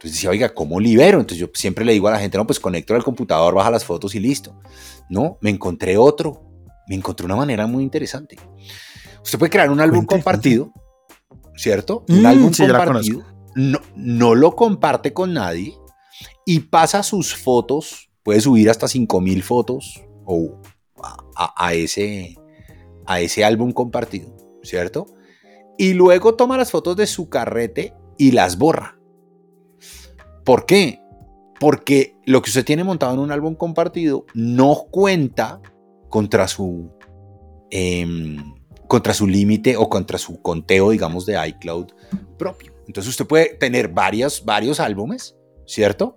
Entonces 0.00 0.12
decía, 0.12 0.30
oiga, 0.30 0.54
¿cómo 0.54 0.80
libero? 0.80 1.20
Entonces 1.20 1.38
yo 1.38 1.50
siempre 1.52 1.84
le 1.84 1.92
digo 1.92 2.08
a 2.08 2.12
la 2.12 2.18
gente, 2.18 2.38
no, 2.38 2.46
pues 2.46 2.58
conecto 2.58 2.94
al 2.94 3.04
computador, 3.04 3.54
baja 3.54 3.70
las 3.70 3.84
fotos 3.84 4.14
y 4.14 4.20
listo. 4.20 4.58
No, 5.10 5.36
me 5.42 5.50
encontré 5.50 5.96
otro. 5.98 6.42
Me 6.88 6.94
encontré 6.94 7.26
una 7.26 7.36
manera 7.36 7.66
muy 7.66 7.82
interesante. 7.84 8.36
Usted 9.22 9.38
puede 9.38 9.50
crear 9.50 9.70
un 9.70 9.80
álbum 9.80 10.06
compartido 10.06 10.72
¿cierto? 11.60 12.04
un 12.08 12.22
mm, 12.22 12.26
álbum 12.26 12.52
compartido, 12.56 13.22
no, 13.54 13.80
no 13.94 14.34
lo 14.34 14.56
comparte 14.56 15.12
con 15.12 15.34
nadie 15.34 15.74
y 16.46 16.60
pasa 16.60 17.02
sus 17.02 17.34
fotos, 17.34 18.10
puede 18.22 18.40
subir 18.40 18.70
hasta 18.70 18.88
5000 18.88 19.42
fotos 19.42 20.02
o 20.24 20.60
a, 21.36 21.74
ese, 21.74 22.36
a 23.06 23.20
ese 23.20 23.44
álbum 23.44 23.72
compartido, 23.72 24.34
¿cierto? 24.62 25.06
Y 25.78 25.94
luego 25.94 26.34
toma 26.34 26.58
las 26.58 26.70
fotos 26.70 26.96
de 26.96 27.06
su 27.06 27.28
carrete 27.28 27.94
y 28.18 28.32
las 28.32 28.58
borra. 28.58 28.98
¿Por 30.50 30.66
qué? 30.66 31.00
Porque 31.60 32.16
lo 32.24 32.42
que 32.42 32.50
usted 32.50 32.64
tiene 32.64 32.82
montado 32.82 33.14
en 33.14 33.20
un 33.20 33.30
álbum 33.30 33.54
compartido 33.54 34.26
no 34.34 34.86
cuenta 34.90 35.60
contra 36.08 36.48
su 36.48 36.90
em, 37.70 38.54
contra 38.88 39.14
su 39.14 39.28
límite 39.28 39.76
o 39.76 39.88
contra 39.88 40.18
su 40.18 40.42
conteo, 40.42 40.90
digamos, 40.90 41.24
de 41.24 41.38
iCloud 41.50 41.92
propio. 42.36 42.74
Entonces 42.88 43.10
usted 43.10 43.28
puede 43.28 43.54
tener 43.60 43.90
varios 43.90 44.42
álbumes, 44.80 45.36
¿cierto? 45.68 46.16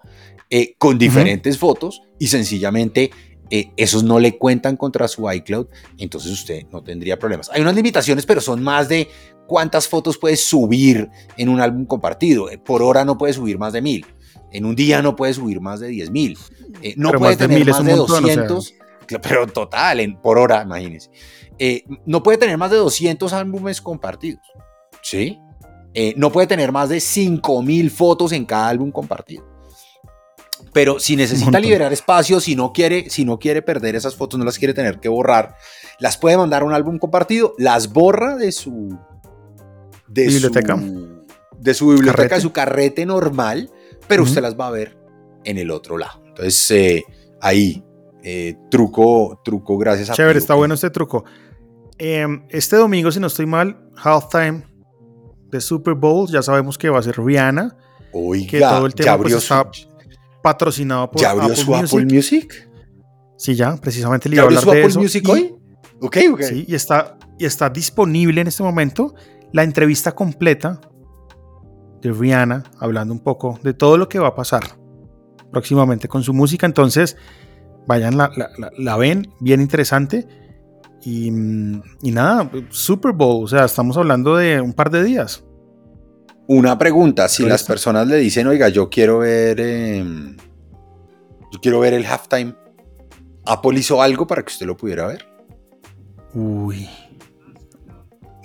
Eh, 0.49 0.73
con 0.79 0.97
diferentes 0.97 1.59
fotos 1.59 2.01
y 2.17 2.25
sencillamente 2.25 3.11
eh, 3.51 3.69
esos 3.77 4.03
no 4.03 4.17
le 4.17 4.39
cuentan 4.39 4.77
contra 4.77 5.07
su 5.07 5.31
iCloud, 5.31 5.67
entonces 5.99 6.31
usted 6.31 6.65
no 6.71 6.81
tendría 6.81 7.19
problemas. 7.19 7.51
Hay 7.53 7.61
unas 7.61 7.75
limitaciones, 7.75 8.25
pero 8.25 8.41
son 8.41 8.63
más 8.63 8.89
de 8.89 9.09
cuántas 9.45 9.87
fotos 9.87 10.17
puede 10.17 10.37
subir 10.37 11.07
en 11.37 11.49
un 11.49 11.61
álbum 11.61 11.85
compartido. 11.85 12.49
Eh, 12.49 12.57
por 12.57 12.81
hora 12.81 13.05
no 13.05 13.15
puede 13.19 13.33
subir 13.33 13.59
más 13.59 13.73
de 13.73 13.83
mil. 13.83 14.07
En 14.53 14.65
un 14.65 14.75
día 14.75 15.01
no 15.01 15.15
puede 15.15 15.33
subir 15.33 15.59
más 15.59 15.79
de 15.79 15.87
diez 15.89 16.09
mil. 16.09 16.37
no 16.95 17.11
puede 17.11 17.35
tener 17.35 17.67
más 17.67 17.83
de 17.83 17.95
200. 17.95 18.73
Pero 19.21 19.47
total, 19.47 19.99
en, 19.99 20.15
por 20.15 20.37
hora, 20.37 20.61
imagínense. 20.63 21.09
Eh, 21.59 21.83
no 22.05 22.23
puede 22.23 22.37
tener 22.37 22.57
más 22.57 22.71
de 22.71 22.77
200 22.77 23.33
álbumes 23.33 23.81
compartidos. 23.81 24.41
¿Sí? 25.01 25.39
Eh, 25.93 26.13
no 26.17 26.31
puede 26.31 26.47
tener 26.47 26.71
más 26.71 26.89
de 26.89 26.99
5000 26.99 27.91
fotos 27.91 28.31
en 28.31 28.45
cada 28.45 28.69
álbum 28.69 28.91
compartido. 28.91 29.45
Pero 30.71 30.99
si 30.99 31.15
necesita 31.15 31.59
liberar 31.59 31.93
espacio, 31.93 32.39
si 32.39 32.55
no, 32.55 32.73
quiere, 32.73 33.09
si 33.09 33.25
no 33.25 33.37
quiere 33.37 33.61
perder 33.61 33.95
esas 33.95 34.15
fotos, 34.15 34.39
no 34.39 34.45
las 34.45 34.57
quiere 34.57 34.73
tener 34.73 34.99
que 34.99 35.09
borrar, 35.09 35.55
las 35.99 36.17
puede 36.17 36.37
mandar 36.37 36.61
a 36.61 36.65
un 36.65 36.73
álbum 36.73 36.97
compartido, 36.97 37.53
las 37.57 37.91
borra 37.91 38.37
de 38.37 38.51
su, 38.51 38.97
de 40.07 40.27
biblioteca, 40.27 40.77
su, 40.77 41.25
de 41.59 41.73
su 41.73 41.89
biblioteca, 41.89 42.35
de 42.35 42.41
su 42.41 42.51
carrete 42.51 43.05
normal, 43.05 43.69
pero 44.07 44.23
usted 44.23 44.41
las 44.41 44.59
va 44.59 44.67
a 44.67 44.71
ver 44.71 44.97
en 45.43 45.57
el 45.57 45.71
otro 45.71 45.97
lado. 45.97 46.23
Entonces, 46.27 46.71
eh, 46.71 47.03
ahí, 47.41 47.83
truco, 48.69 49.41
truco 49.43 49.77
gracias 49.77 50.09
a... 50.09 50.13
Chévere, 50.13 50.39
está 50.39 50.55
bueno 50.55 50.73
este 50.73 50.89
truco. 50.89 51.25
Em, 51.97 52.45
este 52.49 52.75
domingo, 52.75 53.11
si 53.11 53.19
no 53.19 53.27
estoy 53.27 53.45
mal, 53.45 53.89
halftime 53.95 54.63
de 55.49 55.61
Super 55.61 55.93
Bowl, 55.93 56.27
ya 56.29 56.41
sabemos 56.41 56.77
que 56.77 56.89
va 56.89 56.99
a 56.99 57.03
ser 57.03 57.17
Rihanna. 57.17 57.77
Oiga, 58.11 58.47
que 58.49 58.59
todo 58.59 58.85
el 58.85 58.93
tema 58.93 59.17
pues, 59.17 59.33
está 59.33 59.69
patrocinado 60.41 61.09
por 61.09 61.21
¿Ya 61.21 61.31
abrió 61.31 61.45
Apple, 61.45 61.57
su 61.57 61.71
Music. 61.71 61.93
Apple 61.93 62.15
Music? 62.15 62.69
Sí, 63.37 63.55
ya, 63.55 63.75
precisamente 63.77 64.29
le 64.29 64.35
iba 64.35 64.43
a 64.43 64.45
hablar 64.47 64.63
su 64.63 64.71
de 64.71 64.83
Apple 64.83 65.01
Music 65.01 65.29
hoy? 65.29 65.55
Ok, 66.01 66.17
ok. 66.31 66.41
Sí, 66.41 66.65
y 66.67 66.75
está, 66.75 67.17
y 67.37 67.45
está 67.45 67.69
disponible 67.69 68.41
en 68.41 68.47
este 68.47 68.63
momento 68.63 69.15
la 69.51 69.63
entrevista 69.63 70.13
completa 70.13 70.81
de 72.03 72.11
Rihanna, 72.11 72.63
hablando 72.79 73.13
un 73.13 73.21
poco 73.21 73.59
de 73.63 73.73
todo 73.73 73.97
lo 73.97 74.09
que 74.09 74.19
va 74.19 74.29
a 74.29 74.35
pasar 74.35 74.63
próximamente 75.51 76.07
con 76.07 76.23
su 76.23 76.33
música. 76.33 76.65
Entonces, 76.65 77.17
vayan, 77.87 78.17
la, 78.17 78.31
la 78.77 78.97
ven, 78.97 79.33
bien 79.39 79.61
interesante. 79.61 80.27
Y, 81.05 81.31
nada, 81.31 82.49
Super 82.69 83.11
Bowl, 83.11 83.43
o 83.43 83.47
sea, 83.47 83.65
estamos 83.65 83.97
hablando 83.97 84.37
de 84.37 84.61
un 84.61 84.73
par 84.73 84.89
de 84.89 85.03
días. 85.03 85.43
Una 86.47 86.77
pregunta, 86.77 87.27
si 87.27 87.45
las 87.45 87.63
personas 87.63 88.07
le 88.07 88.17
dicen, 88.17 88.47
oiga, 88.47 88.69
yo 88.69 88.89
quiero 88.89 89.19
ver, 89.19 89.59
em, 89.59 90.35
yo 91.51 91.59
quiero 91.61 91.79
ver 91.79 91.93
el 91.93 92.05
halftime, 92.05 92.55
¿Apple 93.45 93.79
hizo 93.79 94.01
algo 94.01 94.27
para 94.27 94.43
que 94.43 94.51
usted 94.51 94.65
lo 94.65 94.77
pudiera 94.77 95.07
ver? 95.07 95.25
Uy, 96.33 96.89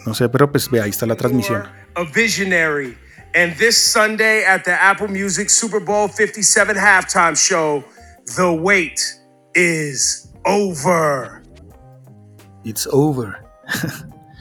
no 0.06 0.14
sé, 0.14 0.28
pero 0.28 0.50
pues 0.50 0.70
ve, 0.70 0.80
ahí 0.80 0.90
está 0.90 1.06
la 1.06 1.16
transmisión. 1.16 1.62
A 1.94 2.02
visionary. 2.14 2.96
And 3.38 3.54
this 3.54 3.78
Sunday 3.80 4.42
at 4.42 4.64
the 4.64 4.72
Apple 4.72 5.06
Music 5.06 5.48
Super 5.48 5.78
Bowl 5.78 6.08
57 6.08 6.74
halftime 6.74 7.38
show, 7.38 7.84
the 8.34 8.52
wait 8.52 9.00
is 9.54 10.26
over. 10.44 11.44
It's 12.64 12.88
over. 12.88 13.48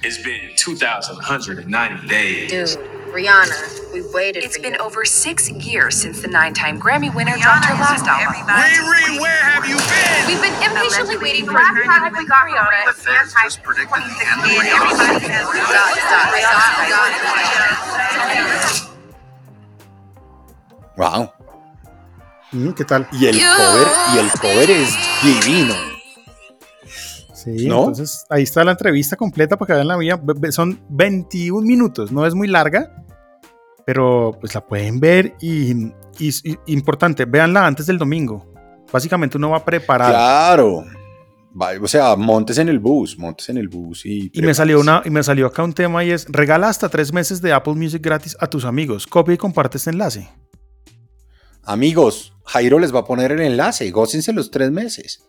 it's 0.02 0.18
been 0.24 0.50
2,190 0.56 2.08
days. 2.08 2.50
Dude, 2.50 2.70
Rihanna, 3.14 3.94
we 3.94 4.02
waited 4.12 4.44
It's 4.44 4.58
been 4.58 4.74
you. 4.74 4.80
over 4.80 5.06
six 5.06 5.48
years 5.48 5.96
since 5.96 6.24
the 6.24 6.28
nine-time 6.28 6.82
Grammy 6.82 7.14
winner 7.14 7.34
Rihanna 7.34 7.42
dropped 7.44 7.66
her 7.66 7.76
last 7.76 8.08
album. 8.08 8.34
Riri, 8.50 9.22
where 9.22 9.30
have 9.30 9.70
you 9.70 9.78
been? 9.78 10.26
We've 10.26 10.42
been 10.42 10.58
impatiently 10.72 11.20
waiting 11.20 11.46
for 11.46 11.54
her. 11.54 12.10
We 12.18 12.26
got 12.26 12.48
Rihanna. 12.50 12.88
The 12.88 12.94
fans 12.94 13.36
just 13.44 13.62
predicted 13.62 13.94
the 13.94 14.26
end 14.26 14.42
of 14.42 14.50
the 14.50 14.58
Everybody 14.58 15.22
says, 15.22 15.46
stop, 15.54 15.94
stop, 16.82 17.28
Wow. 20.98 21.30
Mm, 22.52 22.72
¿Qué 22.72 22.84
tal? 22.84 23.08
Y 23.12 23.28
el 23.28 23.36
cover, 23.38 23.88
y 24.16 24.18
el 24.18 24.32
cover 24.42 24.72
es 24.72 24.98
divino. 25.24 25.74
Sí, 27.34 27.68
entonces 27.68 28.26
ahí 28.30 28.44
está 28.44 28.64
la 28.64 28.72
entrevista 28.72 29.16
completa 29.16 29.58
para 29.58 29.68
que 29.68 29.74
vean 29.74 29.88
la 29.88 29.98
mía. 29.98 30.20
Son 30.50 30.80
21 30.90 31.66
minutos, 31.66 32.12
no 32.12 32.26
es 32.26 32.34
muy 32.34 32.48
larga, 32.48 33.06
pero 33.86 34.36
pues 34.40 34.56
la 34.56 34.66
pueden 34.66 35.00
ver 35.00 35.36
y, 35.40 35.92
importante, 36.66 37.26
véanla 37.26 37.68
antes 37.68 37.86
del 37.86 38.00
domingo. 38.00 38.54
Básicamente 38.92 39.38
uno 39.38 39.52
va 39.52 39.58
a 39.58 39.66
preparar. 39.66 40.10
Claro. 40.10 40.84
O 41.82 41.88
sea, 41.88 42.16
montes 42.16 42.58
en 42.58 42.70
el 42.70 42.80
bus, 42.80 43.18
montes 43.18 43.50
en 43.50 43.58
el 43.58 43.68
bus 43.68 44.06
y... 44.06 44.32
Y 44.34 44.42
me, 44.42 44.54
salió 44.54 44.80
una, 44.80 45.02
y 45.06 45.10
me 45.10 45.24
salió 45.24 45.48
acá 45.48 45.64
un 45.64 45.74
tema 45.74 46.04
y 46.04 46.12
es, 46.12 46.26
regala 46.30 46.70
hasta 46.70 46.90
tres 46.90 47.12
meses 47.14 47.42
de 47.42 47.54
Apple 47.54 47.74
Music 47.74 48.02
gratis 48.02 48.36
a 48.40 48.48
tus 48.48 48.66
amigos. 48.66 49.08
Copia 49.08 49.36
y 49.36 49.38
comparte 49.38 49.78
este 49.78 49.90
enlace. 49.90 50.30
Amigos, 51.68 52.34
Jairo 52.46 52.80
les 52.80 52.96
va 52.96 53.00
a 53.00 53.06
poner 53.06 53.34
el 53.34 53.42
enlace, 53.42 53.92
gócense 53.92 54.32
los 54.32 54.50
tres 54.52 54.72
meses. 54.72 55.28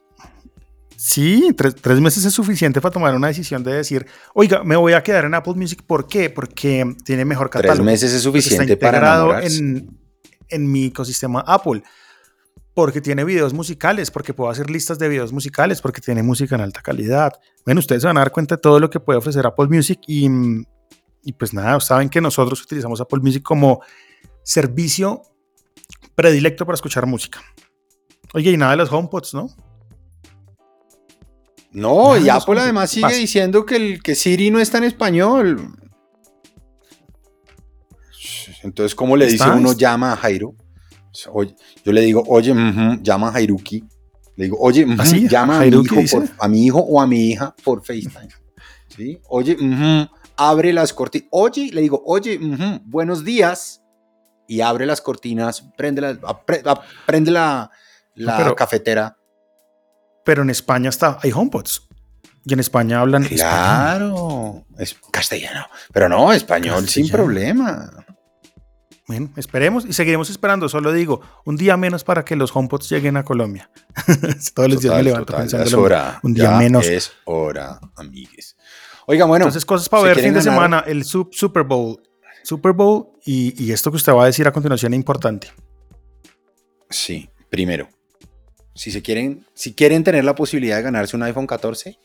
Sí, 0.97 1.53
tres, 1.57 2.01
meses 2.01 2.25
es 2.25 2.33
suficiente 2.33 2.81
para 2.81 2.93
tomar 2.93 3.15
una 3.15 3.27
decisión 3.27 3.65
de 3.65 3.73
decir, 3.73 4.07
oiga, 4.35 4.63
me 4.63 4.77
voy 4.77 4.93
a 4.93 5.03
quedar 5.03 5.25
en 5.25 5.35
Apple 5.35 5.55
Music. 5.55 5.83
¿Por 5.85 6.07
qué? 6.07 6.31
Porque 6.31 6.95
tiene 7.05 7.25
mejor 7.25 7.51
catálogo. 7.51 7.75
Tres 7.75 7.85
meses 7.85 8.13
es 8.13 8.23
suficiente 8.23 8.77
para 8.77 8.99
enamorarse. 8.99 9.59
En, 9.59 9.99
en 10.49 10.71
mi 10.71 10.87
ecosistema 10.87 11.43
Apple. 11.45 11.83
Porque 12.73 13.01
tiene 13.01 13.25
videos 13.25 13.53
musicales, 13.53 14.13
porque 14.13 14.33
puedo 14.33 14.49
hacer 14.49 14.71
listas 14.71 15.01
de 15.01 15.09
videos 15.09 15.33
musicales, 15.33 15.81
porque 15.81 16.01
tiene 16.01 16.23
música 16.23 16.55
en 16.55 16.61
alta 16.61 16.83
calidad. 16.83 17.33
Bueno, 17.65 17.81
ustedes 17.81 18.03
se 18.03 18.07
van 18.07 18.17
a 18.17 18.21
dar 18.21 18.31
cuenta 18.31 18.55
de 18.55 18.63
todo 18.63 18.79
lo 18.79 18.89
que 18.91 19.01
puede 19.01 19.19
ofrecer 19.19 19.45
Apple 19.45 19.67
Music 19.67 19.99
y, 20.07 20.29
y 21.25 21.33
pues 21.33 21.53
nada, 21.53 21.81
saben 21.81 22.09
que 22.09 22.21
nosotros 22.21 22.63
utilizamos 22.63 23.01
Apple 23.01 23.21
Music 23.23 23.43
como 23.43 23.83
servicio 24.45 25.23
predilecto 26.15 26.65
para 26.65 26.75
escuchar 26.75 27.07
música. 27.07 27.41
Oye, 28.35 28.51
y 28.51 28.57
nada 28.57 28.73
de 28.73 28.79
los 28.79 28.93
HomePods, 28.93 29.35
¿no? 29.35 29.49
No, 31.71 32.17
y 32.17 32.29
Apple 32.29 32.61
además 32.61 32.91
sigue 32.91 33.15
diciendo 33.15 33.67
que, 33.67 33.77
el, 33.77 34.03
que 34.03 34.15
Siri 34.15 34.51
no 34.51 34.59
está 34.59 34.79
en 34.79 34.85
español. 34.85 35.77
Entonces, 38.63 38.95
¿cómo 38.95 39.17
le 39.17 39.27
dice 39.27 39.49
uno 39.49 39.73
llama 39.73 40.13
a 40.13 40.17
Jairo? 40.17 40.55
yo 41.85 41.93
le 41.93 42.01
digo, 42.03 42.23
oye, 42.29 42.55
llama 43.03 43.29
a 43.29 43.33
Jairuki. 43.33 43.85
Le 44.37 44.45
digo, 44.45 44.57
oye, 44.61 44.87
¿Ah, 44.97 45.05
llama 45.05 45.61
a 45.61 45.65
mi, 45.65 45.69
hijo 45.69 46.25
a 46.39 46.49
mi, 46.49 46.65
hijo 46.65 46.79
o 46.79 47.01
a 47.01 47.07
mi 47.07 47.31
hija 47.31 47.55
por 47.65 47.85
FaceTime. 47.85 48.29
¿Sí? 48.87 49.19
Oye, 49.29 49.57
abre 50.37 50.73
las 50.73 50.93
cortinas. 50.93 51.29
Oye, 51.33 51.71
le 51.73 51.81
digo, 51.81 52.03
oye, 52.07 52.39
buenos 52.85 53.25
días. 53.25 53.83
Y 54.49 54.63
abre 54.63 54.87
las 54.87 55.01
cortinas, 55.01 55.63
prende 55.77 56.01
la, 56.01 56.19
prende 57.07 57.31
la, 57.31 57.71
la 58.15 58.55
cafetera 58.57 59.19
pero 60.29 60.43
en 60.43 60.51
España 60.51 60.91
está, 60.91 61.19
hay 61.23 61.33
HomePods. 61.35 61.89
Y 62.45 62.53
en 62.53 62.61
España 62.61 63.01
hablan 63.01 63.25
Claro, 63.25 64.67
es 64.79 64.95
castellano. 65.11 65.65
Pero 65.91 66.07
no, 66.11 66.35
español 66.35 66.87
sin 66.87 67.09
problema. 67.09 67.91
Bueno, 69.07 69.31
esperemos 69.37 69.87
y 69.87 69.95
seguiremos 69.95 70.29
esperando. 70.29 70.69
Solo 70.69 70.93
digo, 70.93 71.23
un 71.47 71.57
día 71.57 71.79
menos 71.79 72.05
para 72.05 72.27
que 72.27 72.37
los 72.37 72.55
HomePods 72.55 72.91
lleguen 72.91 73.17
a 73.17 73.25
Colombia. 73.25 73.71
Todos 74.55 74.69
los 74.69 74.83
días 74.83 74.97
me 74.97 75.05
levanto 75.05 75.35
pensando. 75.35 75.65
Es 75.65 75.73
hora. 75.73 76.21
Un 76.23 76.35
día 76.35 76.51
menos. 76.59 76.87
Es 76.87 77.11
hora, 77.25 77.81
amigues. 77.97 78.55
Oiga, 79.07 79.25
bueno. 79.25 79.45
Entonces, 79.45 79.65
cosas 79.65 79.89
para 79.89 80.03
ver 80.03 80.21
fin 80.21 80.35
de 80.35 80.43
semana. 80.43 80.85
El 80.87 81.05
Super 81.05 81.63
Bowl. 81.63 82.03
Super 82.45 82.73
Bowl 82.73 83.18
y, 83.31 83.63
y 83.63 83.73
esto 83.73 83.91
que 83.91 83.99
usted 83.99 84.15
va 84.15 84.23
a 84.23 84.27
decir 84.27 84.47
a 84.47 84.53
continuación 84.53 84.95
es 84.95 84.97
importante. 84.97 85.49
Sí, 86.89 87.29
primero, 87.51 87.87
si, 88.75 88.91
se 88.91 89.03
quieren, 89.03 89.45
si 89.53 89.75
quieren 89.75 90.03
tener 90.03 90.25
la 90.25 90.35
posibilidad 90.35 90.79
de 90.79 90.85
ganarse 90.85 91.15
un 91.15 91.23
iPhone 91.25 91.47
14, 91.47 91.99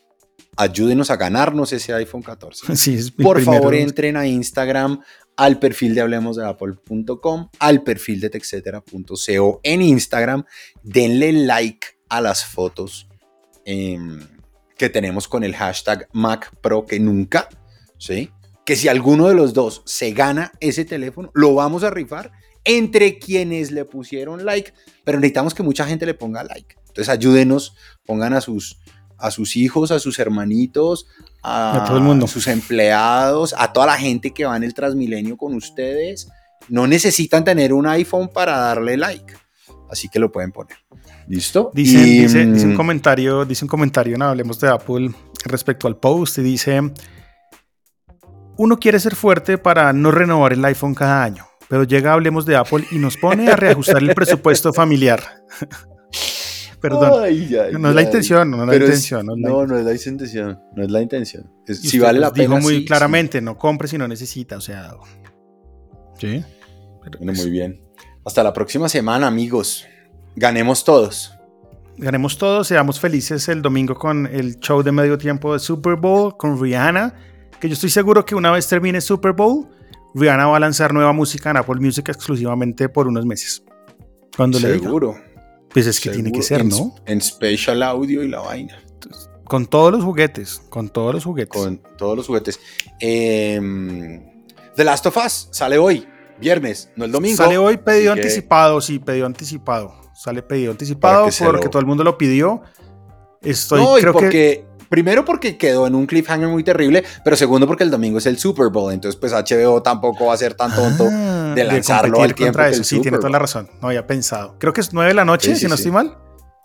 ayúdenos 0.54 1.10
a 1.10 1.16
ganarnos 1.16 1.72
ese 1.72 1.94
iPhone 1.94 2.22
14. 2.22 3.12
Por 3.22 3.40
favor, 3.40 3.74
entren 3.74 4.18
a 4.18 4.26
Instagram, 4.26 5.00
al 5.34 5.58
perfil 5.58 5.94
de 5.94 6.02
hablemos 6.02 6.36
de 6.36 6.44
apple.com, 6.44 7.48
al 7.58 7.82
perfil 7.82 8.20
de 8.20 8.28
texetera.co 8.28 9.60
en 9.62 9.80
Instagram, 9.80 10.44
denle 10.82 11.32
like 11.32 11.86
a 12.10 12.20
las 12.20 12.44
fotos 12.44 13.08
em, 13.64 14.20
que 14.76 14.90
tenemos 14.90 15.26
con 15.26 15.42
el 15.42 15.56
hashtag 15.56 16.06
MacPro 16.12 16.84
que 16.84 17.00
nunca, 17.00 17.48
¿sí? 17.96 18.30
Que 18.64 18.76
si 18.76 18.88
alguno 18.88 19.28
de 19.28 19.34
los 19.34 19.52
dos 19.52 19.82
se 19.84 20.12
gana 20.12 20.52
ese 20.60 20.84
teléfono, 20.84 21.30
lo 21.34 21.54
vamos 21.54 21.84
a 21.84 21.90
rifar 21.90 22.32
entre 22.64 23.18
quienes 23.18 23.70
le 23.70 23.84
pusieron 23.84 24.44
like, 24.44 24.72
pero 25.04 25.20
necesitamos 25.20 25.54
que 25.54 25.62
mucha 25.62 25.86
gente 25.86 26.06
le 26.06 26.14
ponga 26.14 26.42
like. 26.44 26.76
Entonces 26.88 27.08
ayúdenos, 27.08 27.74
pongan 28.06 28.32
a 28.32 28.40
sus, 28.40 28.78
a 29.18 29.30
sus 29.30 29.56
hijos, 29.56 29.90
a 29.90 29.98
sus 29.98 30.18
hermanitos, 30.18 31.06
a, 31.42 31.84
todo 31.86 31.98
el 31.98 32.02
mundo. 32.02 32.26
sus 32.26 32.46
empleados, 32.46 33.54
a 33.58 33.72
toda 33.72 33.86
la 33.86 33.96
gente 33.96 34.30
que 34.32 34.44
va 34.44 34.56
en 34.56 34.64
el 34.64 34.74
Transmilenio 34.74 35.36
con 35.36 35.54
ustedes. 35.54 36.28
No 36.68 36.86
necesitan 36.86 37.44
tener 37.44 37.74
un 37.74 37.86
iPhone 37.86 38.28
para 38.28 38.56
darle 38.56 38.96
like, 38.96 39.34
así 39.90 40.08
que 40.08 40.18
lo 40.18 40.32
pueden 40.32 40.50
poner. 40.50 40.78
¿Listo? 41.28 41.70
Dice, 41.74 41.98
dice, 41.98 42.44
un 42.44 42.72
mm, 42.72 42.76
comentario, 42.76 43.44
dice 43.44 43.64
un 43.64 43.68
comentario, 43.68 44.16
no 44.16 44.26
hablemos 44.26 44.58
de 44.60 44.68
Apple 44.68 45.10
respecto 45.44 45.86
al 45.86 45.96
post 45.96 46.38
y 46.38 46.42
dice, 46.42 46.80
uno 48.56 48.78
quiere 48.78 49.00
ser 49.00 49.14
fuerte 49.14 49.58
para 49.58 49.92
no 49.92 50.10
renovar 50.10 50.52
el 50.52 50.64
iPhone 50.64 50.94
cada 50.94 51.22
año 51.24 51.46
pero 51.68 51.84
llega 51.84 52.12
Hablemos 52.12 52.46
de 52.46 52.56
Apple 52.56 52.84
y 52.90 52.98
nos 52.98 53.16
pone 53.16 53.48
a 53.48 53.56
reajustar 53.56 54.02
el 54.02 54.14
presupuesto 54.14 54.72
familiar. 54.72 55.22
Perdón. 56.80 57.10
no 57.80 57.88
es 57.88 57.94
la 57.94 58.02
intención, 58.02 58.50
no 58.50 58.62
es 58.62 58.68
la 58.68 58.76
intención. 58.76 59.26
no, 59.26 59.66
no, 59.66 59.78
es 59.78 59.84
la 59.84 59.92
intención, 59.92 60.60
no 60.76 60.82
es 60.84 60.90
la 60.90 61.00
intención. 61.00 61.50
si 61.66 61.98
vale 61.98 62.20
la 62.20 62.30
pena. 62.32 62.56
Dijo 62.56 62.60
muy 62.60 62.84
claramente, 62.84 63.40
no 63.40 63.56
compre 63.56 63.88
si 63.88 63.96
no 63.96 64.06
necesita, 64.06 64.58
o 64.58 64.60
sea. 64.60 64.94
Sí. 66.18 66.44
bueno, 67.18 67.32
muy 67.32 67.50
bien. 67.50 67.82
Hasta 68.24 68.42
la 68.42 68.52
próxima 68.52 68.88
semana, 68.88 69.26
amigos. 69.26 69.86
Ganemos 70.36 70.84
todos. 70.84 71.32
Ganemos 71.96 72.36
todos, 72.36 72.66
seamos 72.66 73.00
felices 73.00 73.48
el 73.48 73.62
domingo 73.62 73.94
con 73.94 74.26
el 74.26 74.58
show 74.58 74.82
de 74.82 74.92
medio 74.92 75.16
tiempo 75.16 75.54
de 75.54 75.60
Super 75.60 75.94
Bowl 75.94 76.36
con 76.36 76.60
Rihanna, 76.60 77.14
que 77.64 77.70
yo 77.70 77.72
estoy 77.72 77.88
seguro 77.88 78.26
que 78.26 78.34
una 78.34 78.50
vez 78.50 78.68
termine 78.68 79.00
Super 79.00 79.32
Bowl, 79.32 79.66
Rihanna 80.14 80.48
va 80.48 80.58
a 80.58 80.60
lanzar 80.60 80.92
nueva 80.92 81.14
música 81.14 81.48
en 81.48 81.56
Apple 81.56 81.80
Music 81.80 82.06
exclusivamente 82.10 82.90
por 82.90 83.08
unos 83.08 83.24
meses. 83.24 83.64
Cuando 84.36 84.58
Seguro. 84.58 85.16
pues 85.70 85.86
es 85.86 85.98
que 85.98 86.10
tiene 86.10 86.30
que 86.30 86.42
ser, 86.42 86.62
¿no? 86.62 86.94
En 87.06 87.22
Special 87.22 87.82
Audio 87.82 88.22
y 88.22 88.28
la 88.28 88.40
vaina. 88.40 88.78
con 89.44 89.64
todos 89.64 89.92
los 89.92 90.04
juguetes, 90.04 90.60
con 90.68 90.90
todos 90.90 91.14
los 91.14 91.24
juguetes. 91.24 91.58
Con 91.58 91.80
todos 91.96 92.18
los 92.18 92.26
juguetes. 92.26 92.60
Em, 93.00 94.44
The 94.76 94.84
Last 94.84 95.06
of 95.06 95.16
Us 95.16 95.48
sale 95.50 95.78
hoy, 95.78 96.06
viernes, 96.38 96.90
no 96.96 97.06
el 97.06 97.12
domingo. 97.12 97.38
Sale 97.38 97.56
hoy 97.56 97.78
pedido 97.78 98.12
anticipado, 98.12 98.82
sí, 98.82 98.98
pedido 98.98 99.24
anticipado. 99.24 99.94
Sale 100.12 100.42
pedido 100.42 100.70
anticipado 100.70 101.28
porque 101.46 101.70
todo 101.70 101.80
el 101.80 101.86
mundo 101.86 102.04
lo 102.04 102.18
pidió. 102.18 102.60
Estoy, 103.40 103.82
no, 103.82 103.94
creo 103.94 104.12
porque 104.12 104.28
que 104.28 104.73
Primero 104.94 105.24
porque 105.24 105.58
quedó 105.58 105.88
en 105.88 105.96
un 105.96 106.06
cliffhanger 106.06 106.46
muy 106.46 106.62
terrible, 106.62 107.02
pero 107.24 107.34
segundo 107.34 107.66
porque 107.66 107.82
el 107.82 107.90
domingo 107.90 108.18
es 108.18 108.26
el 108.26 108.38
Super 108.38 108.68
Bowl, 108.68 108.92
entonces 108.92 109.18
pues 109.20 109.32
HBO 109.32 109.82
tampoco 109.82 110.26
va 110.26 110.34
a 110.34 110.36
ser 110.36 110.54
tan 110.54 110.72
tonto 110.72 111.08
ah, 111.10 111.52
de 111.52 111.64
lanzarlo 111.64 112.22
al 112.22 112.32
tiempo 112.32 112.60
que 112.60 112.84
Sí, 112.84 113.00
tiene 113.00 113.16
toda 113.18 113.30
la 113.30 113.40
razón, 113.40 113.68
no 113.82 113.88
había 113.88 114.06
pensado. 114.06 114.54
Creo 114.60 114.72
que 114.72 114.80
es 114.80 114.92
9 114.92 115.08
de 115.08 115.14
la 115.14 115.24
noche, 115.24 115.56
si 115.56 115.66
no 115.66 115.74
estoy 115.74 115.90
mal. 115.90 116.16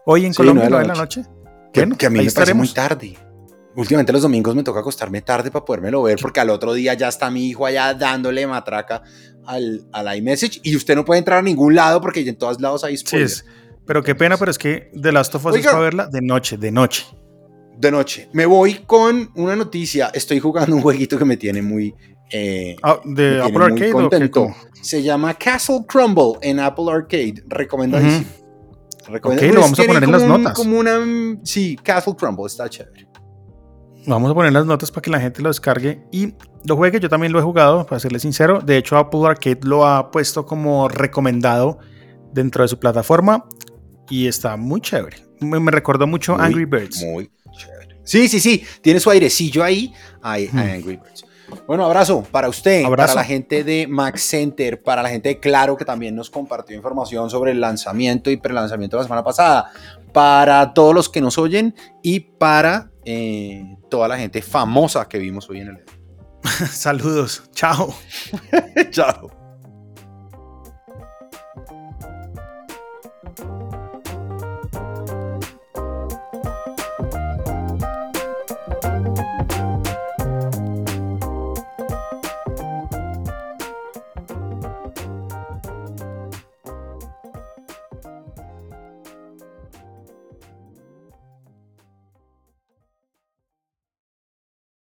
Hoy 0.05 0.27
en 0.27 0.35
Colombia 0.35 0.67
9 0.69 0.83
de 0.83 0.87
la 0.89 0.93
noche. 0.93 1.23
Que, 1.73 1.89
que 1.89 2.05
a 2.05 2.11
mí 2.11 2.23
me 2.23 2.29
parece 2.29 2.53
muy 2.53 2.67
tarde. 2.67 3.17
Últimamente 3.75 4.13
los 4.13 4.21
domingos 4.21 4.53
me 4.53 4.61
toca 4.61 4.81
acostarme 4.81 5.23
tarde 5.23 5.49
para 5.49 5.65
podérmelo 5.65 6.03
ver 6.03 6.19
porque 6.21 6.39
al 6.39 6.51
otro 6.51 6.73
día 6.73 6.93
ya 6.93 7.07
está 7.07 7.31
mi 7.31 7.47
hijo 7.47 7.65
allá 7.65 7.95
dándole 7.95 8.45
matraca 8.45 9.01
al, 9.47 9.87
al 9.91 10.17
iMessage 10.17 10.61
y 10.61 10.75
usted 10.75 10.95
no 10.95 11.03
puede 11.03 11.17
entrar 11.17 11.39
a 11.39 11.41
ningún 11.41 11.73
lado 11.73 11.99
porque 11.99 12.19
en 12.19 12.37
todos 12.37 12.61
lados 12.61 12.83
hay 12.83 12.95
spoilers. 12.95 13.37
Sí, 13.37 13.43
pero 13.87 14.03
qué 14.03 14.13
pena, 14.13 14.37
pero 14.37 14.51
es 14.51 14.59
que 14.59 14.91
The 15.01 15.11
Last 15.11 15.33
of 15.33 15.47
Us 15.47 15.55
es 15.55 15.65
para 15.65 15.79
verla 15.79 16.05
de 16.05 16.21
noche, 16.21 16.55
de 16.57 16.71
noche 16.71 17.07
de 17.79 17.91
noche. 17.91 18.29
Me 18.33 18.45
voy 18.45 18.81
con 18.85 19.31
una 19.35 19.55
noticia. 19.55 20.11
Estoy 20.13 20.39
jugando 20.39 20.75
un 20.75 20.81
jueguito 20.81 21.17
que 21.17 21.25
me 21.25 21.37
tiene 21.37 21.61
muy. 21.61 21.95
Eh, 22.31 22.75
ah, 22.83 22.99
¿De 23.05 23.41
Apple 23.41 23.63
Arcade? 23.63 23.91
Contento. 23.91 24.55
Se 24.81 25.01
llama 25.01 25.33
Castle 25.33 25.85
Crumble 25.87 26.33
en 26.41 26.59
Apple 26.59 26.85
Arcade. 26.91 27.43
Recomendadísimo. 27.47 28.29
Ok, 29.07 29.41
lo 29.41 29.61
vamos 29.61 29.79
a 29.79 29.83
poner 29.83 30.03
en 30.03 30.11
las 30.11 30.23
notas. 30.23 30.53
Como 30.53 30.77
una. 30.77 30.99
Sí, 31.43 31.77
Castle 31.81 32.15
Crumble, 32.15 32.45
está 32.45 32.69
chévere. 32.69 33.07
Vamos 34.05 34.31
a 34.31 34.33
poner 34.33 34.53
las 34.53 34.65
notas 34.65 34.91
para 34.91 35.01
que 35.01 35.09
la 35.09 35.19
gente 35.19 35.41
lo 35.41 35.49
descargue 35.49 36.03
y 36.11 36.33
lo 36.65 36.75
juegue. 36.75 36.99
Yo 36.99 37.09
también 37.09 37.31
lo 37.31 37.39
he 37.39 37.43
jugado, 37.43 37.85
para 37.85 37.99
serle 37.99 38.19
sincero. 38.19 38.59
De 38.59 38.77
hecho, 38.77 38.97
Apple 38.97 39.25
Arcade 39.25 39.59
lo 39.63 39.85
ha 39.85 40.11
puesto 40.11 40.45
como 40.45 40.89
recomendado 40.89 41.79
dentro 42.33 42.63
de 42.63 42.67
su 42.67 42.79
plataforma 42.79 43.45
y 44.09 44.27
está 44.27 44.57
muy 44.57 44.81
chévere. 44.81 45.17
Me, 45.39 45.71
recordó 45.71 46.05
mucho 46.05 46.35
Angry 46.35 46.65
Birds. 46.65 47.03
Muy 47.03 47.31
Sí, 48.09 48.27
sí, 48.27 48.39
sí, 48.39 48.63
tiene 48.81 48.99
su 48.99 49.11
airecillo 49.11 49.63
ahí, 49.63 49.93
Angry 50.23 50.97
Birds. 50.97 51.25
Bueno, 51.67 51.85
abrazo 51.85 52.23
para 52.23 52.49
usted, 52.49 52.83
para 52.89 53.13
la 53.13 53.23
gente 53.23 53.63
de 53.63 53.85
Max 53.87 54.23
Center, 54.23 54.81
para 54.81 55.03
la 55.03 55.09
gente 55.09 55.29
de 55.29 55.39
Claro 55.39 55.77
que 55.77 55.85
también 55.85 56.15
nos 56.15 56.31
compartió 56.31 56.75
información 56.75 57.29
sobre 57.29 57.51
el 57.51 57.61
lanzamiento 57.61 58.31
y 58.31 58.37
prelanzamiento 58.37 58.97
de 58.97 59.01
la 59.01 59.05
semana 59.05 59.23
pasada, 59.23 59.71
para 60.11 60.73
todos 60.73 60.95
los 60.95 61.07
que 61.07 61.21
nos 61.21 61.37
oyen 61.37 61.75
y 62.01 62.19
para 62.21 62.89
eh, 63.05 63.77
toda 63.91 64.07
la 64.07 64.17
gente 64.17 64.41
famosa 64.41 65.07
que 65.07 65.19
vimos 65.19 65.47
hoy 65.47 65.59
en 65.59 65.67
el 65.67 65.77
Saludos, 66.71 67.43
chao. 67.53 67.93
chao. 68.89 69.38